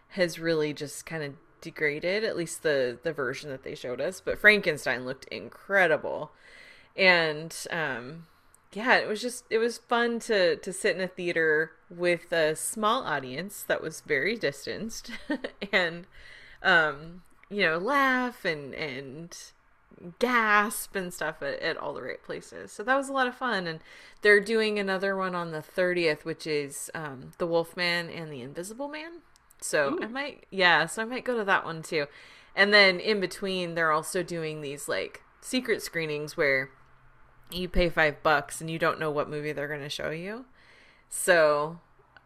has 0.09 0.39
really 0.39 0.73
just 0.73 1.05
kind 1.05 1.23
of 1.23 1.33
degraded, 1.61 2.23
at 2.23 2.35
least 2.35 2.63
the, 2.63 2.97
the 3.03 3.13
version 3.13 3.49
that 3.49 3.63
they 3.63 3.75
showed 3.75 4.01
us. 4.01 4.21
But 4.21 4.39
Frankenstein 4.39 5.05
looked 5.05 5.25
incredible. 5.25 6.31
And 6.97 7.55
um, 7.69 8.25
yeah, 8.73 8.97
it 8.97 9.07
was 9.07 9.21
just 9.21 9.45
it 9.49 9.57
was 9.57 9.77
fun 9.77 10.19
to 10.21 10.57
to 10.57 10.73
sit 10.73 10.95
in 10.95 11.01
a 11.01 11.07
theater 11.07 11.71
with 11.89 12.31
a 12.31 12.55
small 12.55 13.03
audience 13.03 13.63
that 13.63 13.81
was 13.81 14.01
very 14.01 14.35
distanced 14.35 15.11
and 15.71 16.05
um 16.63 17.21
you 17.51 17.63
know, 17.63 17.77
laugh 17.77 18.45
and 18.45 18.73
and 18.73 19.37
gasp 20.17 20.95
and 20.95 21.13
stuff 21.13 21.43
at, 21.43 21.59
at 21.59 21.77
all 21.77 21.93
the 21.93 22.01
right 22.01 22.23
places. 22.23 22.71
So 22.71 22.81
that 22.83 22.95
was 22.95 23.09
a 23.09 23.13
lot 23.13 23.27
of 23.27 23.35
fun. 23.35 23.67
And 23.67 23.79
they're 24.21 24.39
doing 24.39 24.79
another 24.79 25.15
one 25.15 25.35
on 25.35 25.51
the 25.51 25.59
30th, 25.59 26.23
which 26.23 26.47
is 26.47 26.89
um, 26.95 27.31
The 27.37 27.45
Wolfman 27.45 28.09
and 28.09 28.31
the 28.31 28.41
Invisible 28.41 28.87
Man. 28.87 29.21
So 29.61 29.99
I 30.01 30.07
might, 30.07 30.45
yeah, 30.49 30.85
so 30.87 31.01
I 31.01 31.05
might 31.05 31.23
go 31.23 31.37
to 31.37 31.43
that 31.43 31.65
one 31.65 31.81
too. 31.83 32.07
And 32.55 32.73
then 32.73 32.99
in 32.99 33.19
between, 33.19 33.75
they're 33.75 33.91
also 33.91 34.23
doing 34.23 34.61
these 34.61 34.89
like 34.89 35.21
secret 35.39 35.81
screenings 35.81 36.35
where 36.35 36.69
you 37.51 37.67
pay 37.69 37.89
five 37.89 38.21
bucks 38.23 38.59
and 38.61 38.69
you 38.69 38.79
don't 38.79 38.99
know 38.99 39.11
what 39.11 39.29
movie 39.29 39.51
they're 39.51 39.67
going 39.67 39.81
to 39.81 39.89
show 39.89 40.09
you. 40.09 40.45
So 41.09 41.79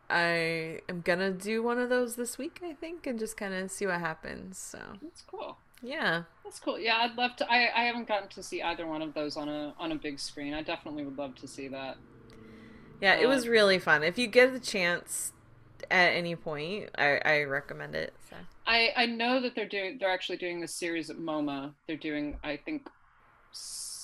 I 0.09 0.81
am 0.87 1.01
going 1.01 1.19
to 1.19 1.31
do 1.31 1.61
one 1.63 1.79
of 1.79 1.89
those 1.89 2.15
this 2.15 2.37
week, 2.37 2.59
I 2.63 2.73
think, 2.73 3.05
and 3.07 3.19
just 3.19 3.35
kind 3.37 3.53
of 3.53 3.69
see 3.71 3.85
what 3.85 3.99
happens. 3.99 4.57
So 4.57 4.79
That's 5.01 5.21
cool. 5.21 5.57
yeah. 5.81 6.23
That's 6.43 6.59
cool. 6.59 6.79
Yeah, 6.79 6.97
I'd 7.01 7.15
love 7.17 7.35
to. 7.37 7.51
I, 7.51 7.69
I 7.75 7.83
haven't 7.85 8.07
gotten 8.07 8.29
to 8.29 8.43
see 8.43 8.61
either 8.61 8.85
one 8.87 9.01
of 9.01 9.13
those 9.13 9.35
on 9.35 9.49
a 9.49 9.73
on 9.79 9.91
a 9.91 9.95
big 9.95 10.19
screen. 10.19 10.53
I 10.53 10.61
definitely 10.61 11.03
would 11.03 11.17
love 11.17 11.35
to 11.35 11.47
see 11.47 11.67
that. 11.69 11.97
Yeah, 13.01 13.15
it 13.15 13.25
Uh, 13.25 13.29
was 13.29 13.47
really 13.47 13.79
fun. 13.79 14.03
If 14.03 14.17
you 14.19 14.27
get 14.27 14.53
the 14.53 14.59
chance 14.59 15.33
at 15.91 16.09
any 16.09 16.35
point, 16.35 16.89
I, 16.97 17.19
I 17.25 17.43
recommend 17.43 17.95
it. 17.95 18.13
So. 18.29 18.35
I 18.67 18.91
I 18.95 19.05
know 19.05 19.41
that 19.41 19.55
they're 19.55 19.67
doing 19.67 19.97
they're 19.99 20.11
actually 20.11 20.37
doing 20.37 20.59
this 20.59 20.73
series 20.73 21.09
at 21.09 21.17
MoMA. 21.17 21.73
They're 21.87 21.97
doing 21.97 22.37
I 22.43 22.57
think 22.57 22.87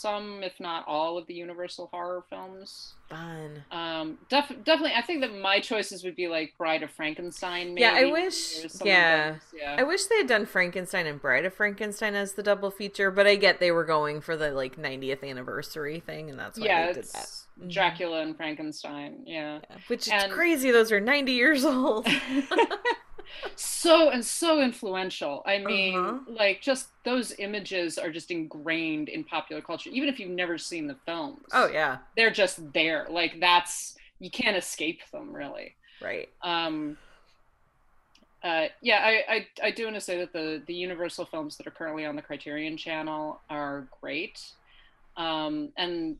some 0.01 0.41
if 0.43 0.59
not 0.59 0.83
all 0.87 1.17
of 1.17 1.27
the 1.27 1.33
Universal 1.33 1.89
horror 1.93 2.23
films. 2.29 2.93
Fun. 3.09 3.63
Um, 3.71 4.17
def- 4.29 4.63
definitely, 4.63 4.93
I 4.95 5.01
think 5.01 5.21
that 5.21 5.33
my 5.35 5.59
choices 5.59 6.03
would 6.03 6.15
be 6.15 6.27
like 6.27 6.53
Bride 6.57 6.81
of 6.83 6.91
Frankenstein. 6.91 7.73
Maybe, 7.73 7.81
Yeah, 7.81 7.93
I 7.93 8.05
wish. 8.11 8.65
Yeah, 8.83 9.35
yeah. 9.55 9.75
I 9.77 9.83
wish 9.83 10.05
they 10.05 10.17
had 10.17 10.27
done 10.27 10.45
Frankenstein 10.45 11.05
and 11.07 11.21
Bride 11.21 11.45
of 11.45 11.53
Frankenstein 11.53 12.15
as 12.15 12.33
the 12.33 12.43
double 12.43 12.71
feature, 12.71 13.11
but 13.11 13.27
I 13.27 13.35
get 13.35 13.59
they 13.59 13.71
were 13.71 13.83
going 13.85 14.21
for 14.21 14.35
the 14.37 14.51
like 14.51 14.77
90th 14.77 15.23
anniversary 15.29 15.99
thing, 15.99 16.29
and 16.29 16.39
that's 16.39 16.57
why 16.59 16.65
yeah, 16.65 16.87
they 16.87 16.93
did 16.93 17.03
that. 17.13 17.29
Mhm. 17.61 17.71
Dracula 17.71 18.21
and 18.21 18.35
Frankenstein. 18.37 19.23
Yeah. 19.25 19.59
Yeah, 19.69 19.77
Which 19.87 20.07
is 20.07 20.13
And- 20.13 20.31
crazy. 20.31 20.71
Those 20.71 20.91
are 20.91 20.99
90 21.01 21.31
years 21.33 21.65
old. 21.65 22.07
so 23.55 24.09
and 24.09 24.23
so 24.25 24.61
influential. 24.61 25.43
I 25.45 25.57
mean, 25.59 25.97
Uh-huh. 25.97 26.19
like 26.27 26.61
just 26.61 26.87
those 27.03 27.33
images 27.39 27.97
are 27.97 28.11
just 28.11 28.31
ingrained 28.31 29.09
in 29.09 29.23
popular 29.23 29.61
culture, 29.61 29.89
even 29.91 30.09
if 30.09 30.19
you've 30.19 30.29
never 30.31 30.57
seen 30.57 30.87
the 30.87 30.95
films. 31.05 31.43
oh 31.53 31.67
yeah, 31.67 31.97
they're 32.15 32.31
just 32.31 32.71
there. 32.73 33.07
Like 33.09 33.39
that's 33.39 33.95
you 34.19 34.29
can't 34.29 34.55
escape 34.57 35.01
them, 35.11 35.33
really. 35.35 35.75
right. 36.01 36.29
Um, 36.43 36.97
uh, 38.43 38.67
yeah, 38.81 38.99
I, 39.03 39.35
I 39.35 39.47
I 39.67 39.71
do 39.71 39.83
want 39.83 39.95
to 39.95 40.01
say 40.01 40.17
that 40.19 40.33
the 40.33 40.61
the 40.65 40.73
Universal 40.73 41.25
films 41.25 41.57
that 41.57 41.67
are 41.67 41.71
currently 41.71 42.05
on 42.05 42.15
the 42.15 42.21
Criterion 42.23 42.75
Channel 42.77 43.39
are 43.49 43.87
great, 44.01 44.41
um, 45.15 45.69
and 45.77 46.17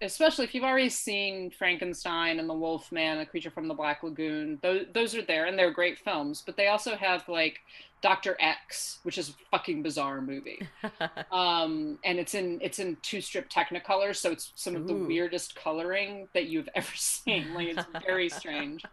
especially 0.00 0.44
if 0.44 0.54
you've 0.54 0.64
already 0.64 0.88
seen 0.88 1.50
Frankenstein 1.50 2.38
and 2.38 2.48
the 2.48 2.54
Wolfman, 2.54 3.18
A 3.18 3.26
Creature 3.26 3.50
from 3.50 3.68
the 3.68 3.74
Black 3.74 4.02
Lagoon, 4.02 4.58
those 4.62 4.86
those 4.92 5.14
are 5.14 5.22
there 5.22 5.46
and 5.46 5.58
they're 5.58 5.70
great 5.70 5.98
films. 5.98 6.42
But 6.44 6.56
they 6.56 6.68
also 6.68 6.96
have 6.96 7.28
like 7.28 7.60
Doctor 8.02 8.36
X, 8.38 8.98
which 9.02 9.16
is 9.16 9.30
a 9.30 9.32
fucking 9.50 9.82
bizarre 9.82 10.20
movie, 10.20 10.66
um, 11.32 11.98
and 12.04 12.18
it's 12.18 12.34
in 12.34 12.58
it's 12.60 12.78
in 12.78 12.96
two 13.02 13.20
strip 13.20 13.48
Technicolor, 13.48 14.14
so 14.14 14.30
it's 14.30 14.52
some 14.54 14.76
of 14.76 14.86
the 14.86 14.94
weirdest 14.94 15.54
coloring 15.56 16.28
that 16.34 16.46
you've 16.46 16.68
ever 16.74 16.92
seen. 16.94 17.54
Like 17.54 17.68
it's 17.68 17.86
very 18.06 18.28
strange. 18.28 18.84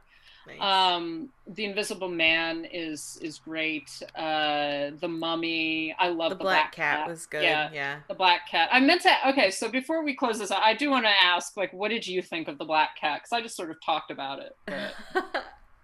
Nice. 0.48 0.60
Um, 0.60 1.30
the 1.48 1.66
Invisible 1.66 2.10
Man 2.10 2.66
is 2.66 3.20
is 3.22 3.38
great. 3.40 4.02
Uh, 4.16 4.92
the 5.00 5.08
Mummy, 5.08 5.96
I 6.00 6.10
love 6.10 6.30
the 6.30 6.36
the, 6.36 6.44
Black 6.44 6.72
Cat 6.72 7.08
was 7.08 7.26
good. 7.26 7.44
Yeah, 7.44 7.70
Yeah. 7.72 8.00
the 8.08 8.16
Black 8.16 8.48
Cat. 8.50 8.70
I 8.72 8.80
meant 8.80 9.02
to. 9.04 9.30
Okay, 9.30 9.52
so 9.52 9.70
before 9.70 10.04
we 10.04 10.16
close 10.16 10.40
this 10.40 10.52
out, 10.52 10.62
I 10.64 10.74
do 10.74 10.90
want 10.90 11.06
to 11.06 11.12
ask, 11.12 11.56
like, 11.58 11.72
what 11.74 11.90
did 11.90 12.08
you 12.08 12.22
think 12.22 12.48
of 12.48 12.58
the 12.58 12.66
Black 12.66 12.98
Cat? 13.00 13.22
Because 13.22 13.34
I 13.34 13.42
just 13.42 13.56
sort 13.56 13.70
of 13.70 13.78
talked 13.86 14.10
about 14.10 14.40
it. 14.40 14.56
But... 14.66 14.96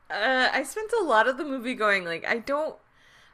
uh, 0.10 0.50
I 0.52 0.64
spent 0.64 0.92
a 1.00 1.04
lot 1.04 1.28
of 1.28 1.38
the 1.38 1.46
movie 1.46 1.76
going 1.76 2.04
like 2.06 2.26
I 2.26 2.40
don't, 2.40 2.76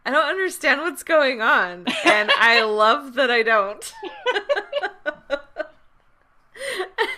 I 0.05 0.11
don't 0.11 0.27
understand 0.27 0.81
what's 0.81 1.03
going 1.03 1.41
on, 1.41 1.85
and 2.05 2.31
I 2.37 2.63
love 2.63 3.13
that 3.13 3.31
I 3.31 3.43
don't. 3.43 3.93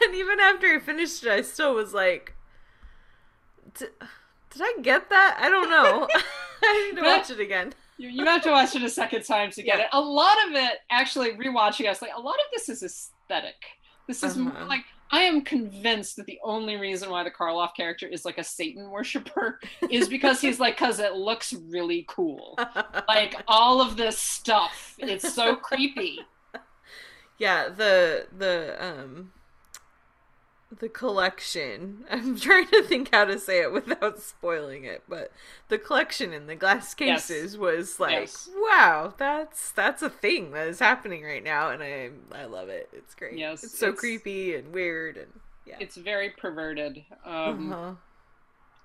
and 0.03 0.13
even 0.13 0.39
after 0.39 0.67
I 0.67 0.79
finished 0.79 1.23
it, 1.23 1.31
I 1.31 1.41
still 1.41 1.73
was 1.73 1.93
like, 1.93 2.35
"D- 3.77 3.85
"Did 4.51 4.61
I 4.61 4.73
get 4.81 5.09
that? 5.09 5.37
I 5.39 5.49
don't 5.49 5.69
know. 5.69 6.07
I 6.63 6.89
need 6.91 6.99
to 7.01 7.05
watch 7.05 7.29
it 7.29 7.39
again." 7.39 7.73
You, 7.97 8.09
you 8.09 8.25
have 8.25 8.41
to 8.43 8.51
watch 8.51 8.75
it 8.75 8.83
a 8.83 8.89
second 8.89 9.23
time 9.23 9.51
to 9.51 9.63
get 9.63 9.77
Yeah. 9.79 9.83
it. 9.85 9.89
A 9.93 10.01
lot 10.01 10.35
of 10.47 10.53
it, 10.55 10.79
actually, 10.89 11.31
rewatching 11.31 11.89
us, 11.89 12.01
like 12.01 12.11
a 12.15 12.19
lot 12.19 12.35
of 12.35 12.45
this 12.51 12.67
is 12.67 12.83
aesthetic. 12.83 13.55
This 14.07 14.21
is 14.21 14.37
Uh-huh. 14.37 14.65
like 14.65 14.83
I 15.11 15.21
am 15.21 15.41
convinced 15.41 16.17
that 16.17 16.25
the 16.25 16.39
only 16.43 16.75
reason 16.75 17.09
why 17.09 17.23
the 17.23 17.31
Karloff 17.31 17.73
character 17.75 18.05
is 18.07 18.25
like 18.25 18.37
a 18.37 18.43
Satan 18.43 18.89
worshiper 18.89 19.59
is 19.89 20.09
because 20.09 20.41
he's 20.41 20.59
like, 20.59 20.75
because 20.77 20.99
it 20.99 21.13
looks 21.13 21.53
really 21.53 22.05
cool. 22.09 22.57
Like 23.07 23.41
all 23.47 23.79
of 23.81 23.95
this 23.97 24.17
stuff, 24.19 24.95
it's 24.97 25.33
so 25.33 25.55
creepy. 25.55 26.19
yeah 27.37 27.69
the 27.69 28.27
the 28.37 28.75
um 28.79 29.31
the 30.79 30.89
collection 30.89 32.03
i'm 32.09 32.35
trying 32.37 32.67
to 32.67 32.81
think 32.83 33.09
how 33.13 33.23
to 33.25 33.37
say 33.39 33.61
it 33.61 33.71
without 33.71 34.19
spoiling 34.19 34.83
it 34.83 35.03
but 35.07 35.31
the 35.69 35.77
collection 35.77 36.33
in 36.33 36.47
the 36.47 36.55
glass 36.55 36.95
Yes. 36.99 37.27
cases 37.27 37.57
was 37.57 37.99
like 37.99 38.11
Yes. 38.13 38.49
wow 38.55 39.13
that's 39.17 39.71
that's 39.71 40.01
a 40.01 40.09
thing 40.09 40.51
that 40.51 40.67
is 40.67 40.79
happening 40.79 41.23
right 41.23 41.43
now 41.43 41.69
and 41.69 41.81
i 41.83 42.09
i 42.33 42.45
love 42.45 42.69
it 42.69 42.89
it's 42.93 43.13
great 43.15 43.37
Yes, 43.37 43.63
it's 43.63 43.77
so 43.77 43.87
it's- 43.87 43.99
creepy 43.99 44.55
and 44.55 44.73
weird 44.73 45.17
and 45.17 45.27
yeah 45.65 45.77
It's 45.79 45.97
very 45.97 46.29
perverted. 46.31 47.03
Um, 47.25 47.71
uh-huh. 47.73 47.91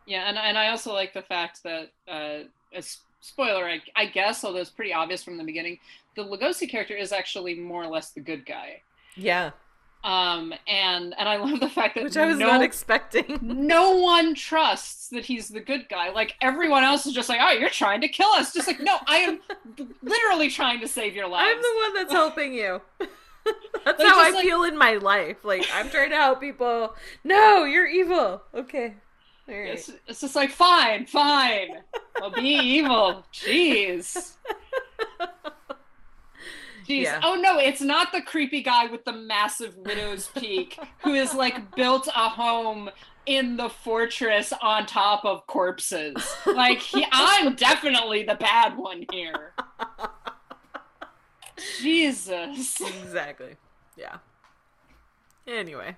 Yeah, 0.06 0.28
and 0.28 0.38
and 0.38 0.56
I 0.56 0.68
also 0.68 0.92
like 0.94 1.12
the 1.12 1.20
fact 1.22 1.62
that 1.64 1.90
uh, 2.08 2.44
a 2.74 2.82
spoiler, 3.20 3.66
I, 3.68 3.80
I 3.94 4.06
guess, 4.06 4.42
although 4.44 4.60
it's 4.60 4.70
pretty 4.70 4.92
obvious 4.94 5.22
from 5.22 5.36
the 5.36 5.44
beginning, 5.44 5.78
the 6.16 6.24
Lugosi 6.24 6.68
character 6.70 6.96
is 6.96 7.12
actually 7.12 7.54
more 7.54 7.82
or 7.84 7.86
less 7.88 8.12
the 8.12 8.20
good 8.20 8.46
guy. 8.46 8.80
yeah 9.14 9.50
Um, 10.02 10.54
and 10.66 11.14
and 11.18 11.28
I 11.28 11.36
love 11.36 11.60
the 11.60 11.68
fact 11.68 11.94
that 11.96 12.04
which 12.04 12.16
i 12.16 12.24
was 12.24 12.38
no, 12.38 12.46
not 12.46 12.62
expecting 12.62 13.38
no 13.42 13.96
one 13.96 14.34
trusts 14.34 15.08
that 15.08 15.26
he's 15.26 15.48
the 15.48 15.60
good 15.60 15.88
guy. 15.90 16.08
Like 16.10 16.36
everyone 16.40 16.84
else 16.84 17.04
is 17.04 17.12
just 17.12 17.28
like, 17.28 17.38
oh, 17.42 17.50
you're 17.52 17.68
trying 17.68 18.00
to 18.00 18.08
kill 18.08 18.30
us. 18.30 18.54
Just 18.54 18.66
like, 18.66 18.80
no, 18.80 18.96
I 19.06 19.18
am 19.18 19.40
literally 20.02 20.48
trying 20.48 20.80
to 20.80 20.88
save 20.88 21.14
your 21.14 21.28
lives. 21.28 21.50
i'm 21.54 21.60
the 21.60 21.74
one 21.82 21.94
that's 21.94 22.12
helping 22.12 22.54
you 22.54 22.80
that's 23.84 23.98
Like, 23.98 24.08
how 24.08 24.22
i 24.26 24.30
like- 24.30 24.44
feel 24.44 24.64
in 24.64 24.76
my 24.76 24.94
life 24.94 25.44
like 25.44 25.66
i'm 25.74 25.88
trying 25.90 26.10
to 26.10 26.16
help 26.16 26.40
people 26.40 26.94
no 27.24 27.64
you're 27.64 27.86
evil 27.86 28.42
okay 28.54 28.94
right 29.48 29.68
It's, 29.74 29.90
it's 30.06 30.20
just 30.20 30.36
like, 30.36 30.50
fine, 30.50 31.06
fine. 31.06 31.78
I'll 32.22 32.30
be 32.30 32.42
evil. 32.78 33.24
Jeez. 33.32 34.36
Jeez. 36.86 37.02
Yeah. 37.02 37.20
Oh 37.22 37.34
no, 37.34 37.58
it's 37.58 37.80
not 37.80 38.12
the 38.12 38.22
creepy 38.22 38.62
guy 38.62 38.86
with 38.86 39.04
the 39.04 39.12
massive 39.12 39.76
widow's 39.76 40.28
peak 40.28 40.78
who 41.02 41.14
is 41.14 41.34
like 41.34 41.74
built 41.76 42.08
a 42.08 42.28
home 42.28 42.90
in 43.26 43.56
the 43.56 43.68
fortress 43.68 44.52
on 44.62 44.86
top 44.86 45.24
of 45.24 45.46
corpses. 45.46 46.36
Like 46.46 46.78
he, 46.78 47.06
I'm 47.12 47.54
definitely 47.54 48.24
the 48.24 48.34
bad 48.34 48.76
one 48.76 49.04
here. 49.12 49.52
Jesus. 51.80 52.80
exactly. 52.80 53.56
Yeah. 53.96 54.18
Anyway, 55.46 55.96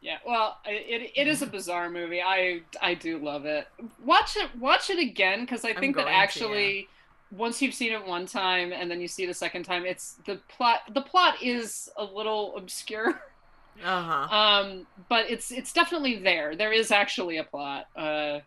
Yeah, 0.00 0.18
well, 0.26 0.58
it, 0.66 1.12
it 1.14 1.28
is 1.28 1.42
a 1.42 1.46
bizarre 1.46 1.88
movie. 1.88 2.20
I 2.20 2.62
I 2.80 2.94
do 2.94 3.18
love 3.18 3.46
it. 3.46 3.68
Watch 4.04 4.36
it 4.36 4.54
watch 4.58 4.90
it 4.90 4.98
again 4.98 5.40
because 5.42 5.64
I 5.64 5.72
think 5.72 5.96
that 5.96 6.02
going 6.02 6.12
to, 6.12 6.18
actually 6.18 6.88
once 7.32 7.62
you've 7.62 7.74
seen 7.74 7.92
it 7.92 8.06
one 8.06 8.26
time 8.26 8.72
and 8.72 8.90
then 8.90 9.00
you 9.00 9.08
see 9.08 9.24
it 9.24 9.30
a 9.30 9.34
second 9.34 9.64
time, 9.64 9.84
it's 9.84 10.14
the 10.26 10.40
plot 10.48 10.80
the 10.92 11.00
plot 11.00 11.42
is 11.42 11.90
a 11.96 12.04
little 12.04 12.56
obscure. 12.56 13.22
uh 13.84 14.26
huh. 14.28 14.36
Um, 14.36 14.86
but 15.08 15.30
it's 15.30 15.50
it's 15.50 15.72
definitely 15.72 16.18
there. 16.18 16.54
There 16.54 16.72
is 16.72 16.90
actually 16.90 17.38
a 17.38 17.44
plot. 17.44 17.86
Uh 17.96 18.40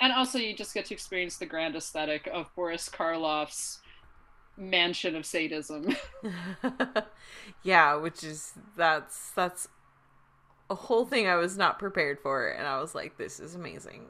and 0.00 0.12
also 0.12 0.38
you 0.38 0.54
just 0.54 0.74
get 0.74 0.86
to 0.86 0.94
experience 0.94 1.36
the 1.36 1.46
grand 1.46 1.76
aesthetic 1.76 2.28
of 2.32 2.54
Boris 2.54 2.88
Karloff's 2.88 3.80
mansion 4.56 5.14
of 5.16 5.26
sadism. 5.26 5.96
yeah, 7.62 7.94
which 7.96 8.24
is 8.24 8.52
that's 8.76 9.30
that's 9.30 9.68
a 10.70 10.74
whole 10.74 11.04
thing 11.04 11.26
I 11.26 11.36
was 11.36 11.56
not 11.56 11.78
prepared 11.78 12.18
for, 12.18 12.48
and 12.48 12.66
I 12.66 12.80
was 12.80 12.94
like, 12.94 13.18
"This 13.18 13.38
is 13.38 13.54
amazing." 13.54 14.06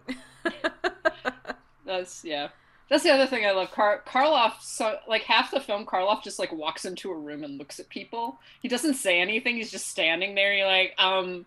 That's 1.85 2.25
yeah. 2.25 2.49
That's 2.91 3.03
the 3.03 3.11
other 3.11 3.26
thing 3.26 3.47
I 3.47 3.53
love. 3.53 3.70
Kar- 3.70 4.03
Karloff, 4.07 4.61
so 4.61 4.99
like 5.09 5.22
half 5.22 5.51
the 5.51 5.61
film, 5.61 5.87
Karloff 5.87 6.22
just 6.22 6.39
like 6.39 6.53
walks 6.53 6.85
into 6.85 7.11
a 7.11 7.16
room 7.18 7.43
and 7.43 7.59
looks 7.59 7.80
at 7.80 7.89
people. 7.89 8.39
He 8.61 8.68
doesn't 8.68 8.95
say 8.95 9.20
anything. 9.20 9.57
He's 9.57 9.70
just 9.70 9.89
standing 9.89 10.35
there. 10.35 10.53
You're 10.53 10.66
like, 10.66 10.95
um, 10.99 11.47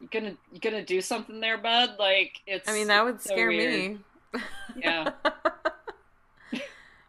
you 0.00 0.08
gonna 0.10 0.34
you 0.50 0.60
gonna 0.60 0.84
do 0.84 1.00
something 1.00 1.40
there, 1.40 1.58
bud? 1.58 1.96
Like 1.98 2.40
it's. 2.46 2.68
I 2.68 2.72
mean, 2.72 2.88
that 2.88 3.04
would 3.04 3.20
so 3.20 3.34
scare 3.34 3.48
weird. 3.48 3.92
me. 3.92 3.98
Yeah. 4.76 5.10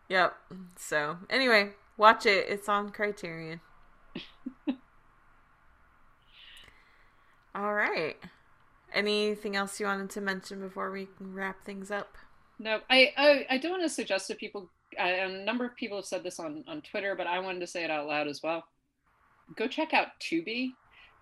Yep. 0.09 0.35
So 0.75 1.17
anyway, 1.29 1.69
watch 1.97 2.25
it. 2.27 2.45
It's 2.49 2.69
on 2.69 2.91
Criterion. 2.91 3.61
All 7.55 7.73
right. 7.73 8.17
Anything 8.93 9.55
else 9.55 9.79
you 9.79 9.85
wanted 9.87 10.09
to 10.11 10.21
mention 10.21 10.59
before 10.59 10.91
we 10.91 11.07
wrap 11.19 11.65
things 11.65 11.89
up? 11.89 12.15
No, 12.59 12.79
I, 12.89 13.11
I 13.17 13.45
I 13.51 13.57
do 13.57 13.69
want 13.71 13.83
to 13.83 13.89
suggest 13.89 14.27
to 14.27 14.35
people 14.35 14.69
a 14.97 15.27
number 15.43 15.65
of 15.65 15.75
people 15.75 15.97
have 15.97 16.05
said 16.05 16.23
this 16.23 16.39
on 16.39 16.63
on 16.67 16.81
Twitter, 16.81 17.15
but 17.15 17.27
I 17.27 17.39
wanted 17.39 17.59
to 17.61 17.67
say 17.67 17.83
it 17.83 17.91
out 17.91 18.07
loud 18.07 18.27
as 18.27 18.41
well. 18.43 18.63
Go 19.55 19.67
check 19.67 19.93
out 19.93 20.07
Tubi. 20.19 20.71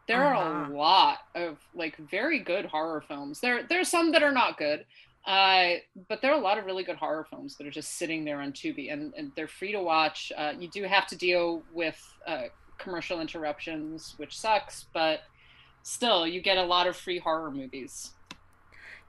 There 0.07 0.23
are 0.23 0.35
Uh-huh. 0.35 0.73
a 0.73 0.75
lot 0.75 1.19
of 1.35 1.57
like 1.73 1.95
very 1.97 2.39
good 2.39 2.65
horror 2.65 3.01
films. 3.07 3.39
There 3.39 3.63
there's 3.63 3.87
some 3.87 4.11
that 4.11 4.23
are 4.23 4.31
not 4.31 4.57
good. 4.57 4.85
Uh, 5.25 5.75
but 6.09 6.19
there 6.21 6.31
are 6.31 6.39
a 6.39 6.41
lot 6.41 6.57
of 6.57 6.65
really 6.65 6.83
good 6.83 6.95
horror 6.95 7.23
films 7.29 7.55
that 7.55 7.67
are 7.67 7.71
just 7.71 7.95
sitting 7.99 8.25
there 8.25 8.41
on 8.41 8.51
Tubi, 8.51 8.91
and, 8.91 9.13
and 9.15 9.31
they're 9.35 9.47
free 9.47 9.71
to 9.71 9.79
watch. 9.79 10.31
Uh, 10.35 10.53
you 10.57 10.67
do 10.67 10.83
have 10.85 11.05
to 11.07 11.15
deal 11.15 11.61
with 11.71 11.95
uh, 12.25 12.45
commercial 12.79 13.21
interruptions, 13.21 14.15
which 14.17 14.35
sucks, 14.35 14.87
but 14.95 15.19
still, 15.83 16.25
you 16.25 16.41
get 16.41 16.57
a 16.57 16.63
lot 16.63 16.87
of 16.87 16.97
free 16.97 17.19
horror 17.19 17.51
movies. 17.51 18.13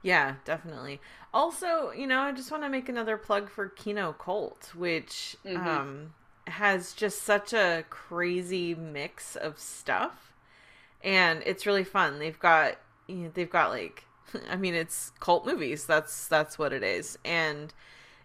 Yeah, 0.03 0.35
definitely. 0.45 1.01
Also, 1.33 1.91
you 1.91 2.07
know, 2.07 2.21
I 2.21 2.31
just 2.33 2.51
want 2.51 2.63
to 2.63 2.69
make 2.69 2.89
another 2.89 3.17
plug 3.17 3.49
for 3.49 3.69
Kino 3.69 4.13
Cult, 4.13 4.73
which 4.75 5.37
Mhm. 5.45 5.55
um 5.55 6.13
has 6.47 6.93
just 6.93 7.23
such 7.23 7.53
a 7.53 7.85
crazy 7.89 8.75
mix 8.75 9.37
of 9.37 9.57
stuff 9.57 10.33
and 11.03 11.43
it's 11.45 11.65
really 11.67 11.83
fun. 11.85 12.19
They've 12.19 12.39
got 12.39 12.77
you 13.07 13.15
know, 13.17 13.31
they've 13.33 13.49
got 13.49 13.71
like 13.71 14.05
I 14.49 14.57
mean, 14.57 14.75
it's 14.75 15.11
cult 15.21 15.45
movies. 15.45 15.85
That's 15.87 16.27
that's 16.27 16.59
what 16.59 16.73
it 16.73 16.83
is. 16.83 17.17
And 17.25 17.73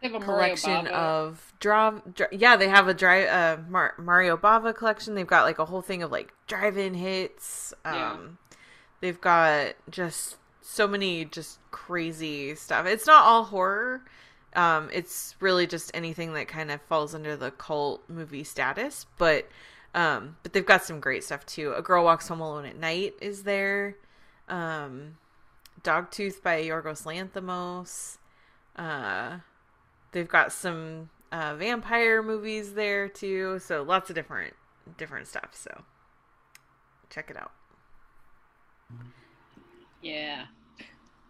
collection 0.08 0.86
of 0.88 1.52
draw, 1.60 2.00
yeah 2.32 2.56
they 2.56 2.68
have 2.68 2.88
a 2.88 2.94
drive 2.94 3.28
uh 3.28 3.62
Mar- 3.68 3.94
mario 3.98 4.36
bava 4.36 4.74
collection. 4.74 5.14
They've 5.14 5.26
got 5.26 5.44
like 5.44 5.58
a 5.58 5.64
whole 5.66 5.82
thing 5.82 6.02
of 6.02 6.10
like 6.10 6.32
drive-in 6.46 6.94
hits. 6.94 7.74
Um 7.84 7.94
Yeah. 7.94 8.16
they've 9.00 9.20
got 9.20 9.74
just 9.90 10.36
so 10.62 10.86
many 10.88 11.24
just 11.26 11.58
crazy 11.70 12.54
stuff. 12.54 12.86
It's 12.86 13.06
not 13.06 13.24
all 13.24 13.44
horror. 13.44 14.02
Um 14.54 14.88
it's 14.92 15.36
really 15.40 15.66
just 15.66 15.90
anything 15.94 16.32
that 16.34 16.48
kind 16.48 16.70
of 16.70 16.80
falls 16.82 17.14
under 17.14 17.36
the 17.36 17.50
cult 17.50 18.02
movie 18.08 18.44
status 18.44 19.06
but 19.18 19.48
um 19.94 20.36
but 20.42 20.52
they've 20.52 20.64
got 20.66 20.82
some 20.84 20.98
great 21.00 21.24
stuff 21.24 21.44
too. 21.46 21.72
A 21.74 21.82
girl 21.82 22.04
walks 22.04 22.28
home 22.28 22.40
alone 22.40 22.64
at 22.64 22.76
night 22.78 23.14
is 23.20 23.42
there. 23.42 23.96
Um 24.48 25.18
dogtooth 25.82 26.42
by 26.42 26.62
yorgos 26.62 27.04
lanthimos. 27.04 28.16
Uh 28.76 29.38
they've 30.12 30.28
got 30.28 30.52
some 30.52 31.10
uh, 31.32 31.54
vampire 31.56 32.22
movies 32.22 32.74
there 32.74 33.08
too 33.08 33.58
so 33.58 33.82
lots 33.82 34.10
of 34.10 34.16
different 34.16 34.54
different 34.96 35.26
stuff 35.28 35.50
so 35.52 35.84
check 37.10 37.30
it 37.30 37.36
out. 37.36 37.50
Yeah. 40.00 40.46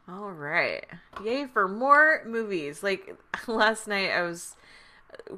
all 0.09 0.31
right. 0.31 0.87
Yay 1.25 1.47
for 1.47 1.67
more 1.67 2.23
movies. 2.25 2.83
Like 2.83 3.17
last 3.49 3.89
night 3.89 4.11
i 4.11 4.23
was 4.23 4.55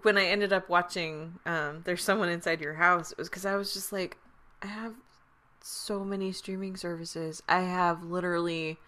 when 0.03 0.19
i 0.19 0.25
ended 0.27 0.53
up 0.53 0.69
watching 0.69 1.39
um 1.47 1.81
there's 1.85 2.03
someone 2.03 2.29
inside 2.29 2.61
your 2.61 2.75
house 2.75 3.11
it 3.11 3.19
was 3.19 3.29
because 3.29 3.47
i 3.47 3.57
was 3.57 3.73
just 3.73 3.91
like 3.91 4.19
i 4.61 4.67
have 4.67 4.95
so 5.65 6.05
many 6.05 6.33
streaming 6.33 6.77
services. 6.77 7.41
I 7.49 7.61
have 7.61 8.03
literally 8.03 8.79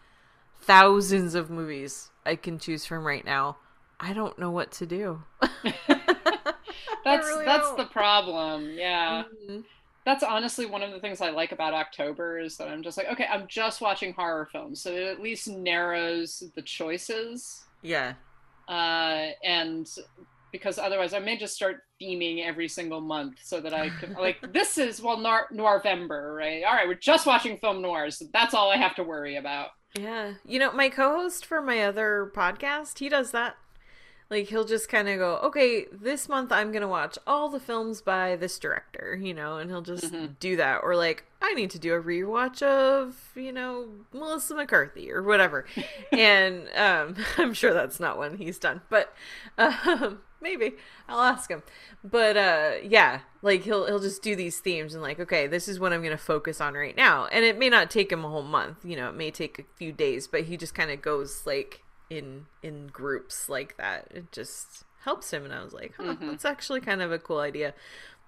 thousands 0.61 1.35
of 1.35 1.49
movies 1.51 2.11
i 2.27 2.37
can 2.37 2.59
choose 2.59 2.85
from 2.85 3.07
right 3.07 3.25
now 3.25 3.57
i 4.01 4.13
don't 4.13 4.39
know 4.39 4.51
what 4.51 4.71
to 4.73 4.87
do 4.87 5.23
That's 7.05 7.27
really 7.27 7.45
that's 7.45 7.69
don't. 7.69 7.77
the 7.79 7.85
problem. 7.87 8.71
Yeah. 8.77 9.25
Mhm. 9.49 9.65
That's 10.07 10.23
honestly 10.23 10.67
one 10.67 10.83
of 10.83 10.91
the 10.93 11.01
things 11.01 11.21
I 11.21 11.31
like 11.31 11.53
about 11.53 11.73
October 11.75 12.39
is 12.39 12.57
that 12.59 12.69
I'm 12.69 12.83
just 12.83 12.97
like, 12.99 13.09
okay, 13.13 13.27
I'm 13.31 13.47
just 13.47 13.81
watching 13.81 14.13
horror 14.15 14.49
films, 14.53 14.83
so 14.83 14.91
it 14.91 15.03
at 15.09 15.21
least 15.21 15.49
narrows 15.49 16.43
the 16.55 16.63
choices. 16.63 17.65
yeah 17.83 18.15
Uh, 18.69 19.29
and 19.43 19.87
because 20.53 20.79
otherwise, 20.79 21.13
I 21.15 21.19
may 21.19 21.37
just 21.37 21.55
start 21.55 21.83
theming 22.01 22.45
every 22.45 22.69
single 22.69 23.01
month 23.01 23.39
so 23.43 23.61
that 23.61 23.75
I 23.75 23.89
can 23.91 24.15
like 24.15 24.39
this 24.53 24.79
is 24.79 25.01
well 25.03 25.19
Noir 25.19 25.47
Noirvember, 25.53 26.35
right? 26.37 26.65
All 26.65 26.73
right, 26.75 26.89
we're 26.89 26.95
just 26.95 27.27
watching 27.27 27.59
film 27.59 27.83
noirs. 27.83 28.23
That's 28.33 28.55
all 28.55 28.71
I 28.71 28.77
have 28.77 28.95
to 28.97 29.05
worry 29.05 29.37
about. 29.37 29.69
Yeah. 29.99 30.35
You 30.47 30.59
know, 30.59 30.73
my 30.73 30.89
co 30.89 31.17
host 31.17 31.45
for 31.47 31.61
my 31.63 31.83
other 31.83 32.31
podcast, 32.35 32.99
he 32.99 33.09
does 33.09 33.31
that. 33.33 33.57
Like, 34.31 34.49
he'll 34.49 34.65
just 34.65 34.89
kind 34.89 35.09
of 35.09 35.19
go, 35.19 35.37
okay, 35.45 35.87
this 35.93 36.29
month 36.29 36.51
I'm 36.51 36.73
going 36.73 36.83
to 36.83 36.89
watch 36.89 37.19
all 37.27 37.49
the 37.51 37.61
films 37.61 38.01
by 38.01 38.37
this 38.37 38.59
director, 38.59 39.19
you 39.21 39.35
know, 39.35 39.59
and 39.59 39.71
he'll 39.71 39.83
just 39.83 40.13
Mhm. 40.13 40.39
do 40.41 40.57
that. 40.57 40.81
Or, 40.83 40.97
like, 40.97 41.25
I 41.43 41.53
need 41.55 41.71
to 41.71 41.79
do 41.79 41.95
a 41.95 42.03
rewatch 42.03 42.63
of, 42.63 43.15
you 43.37 43.53
know, 43.53 43.87
Melissa 44.13 44.55
McCarthy 44.55 45.13
or 45.13 45.23
whatever. 45.23 45.67
and 46.13 46.69
um, 46.75 47.17
I'm 47.39 47.53
sure 47.55 47.75
that's 47.75 48.01
not 48.01 48.17
one 48.17 48.39
he's 48.39 48.59
done, 48.59 48.81
but 48.89 49.15
um, 49.59 50.21
maybe 50.41 50.73
I'll 51.09 51.21
ask 51.21 51.51
him. 51.51 51.63
But 52.03 52.37
uh, 52.37 52.73
yeah, 52.83 53.21
like 53.43 53.63
he'll 53.63 53.87
he'll 53.87 53.99
just 54.01 54.23
do 54.23 54.35
these 54.35 54.59
themes 54.59 54.95
and 54.95 55.03
like, 55.03 55.21
okay, 55.21 55.47
this 55.47 55.69
is 55.69 55.79
what 55.79 55.93
I'm 55.93 56.03
gonna 56.03 56.17
focus 56.19 56.61
on 56.63 56.75
right 56.75 56.97
now. 56.97 57.27
And 57.27 57.45
it 57.45 57.59
may 57.59 57.69
not 57.69 57.91
take 57.91 58.11
him 58.11 58.25
a 58.25 58.29
whole 58.31 58.43
month, 58.43 58.79
you 58.85 58.97
know, 58.97 59.11
it 59.11 59.15
may 59.15 59.31
take 59.31 59.59
a 59.59 59.65
few 59.77 59.93
days, 59.93 60.27
but 60.27 60.45
he 60.45 60.57
just 60.57 60.75
kind 60.75 60.91
of 60.91 61.01
goes 61.03 61.43
like 61.47 61.83
in 62.11 62.47
in 62.63 62.89
groups 62.89 63.49
like 63.49 63.77
that. 63.77 64.09
It 64.11 64.31
just 64.33 64.85
helps 65.05 65.33
him. 65.33 65.45
And 65.45 65.53
I 65.55 65.63
was 65.63 65.73
like, 65.73 65.95
huh, 65.97 66.15
Mhm. 66.17 66.31
that's 66.31 66.45
actually 66.45 66.81
kind 66.81 67.03
of 67.03 67.13
a 67.13 67.19
cool 67.19 67.39
idea. 67.41 67.75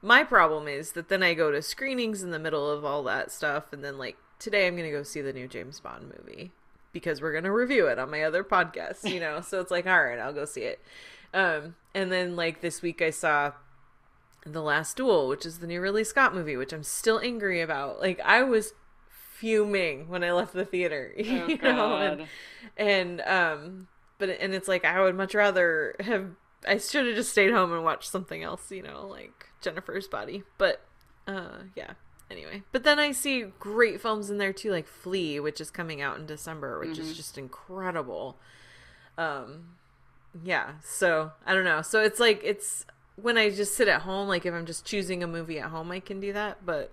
My 0.02 0.24
problem 0.24 0.68
is 0.68 0.92
that 0.92 1.08
then 1.08 1.22
I 1.22 1.34
go 1.34 1.50
to 1.50 1.62
screenings 1.62 2.22
in 2.22 2.30
the 2.30 2.38
middle 2.38 2.70
of 2.70 2.84
all 2.84 3.02
that 3.04 3.30
stuff, 3.30 3.72
and 3.72 3.82
then 3.84 3.96
like 3.98 4.16
today 4.38 4.66
I'm 4.66 4.76
gonna 4.76 4.90
go 4.90 5.02
see 5.02 5.20
the 5.22 5.32
new 5.32 5.48
James 5.48 5.80
Bond 5.80 6.12
movie 6.18 6.52
because 6.92 7.20
we're 7.22 7.32
gonna 7.32 7.52
review 7.52 7.86
it 7.86 7.98
on 7.98 8.10
my 8.10 8.22
other 8.22 8.44
podcast, 8.44 9.10
you 9.10 9.20
know. 9.20 9.40
so 9.40 9.60
it's 9.60 9.70
like, 9.70 9.86
all 9.86 10.02
right, 10.04 10.18
I'll 10.18 10.32
go 10.34 10.44
see 10.44 10.62
it. 10.62 10.80
Um, 11.34 11.76
and 11.94 12.12
then 12.12 12.36
like 12.36 12.60
this 12.60 12.82
week 12.82 13.00
I 13.02 13.10
saw 13.10 13.52
The 14.44 14.62
Last 14.62 14.96
Duel, 14.98 15.28
which 15.28 15.44
is 15.46 15.58
the 15.58 15.66
new 15.66 15.80
Ridley 15.80 16.04
Scott 16.04 16.34
movie, 16.34 16.56
which 16.56 16.72
I'm 16.72 16.82
still 16.84 17.18
angry 17.18 17.60
about. 17.60 18.00
Like 18.00 18.20
I 18.20 18.42
was 18.42 18.74
fuming 19.38 20.08
when 20.08 20.24
I 20.24 20.32
left 20.32 20.52
the 20.52 20.64
theater, 20.64 21.12
Oh 21.18 21.22
you 21.22 21.58
know, 21.58 21.96
and, 21.96 22.18
God. 22.18 22.28
and 22.76 23.20
um, 23.22 23.88
but 24.18 24.30
and 24.30 24.54
it's 24.54 24.68
like 24.68 24.84
I 24.84 25.00
would 25.00 25.14
much 25.14 25.34
rather 25.34 25.94
have. 26.00 26.30
I 26.66 26.78
should 26.78 27.06
have 27.06 27.14
just 27.14 27.30
stayed 27.30 27.52
home 27.52 27.72
and 27.72 27.84
watched 27.84 28.10
something 28.10 28.42
else, 28.42 28.72
you 28.72 28.82
know, 28.82 29.06
like 29.06 29.50
Jennifer's 29.60 30.08
Body. 30.08 30.42
But 30.58 30.80
uh, 31.26 31.58
yeah. 31.74 31.92
Anyway, 32.28 32.64
but 32.72 32.82
then 32.82 32.98
I 32.98 33.12
see 33.12 33.44
great 33.60 34.00
films 34.00 34.30
in 34.30 34.38
there 34.38 34.52
too, 34.52 34.72
like 34.72 34.88
Flee, 34.88 35.38
which 35.38 35.60
is 35.60 35.70
coming 35.70 36.00
out 36.00 36.18
in 36.18 36.26
December, 36.26 36.80
which 36.80 36.98
is 36.98 37.16
just 37.16 37.38
incredible. 37.38 38.36
Um, 39.16 39.76
yeah. 40.42 40.72
So 40.82 41.30
I 41.46 41.54
don't 41.54 41.64
know. 41.64 41.82
So 41.82 42.02
it's 42.02 42.18
like 42.18 42.40
it's 42.42 42.84
when 43.14 43.38
I 43.38 43.50
just 43.50 43.76
sit 43.76 43.86
at 43.86 44.02
home, 44.02 44.26
like 44.26 44.44
if 44.44 44.52
I'm 44.52 44.66
just 44.66 44.84
choosing 44.84 45.22
a 45.22 45.28
movie 45.28 45.60
at 45.60 45.70
home, 45.70 45.92
I 45.92 46.00
can 46.00 46.18
do 46.18 46.32
that. 46.32 46.66
But 46.66 46.90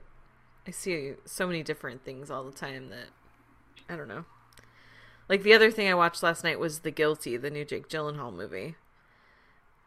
I 0.68 0.72
see 0.72 1.14
so 1.26 1.46
many 1.48 1.62
different 1.64 2.04
things 2.06 2.32
all 2.32 2.44
the 2.44 2.52
time 2.52 2.90
that 2.90 3.08
I 3.90 3.96
don't 3.96 4.08
know. 4.08 4.26
Like 5.30 5.44
the 5.44 5.54
other 5.54 5.72
thing 5.72 5.88
I 5.88 5.94
watched 5.94 6.24
last 6.24 6.44
night 6.44 6.60
was 6.60 6.80
The 6.80 6.92
Guilty, 6.92 7.38
the 7.38 7.50
new 7.50 7.66
Jake 7.66 7.88
Gyllenhaal 7.90 8.34
movie, 8.34 8.76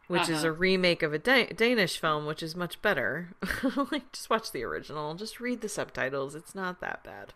which 0.07 0.29
is 0.29 0.39
Uh-huh. 0.39 0.47
a 0.49 0.51
remake 0.51 1.03
of 1.03 1.13
a 1.13 1.19
Da- 1.19 1.47
Danish 1.53 1.99
film, 1.99 2.25
which 2.25 2.41
is 2.43 2.55
much 2.55 2.81
better. 2.81 3.29
like 3.91 4.11
just 4.11 4.29
watch 4.29 4.51
the 4.51 4.63
original, 4.63 5.13
just 5.15 5.39
read 5.39 5.61
the 5.61 5.69
subtitles. 5.69 6.35
It's 6.35 6.53
not 6.55 6.79
that 6.81 7.03
bad. 7.03 7.33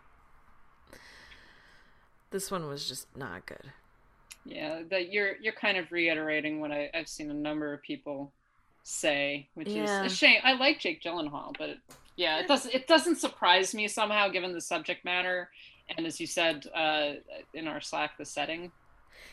This 2.30 2.50
one 2.50 2.66
was 2.66 2.88
just 2.88 3.14
not 3.16 3.46
good. 3.46 3.72
Yeah, 4.44 4.82
that 4.90 5.12
you're 5.12 5.36
you're 5.36 5.52
kind 5.52 5.76
of 5.78 5.92
reiterating 5.92 6.60
what 6.60 6.72
I, 6.72 6.90
I've 6.94 7.08
seen 7.08 7.30
a 7.30 7.34
number 7.34 7.72
of 7.72 7.82
people 7.82 8.32
say, 8.82 9.48
which 9.54 9.68
Yeah. 9.68 10.04
is 10.04 10.12
a 10.12 10.16
shame. 10.16 10.40
I 10.42 10.54
like 10.54 10.80
Jake 10.80 11.02
Gyllenhaal, 11.02 11.54
but 11.58 11.76
yeah, 12.16 12.38
it 12.40 12.48
doesn't 12.48 12.74
it 12.74 12.86
doesn't 12.86 13.16
surprise 13.16 13.74
me 13.74 13.88
somehow 13.88 14.28
given 14.28 14.52
the 14.52 14.60
subject 14.60 15.04
matter 15.04 15.48
and 15.96 16.06
as 16.06 16.20
you 16.20 16.26
said 16.26 16.66
uh, 16.74 17.12
in 17.54 17.66
our 17.68 17.80
Slack, 17.80 18.16
the 18.18 18.24
setting. 18.24 18.70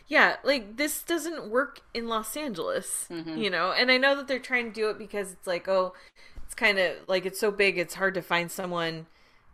Yeah, 0.07 0.37
like 0.43 0.77
this 0.77 1.03
doesn't 1.03 1.49
work 1.49 1.81
in 1.93 2.07
Los 2.07 2.35
Angeles, 2.35 3.07
Mhm. 3.09 3.41
you 3.41 3.49
know. 3.49 3.71
And 3.71 3.91
I 3.91 3.97
know 3.97 4.15
that 4.15 4.27
they're 4.27 4.39
trying 4.39 4.65
to 4.65 4.73
do 4.73 4.89
it 4.89 4.97
because 4.97 5.31
it's 5.31 5.45
like, 5.47 5.67
oh, 5.67 5.93
it's 6.43 6.55
kind 6.55 6.79
of 6.79 6.95
like 7.07 7.25
it's 7.25 7.39
so 7.39 7.51
big, 7.51 7.77
it's 7.77 7.93
hard 7.95 8.13
to 8.15 8.21
find 8.21 8.51
someone 8.51 9.05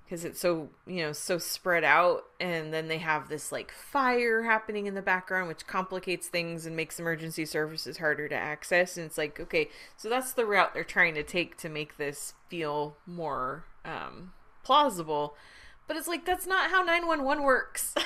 because 0.06 0.24
it's 0.24 0.40
so 0.40 0.70
you 0.86 1.02
know 1.02 1.12
so 1.12 1.38
spread 1.38 1.84
out. 1.84 2.26
And 2.40 2.74
then 2.74 2.88
they 2.88 3.00
have 3.00 3.28
this 3.28 3.52
like 3.52 3.72
fire 3.72 4.44
happening 4.44 4.86
in 4.86 4.94
the 4.94 5.02
background, 5.02 5.48
which 5.48 5.68
complicates 5.68 6.28
things 6.28 6.66
and 6.66 6.76
makes 6.76 7.00
emergency 7.00 7.46
services 7.46 7.98
harder 7.98 8.28
to 8.30 8.36
access. 8.36 8.98
And 8.98 9.06
it's 9.06 9.18
like, 9.18 9.40
okay, 9.40 9.70
so 9.98 10.10
that's 10.10 10.34
the 10.34 10.46
route 10.46 10.74
they're 10.74 10.84
trying 10.84 11.16
to 11.16 11.24
take 11.24 11.58
to 11.58 11.70
make 11.70 11.98
this 11.98 12.34
feel 12.50 12.98
more 13.06 13.66
um, 13.84 14.34
plausible. 14.64 15.36
But 15.88 15.98
it's 15.98 16.08
like 16.08 16.26
that's 16.26 16.48
not 16.48 16.72
how 16.72 16.84
nine 16.84 17.08
one 17.08 17.24
one 17.24 17.44
works. 17.44 17.94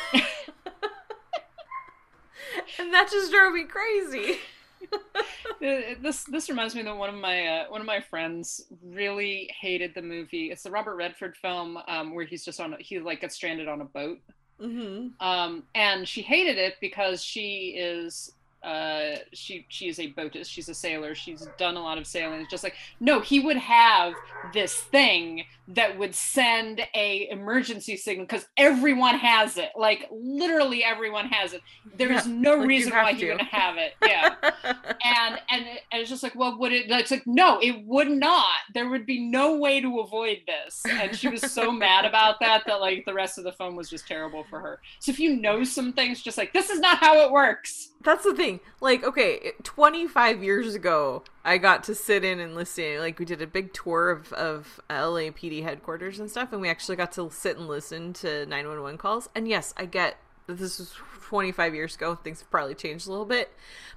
and 2.79 2.93
that 2.93 3.09
just 3.11 3.31
drove 3.31 3.53
me 3.53 3.63
crazy. 3.63 4.39
this 5.59 6.23
this 6.23 6.49
reminds 6.49 6.75
me 6.75 6.81
that 6.83 6.95
one 6.95 7.09
of 7.09 7.15
my 7.15 7.47
uh, 7.47 7.65
one 7.69 7.81
of 7.81 7.87
my 7.87 7.99
friends 7.99 8.65
really 8.83 9.49
hated 9.59 9.93
the 9.93 10.01
movie. 10.01 10.51
It's 10.51 10.63
the 10.63 10.71
Robert 10.71 10.95
Redford 10.95 11.35
film 11.37 11.77
um, 11.87 12.15
where 12.15 12.25
he's 12.25 12.45
just 12.45 12.59
on 12.59 12.75
he 12.79 12.99
like 12.99 13.21
gets 13.21 13.35
stranded 13.35 13.67
on 13.67 13.81
a 13.81 13.85
boat, 13.85 14.19
Mm-hmm. 14.61 15.25
um, 15.25 15.63
and 15.73 16.07
she 16.07 16.21
hated 16.21 16.57
it 16.57 16.75
because 16.81 17.23
she 17.23 17.75
is 17.77 18.33
uh, 18.63 19.17
she 19.33 19.65
she 19.69 19.87
is 19.87 19.99
a 19.99 20.07
boatist. 20.07 20.51
She's 20.51 20.69
a 20.69 20.73
sailor. 20.73 21.15
She's 21.15 21.47
done 21.57 21.75
a 21.77 21.81
lot 21.81 21.97
of 21.97 22.05
sailing. 22.07 22.41
It's 22.41 22.49
just 22.51 22.63
like 22.63 22.75
no, 22.99 23.19
he 23.19 23.39
would 23.39 23.57
have 23.57 24.13
this 24.53 24.75
thing 24.75 25.43
that 25.69 25.97
would 25.99 26.15
send 26.15 26.81
a 26.95 27.29
emergency 27.29 27.95
signal 27.95 28.25
because 28.25 28.47
everyone 28.57 29.17
has 29.19 29.57
it. 29.57 29.69
Like 29.77 30.07
literally 30.11 30.83
everyone 30.83 31.27
has 31.27 31.53
it. 31.53 31.61
There's 31.97 32.25
Yeah, 32.27 32.33
no 32.33 32.55
like 32.55 32.67
reason 32.67 32.91
why 32.93 33.11
to. 33.13 33.17
he 33.17 33.25
wouldn't 33.25 33.47
have 33.49 33.77
it. 33.77 33.93
Yeah 34.05 34.35
and 35.03 35.39
and 35.49 35.65
it- 35.67 35.81
and 35.91 36.01
it's 36.01 36.09
just 36.09 36.23
like 36.23 36.35
well 36.35 36.57
would 36.59 36.71
it 36.71 36.89
it's 36.89 37.11
like 37.11 37.25
no 37.25 37.59
it 37.61 37.83
would 37.85 38.09
not 38.09 38.45
there 38.73 38.89
would 38.89 39.05
be 39.05 39.19
no 39.19 39.57
way 39.57 39.79
to 39.81 39.99
avoid 39.99 40.39
this 40.47 40.83
and 40.89 41.15
she 41.15 41.27
was 41.27 41.41
so 41.51 41.71
mad 41.71 42.05
about 42.05 42.39
that 42.39 42.63
that 42.67 42.79
like 42.81 43.03
the 43.05 43.13
rest 43.13 43.37
of 43.37 43.43
the 43.43 43.51
film 43.51 43.75
was 43.75 43.89
just 43.89 44.07
terrible 44.07 44.43
for 44.49 44.59
her 44.59 44.79
so 44.99 45.11
if 45.11 45.19
you 45.19 45.35
know 45.35 45.63
some 45.63 45.93
things 45.93 46.21
just 46.21 46.37
like 46.37 46.53
this 46.53 46.69
is 46.69 46.79
not 46.79 46.97
how 46.97 47.19
it 47.25 47.31
works 47.31 47.89
That's 48.01 48.23
the 48.23 48.33
thing. 48.33 48.61
Like, 48.79 49.03
okay, 49.03 49.51
25 49.63 50.41
years 50.41 50.73
ago, 50.73 51.23
I 51.43 51.57
got 51.57 51.83
to 51.85 51.95
sit 51.95 52.23
in 52.23 52.39
and 52.39 52.55
listen. 52.55 52.99
Like, 52.99 53.19
we 53.19 53.25
did 53.25 53.41
a 53.41 53.47
big 53.47 53.73
tour 53.73 54.09
of, 54.09 54.31
of 54.33 54.79
LAPD 54.89 55.63
headquarters 55.63 56.17
and 56.17 56.31
stuff, 56.31 56.53
and 56.53 56.61
we 56.61 56.69
actually 56.69 56.95
got 56.95 57.11
to 57.13 57.29
sit 57.29 57.57
and 57.57 57.67
listen 57.67 58.13
to 58.13 58.45
911 58.45 58.97
calls. 58.97 59.27
And 59.35 59.49
yes, 59.49 59.73
I 59.75 59.85
get 59.85 60.17
that 60.47 60.57
this 60.57 60.79
was 60.79 60.93
25 61.27 61.75
years 61.75 61.95
ago. 61.95 62.15
Things 62.15 62.39
have 62.39 62.49
probably 62.49 62.73
changed 62.73 63.07
a 63.07 63.11
little 63.11 63.25
bit. 63.25 63.51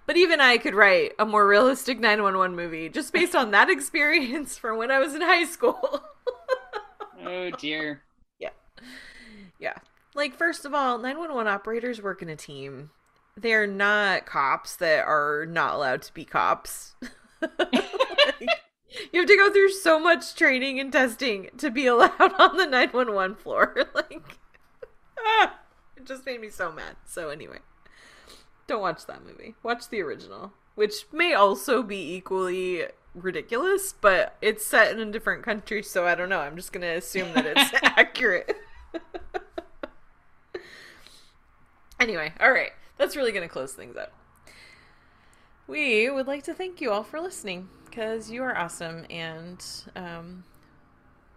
But 0.05 0.17
even 0.17 0.41
I 0.41 0.59
could 0.59 0.75
write 0.75 1.13
a 1.19 1.25
more 1.25 1.47
realistic 1.47 1.99
911 1.99 2.55
movie 2.57 2.89
just 2.89 3.13
based 3.13 3.35
on 3.35 3.53
that 3.53 3.71
experience 3.71 4.59
from 4.59 4.79
when 4.79 4.91
I 4.91 4.99
was 4.99 5.15
in 5.15 5.23
high 5.23 5.47
school. 5.47 6.03
oh 7.25 7.51
dear 7.51 8.03
Yeah. 8.39 8.51
Yeah. 9.59 9.77
Like, 10.15 10.35
first 10.35 10.67
of 10.67 10.75
all, 10.75 10.99
911 10.99 11.51
operators 11.51 12.03
work 12.03 12.21
in 12.21 12.29
a 12.29 12.37
team. 12.37 12.91
They're 13.37 13.67
not 13.67 14.27
cops 14.27 14.77
that 14.77 15.07
are 15.07 15.47
not 15.47 15.75
allowed 15.75 16.03
to 16.03 16.15
be 16.15 16.25
cops. 16.25 16.95
Like, 17.59 18.49
you 19.13 19.21
have 19.21 19.29
to 19.29 19.37
go 19.37 19.51
through 19.51 19.71
so 19.71 19.99
much 19.99 20.37
training 20.37 20.79
and 20.79 20.93
testing 20.93 21.49
to 21.59 21.71
be 21.71 21.87
allowed 21.87 22.33
on 22.39 22.57
the 22.57 22.67
911 22.67 23.37
floor. 23.37 23.75
Like, 23.95 24.39
ah, 25.19 25.59
it 25.97 26.07
just 26.07 26.25
made 26.25 26.41
me 26.41 26.51
so 26.51 26.71
mad. 26.71 26.97
So, 27.05 27.31
anyway, 27.31 27.59
don't 28.69 28.81
watch 28.81 29.07
that 29.07 29.25
movie. 29.25 29.57
Watch 29.63 29.89
the 29.89 30.03
original, 30.03 30.53
which 30.77 31.07
may 31.13 31.35
also 31.35 31.83
be 31.83 32.15
equally 32.15 32.85
ridiculous, 33.15 33.93
but 33.93 34.37
it's 34.41 34.65
set 34.65 34.93
in 34.93 35.01
a 35.01 35.11
different 35.11 35.43
country, 35.43 35.83
so 35.83 36.07
I 36.07 36.15
don't 36.15 36.29
know. 36.29 36.41
I'm 36.41 36.57
just 36.57 36.73
going 36.73 36.83
to 36.83 36.97
assume 36.97 37.33
that 37.35 37.47
it's 37.47 37.71
accurate. 37.83 38.57
Anyway, 41.99 42.33
all 42.41 42.51
right. 42.51 42.73
That's 42.99 43.17
really 43.17 43.33
going 43.33 43.47
to 43.47 43.53
close 43.53 43.73
things 43.73 43.97
up. 43.97 44.13
We 45.67 46.11
would 46.11 46.27
like 46.27 46.43
to 46.45 46.55
thank 46.55 46.81
you 46.81 46.91
all 46.91 47.03
for 47.03 47.21
listening 47.21 47.69
because 47.85 48.31
you 48.31 48.43
are 48.43 48.57
awesome. 48.57 49.07
And 49.11 49.65
um, 49.97 50.45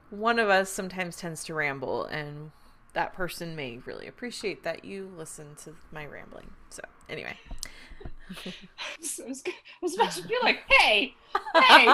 one 0.09 0.39
of 0.39 0.49
us 0.49 0.69
sometimes 0.69 1.17
tends 1.17 1.43
to 1.45 1.53
ramble, 1.53 2.05
and 2.05 2.51
that 2.93 3.13
person 3.13 3.55
may 3.55 3.79
really 3.85 4.07
appreciate 4.07 4.63
that 4.63 4.85
you 4.85 5.11
listen 5.17 5.55
to 5.63 5.75
my 5.91 6.05
rambling. 6.05 6.51
So, 6.69 6.81
anyway. 7.09 7.37
I 8.45 8.49
was, 8.99 9.19
I 9.45 9.51
was, 9.81 9.95
about 9.95 10.11
to 10.13 10.27
be 10.27 10.35
like 10.41 10.63
hey 10.79 11.13
hey 11.55 11.85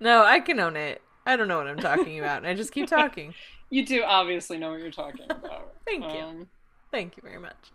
no, 0.00 0.24
I 0.24 0.38
can 0.38 0.60
own 0.60 0.76
it. 0.76 1.02
I 1.26 1.34
don't 1.36 1.48
know 1.48 1.58
what 1.58 1.66
I'm 1.66 1.78
talking 1.78 2.18
about, 2.20 2.38
and 2.38 2.46
I 2.46 2.54
just 2.54 2.72
keep 2.72 2.88
talking. 2.88 3.34
you 3.70 3.84
do 3.84 4.04
obviously 4.04 4.58
know 4.58 4.70
what 4.70 4.80
you're 4.80 4.92
talking 4.92 5.26
about 5.28 5.74
Thank 5.84 6.04
you. 6.04 6.46
Thank 6.92 7.16
you 7.16 7.22
very 7.22 7.38
much. 7.38 7.72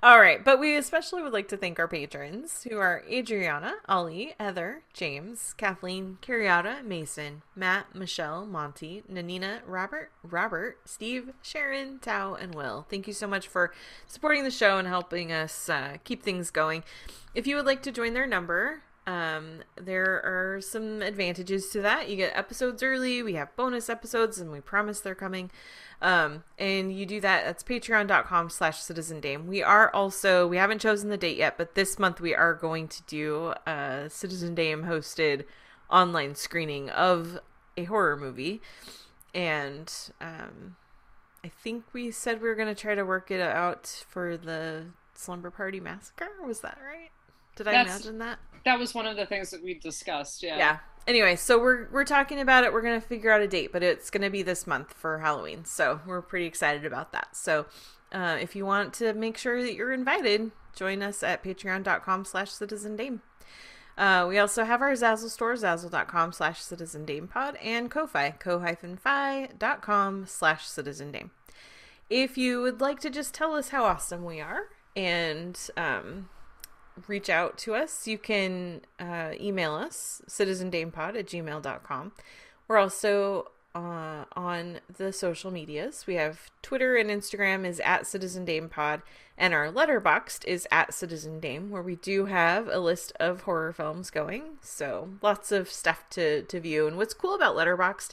All 0.00 0.20
right, 0.20 0.44
but 0.44 0.60
we 0.60 0.76
especially 0.76 1.22
would 1.22 1.32
like 1.32 1.48
to 1.48 1.56
thank 1.56 1.80
our 1.80 1.88
patrons 1.88 2.62
who 2.62 2.78
are 2.78 3.02
Adriana, 3.10 3.74
Ollie, 3.88 4.34
Heather, 4.38 4.84
James, 4.94 5.54
Kathleen, 5.54 6.18
Carriata, 6.22 6.84
Mason, 6.84 7.42
Matt, 7.56 7.96
Michelle, 7.96 8.46
Monty, 8.46 9.02
Nanina, 9.12 9.58
Robert, 9.66 10.12
Robert, 10.22 10.78
Steve, 10.84 11.32
Sharon, 11.42 11.98
Tao, 11.98 12.34
and 12.34 12.54
Will. 12.54 12.86
Thank 12.88 13.08
you 13.08 13.12
so 13.12 13.26
much 13.26 13.48
for 13.48 13.72
supporting 14.06 14.44
the 14.44 14.52
show 14.52 14.78
and 14.78 14.86
helping 14.86 15.32
us 15.32 15.68
uh, 15.68 15.96
keep 16.04 16.22
things 16.22 16.52
going. 16.52 16.84
If 17.34 17.48
you 17.48 17.56
would 17.56 17.66
like 17.66 17.82
to 17.82 17.90
join 17.90 18.14
their 18.14 18.26
number, 18.28 18.82
um, 19.10 19.62
there 19.76 20.22
are 20.24 20.60
some 20.60 21.02
advantages 21.02 21.70
to 21.70 21.80
that. 21.80 22.08
You 22.08 22.16
get 22.16 22.36
episodes 22.36 22.80
early, 22.82 23.22
we 23.22 23.34
have 23.34 23.54
bonus 23.56 23.90
episodes, 23.90 24.38
and 24.38 24.52
we 24.52 24.60
promise 24.60 25.00
they're 25.00 25.14
coming. 25.16 25.50
Um, 26.00 26.44
and 26.58 26.96
you 26.96 27.04
do 27.06 27.20
that, 27.20 27.44
that's 27.44 27.64
patreon.com 27.64 28.50
slash 28.50 28.78
citizen 28.80 29.20
dame. 29.20 29.48
We 29.48 29.62
are 29.62 29.92
also, 29.92 30.46
we 30.46 30.58
haven't 30.58 30.80
chosen 30.80 31.10
the 31.10 31.16
date 31.16 31.36
yet, 31.36 31.58
but 31.58 31.74
this 31.74 31.98
month 31.98 32.20
we 32.20 32.34
are 32.34 32.54
going 32.54 32.86
to 32.88 33.02
do 33.02 33.52
a 33.66 34.06
Citizen 34.08 34.54
Dame 34.54 34.84
hosted 34.84 35.44
online 35.90 36.36
screening 36.36 36.88
of 36.90 37.40
a 37.76 37.84
horror 37.84 38.16
movie. 38.16 38.62
And, 39.34 39.92
um, 40.20 40.76
I 41.44 41.48
think 41.48 41.84
we 41.92 42.10
said 42.10 42.40
we 42.40 42.48
were 42.48 42.54
going 42.54 42.74
to 42.74 42.80
try 42.80 42.94
to 42.94 43.02
work 43.04 43.30
it 43.30 43.40
out 43.40 44.04
for 44.08 44.36
the 44.36 44.86
Slumber 45.14 45.50
Party 45.50 45.80
Massacre. 45.80 46.28
Was 46.46 46.60
that 46.60 46.78
right? 46.86 47.10
Did 47.56 47.66
I 47.68 47.72
That's- 47.72 47.96
imagine 47.96 48.18
that? 48.18 48.38
That 48.64 48.78
was 48.78 48.94
one 48.94 49.06
of 49.06 49.16
the 49.16 49.26
things 49.26 49.50
that 49.50 49.62
we 49.62 49.74
discussed 49.74 50.42
yeah. 50.42 50.56
Yeah. 50.56 50.78
Anyway 51.06 51.36
so 51.36 51.58
we're 51.58 51.88
we're 51.90 52.04
talking 52.04 52.40
about 52.40 52.64
it. 52.64 52.72
We're 52.72 52.82
gonna 52.82 53.00
figure 53.00 53.30
out 53.30 53.40
a 53.40 53.48
date 53.48 53.72
but 53.72 53.82
it's 53.82 54.10
gonna 54.10 54.30
be 54.30 54.42
this 54.42 54.66
month 54.66 54.92
for 54.94 55.18
halloween. 55.18 55.64
So 55.64 56.00
we're 56.06 56.22
pretty 56.22 56.46
excited 56.46 56.84
about 56.84 57.12
that. 57.12 57.36
So 57.36 57.66
uh, 58.12 58.38
if 58.40 58.56
you 58.56 58.66
want 58.66 58.92
to 58.94 59.12
make 59.14 59.36
sure 59.36 59.62
that 59.62 59.74
you're 59.74 59.92
invited 59.92 60.50
join 60.74 61.02
us 61.02 61.22
at 61.22 61.42
patreon.com 61.42 62.24
slash 62.24 62.50
citizen 62.50 62.96
dame. 62.96 63.22
Uh, 63.98 64.24
we 64.26 64.38
also 64.38 64.64
have 64.64 64.80
our 64.80 64.92
Zazzle 64.92 65.28
store, 65.28 65.54
zazzle.com 65.54 66.32
slash 66.32 66.62
citizen 66.62 67.04
dame 67.04 67.28
pod, 67.28 67.56
and 67.56 67.90
Ko-Fi, 67.90 68.30
ko-fi.com 68.30 70.26
slash 70.26 70.66
citizen 70.66 71.12
dame. 71.12 71.30
If 72.08 72.38
you 72.38 72.62
would 72.62 72.80
like 72.80 73.00
to 73.00 73.10
just 73.10 73.34
tell 73.34 73.54
us 73.54 73.68
how 73.68 73.84
awesome 73.84 74.24
we 74.24 74.40
are 74.40 74.68
and 74.96 75.58
um, 75.76 76.30
reach 77.06 77.30
out 77.30 77.58
to 77.58 77.74
us, 77.74 78.06
you 78.06 78.18
can 78.18 78.82
uh, 78.98 79.32
email 79.40 79.74
us, 79.74 80.22
citizendamepod 80.28 81.18
at 81.18 81.26
gmail.com. 81.26 82.12
We're 82.68 82.78
also 82.78 83.50
uh, 83.74 84.24
on 84.34 84.80
the 84.96 85.12
social 85.12 85.50
medias. 85.50 86.06
We 86.06 86.14
have 86.14 86.50
Twitter 86.62 86.96
and 86.96 87.10
Instagram 87.10 87.64
is 87.64 87.80
at 87.80 88.06
Citizen 88.06 88.44
Dame 88.44 88.68
Pod, 88.68 89.02
and 89.38 89.54
our 89.54 89.70
Letterboxd 89.70 90.44
is 90.44 90.66
at 90.70 90.92
Citizen 90.92 91.40
Dame, 91.40 91.70
where 91.70 91.82
we 91.82 91.96
do 91.96 92.26
have 92.26 92.68
a 92.68 92.78
list 92.78 93.12
of 93.20 93.42
horror 93.42 93.72
films 93.72 94.10
going. 94.10 94.58
So 94.60 95.10
lots 95.22 95.52
of 95.52 95.68
stuff 95.68 96.08
to, 96.10 96.42
to 96.42 96.60
view. 96.60 96.86
And 96.86 96.96
what's 96.96 97.14
cool 97.14 97.34
about 97.34 97.56
Letterboxd 97.56 98.10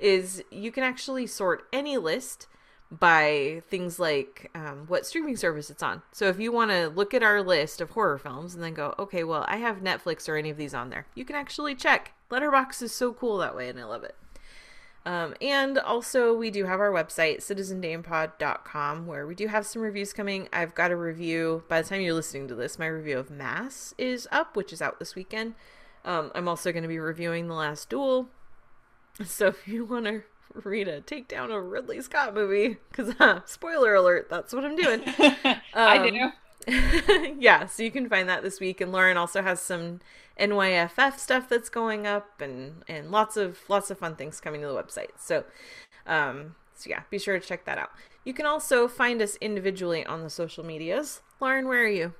is 0.00 0.42
you 0.50 0.72
can 0.72 0.82
actually 0.82 1.26
sort 1.26 1.66
any 1.72 1.96
list 1.96 2.46
by 2.90 3.62
things 3.68 3.98
like 3.98 4.50
um, 4.54 4.84
what 4.86 5.06
streaming 5.06 5.36
service 5.36 5.70
it's 5.70 5.82
on. 5.82 6.02
So 6.12 6.28
if 6.28 6.38
you 6.38 6.52
want 6.52 6.70
to 6.70 6.88
look 6.88 7.14
at 7.14 7.22
our 7.22 7.42
list 7.42 7.80
of 7.80 7.90
horror 7.90 8.18
films 8.18 8.54
and 8.54 8.62
then 8.62 8.74
go, 8.74 8.94
okay, 8.98 9.24
well, 9.24 9.44
I 9.48 9.56
have 9.56 9.78
Netflix 9.78 10.28
or 10.28 10.36
any 10.36 10.50
of 10.50 10.56
these 10.56 10.74
on 10.74 10.90
there, 10.90 11.06
you 11.14 11.24
can 11.24 11.36
actually 11.36 11.74
check. 11.74 12.12
Letterbox 12.30 12.82
is 12.82 12.92
so 12.92 13.12
cool 13.12 13.38
that 13.38 13.56
way, 13.56 13.68
and 13.68 13.78
I 13.78 13.84
love 13.84 14.04
it. 14.04 14.16
Um, 15.06 15.34
and 15.40 15.78
also, 15.78 16.34
we 16.34 16.50
do 16.50 16.64
have 16.64 16.80
our 16.80 16.90
website, 16.90 17.38
citizendamepod.com, 17.38 19.06
where 19.06 19.26
we 19.26 19.34
do 19.34 19.48
have 19.48 19.66
some 19.66 19.82
reviews 19.82 20.12
coming. 20.12 20.48
I've 20.52 20.74
got 20.74 20.90
a 20.90 20.96
review, 20.96 21.62
by 21.68 21.82
the 21.82 21.88
time 21.88 22.00
you're 22.00 22.14
listening 22.14 22.48
to 22.48 22.54
this, 22.54 22.78
my 22.78 22.86
review 22.86 23.18
of 23.18 23.30
Mass 23.30 23.94
is 23.98 24.26
up, 24.32 24.56
which 24.56 24.72
is 24.72 24.80
out 24.80 24.98
this 24.98 25.14
weekend. 25.14 25.54
Um, 26.04 26.32
I'm 26.34 26.48
also 26.48 26.72
going 26.72 26.82
to 26.82 26.88
be 26.88 26.98
reviewing 26.98 27.48
The 27.48 27.54
Last 27.54 27.88
Duel. 27.88 28.28
So 29.24 29.46
if 29.46 29.68
you 29.68 29.84
want 29.84 30.06
to 30.06 30.24
read 30.62 30.88
a 30.88 31.00
takedown 31.00 31.56
of 31.56 31.64
Ridley 31.64 32.00
Scott 32.00 32.34
movie, 32.34 32.78
because 32.90 33.14
uh, 33.20 33.40
spoiler 33.44 33.94
alert, 33.94 34.28
that's 34.30 34.52
what 34.52 34.64
I'm 34.64 34.76
doing. 34.76 35.02
i 35.74 35.98
Um, 35.98 36.12
do 36.12 36.30
yeah, 37.38 37.66
so 37.66 37.82
you 37.82 37.90
can 37.90 38.08
find 38.08 38.28
that 38.28 38.42
this 38.42 38.58
week. 38.60 38.80
And 38.80 38.90
Lauren 38.92 39.16
also 39.18 39.42
has 39.42 39.60
some 39.60 40.00
NYFF 40.40 41.18
stuff 41.18 41.48
that's 41.48 41.68
going 41.68 42.06
up, 42.06 42.40
and 42.40 42.82
and 42.88 43.10
lots 43.10 43.36
of 43.36 43.58
lots 43.68 43.90
of 43.90 43.98
fun 43.98 44.16
things 44.16 44.40
coming 44.40 44.62
to 44.62 44.66
the 44.68 44.74
website. 44.74 45.10
So, 45.18 45.44
um, 46.06 46.54
so 46.74 46.88
yeah, 46.88 47.02
be 47.10 47.18
sure 47.18 47.38
to 47.38 47.46
check 47.46 47.66
that 47.66 47.76
out. 47.76 47.90
You 48.24 48.32
can 48.32 48.46
also 48.46 48.88
find 48.88 49.20
us 49.20 49.36
individually 49.42 50.06
on 50.06 50.22
the 50.22 50.30
social 50.30 50.64
medias. 50.64 51.20
Lauren, 51.40 51.68
where 51.68 51.82
are 51.84 51.88
you? 51.88 52.14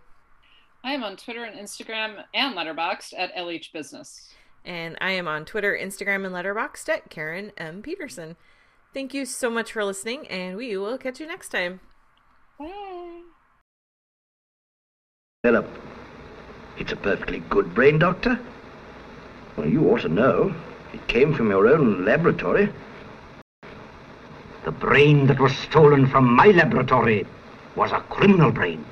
i 0.83 0.93
am 0.93 1.03
on 1.03 1.17
twitter 1.17 1.45
and 1.45 1.59
instagram 1.59 2.23
and 2.35 2.55
letterboxd 2.55 3.15
at 3.17 3.31
lh 3.35 3.73
business 3.73 4.35
And 4.65 4.97
I 5.01 5.11
am 5.13 5.29
on 5.29 5.45
Twitter, 5.45 5.77
Instagram, 5.81 6.25
and 6.25 6.35
Letterboxd 6.35 6.89
at 6.89 7.11
Karen 7.11 7.53
M 7.57 7.83
Peterson. 7.83 8.37
Thank 8.95 9.13
you 9.13 9.27
so 9.27 9.51
much 9.51 9.73
for 9.73 9.85
listening, 9.85 10.27
and 10.29 10.57
we 10.57 10.77
will 10.77 10.97
catch 10.99 11.21
you 11.21 11.27
next 11.27 11.51
time. 11.51 11.81
bye 12.59 13.23
Philip, 15.45 15.69
it's 16.79 16.93
a 16.93 16.97
perfectly 16.97 17.41
good 17.51 17.75
brain, 17.75 17.99
Doctor. 17.99 18.39
Well, 19.57 19.69
you 19.69 19.91
ought 19.91 20.01
to 20.01 20.09
know. 20.09 20.55
It 20.95 21.07
came 21.07 21.35
from 21.35 21.51
your 21.51 21.69
own 21.69 22.05
laboratory. 22.05 22.73
The 24.65 24.73
brain 24.73 25.27
that 25.27 25.39
was 25.39 25.55
stolen 25.59 26.07
from 26.07 26.35
my 26.35 26.47
laboratory 26.47 27.27
was 27.77 27.93
a 27.93 28.01
criminal 28.01 28.51
brain. 28.51 28.85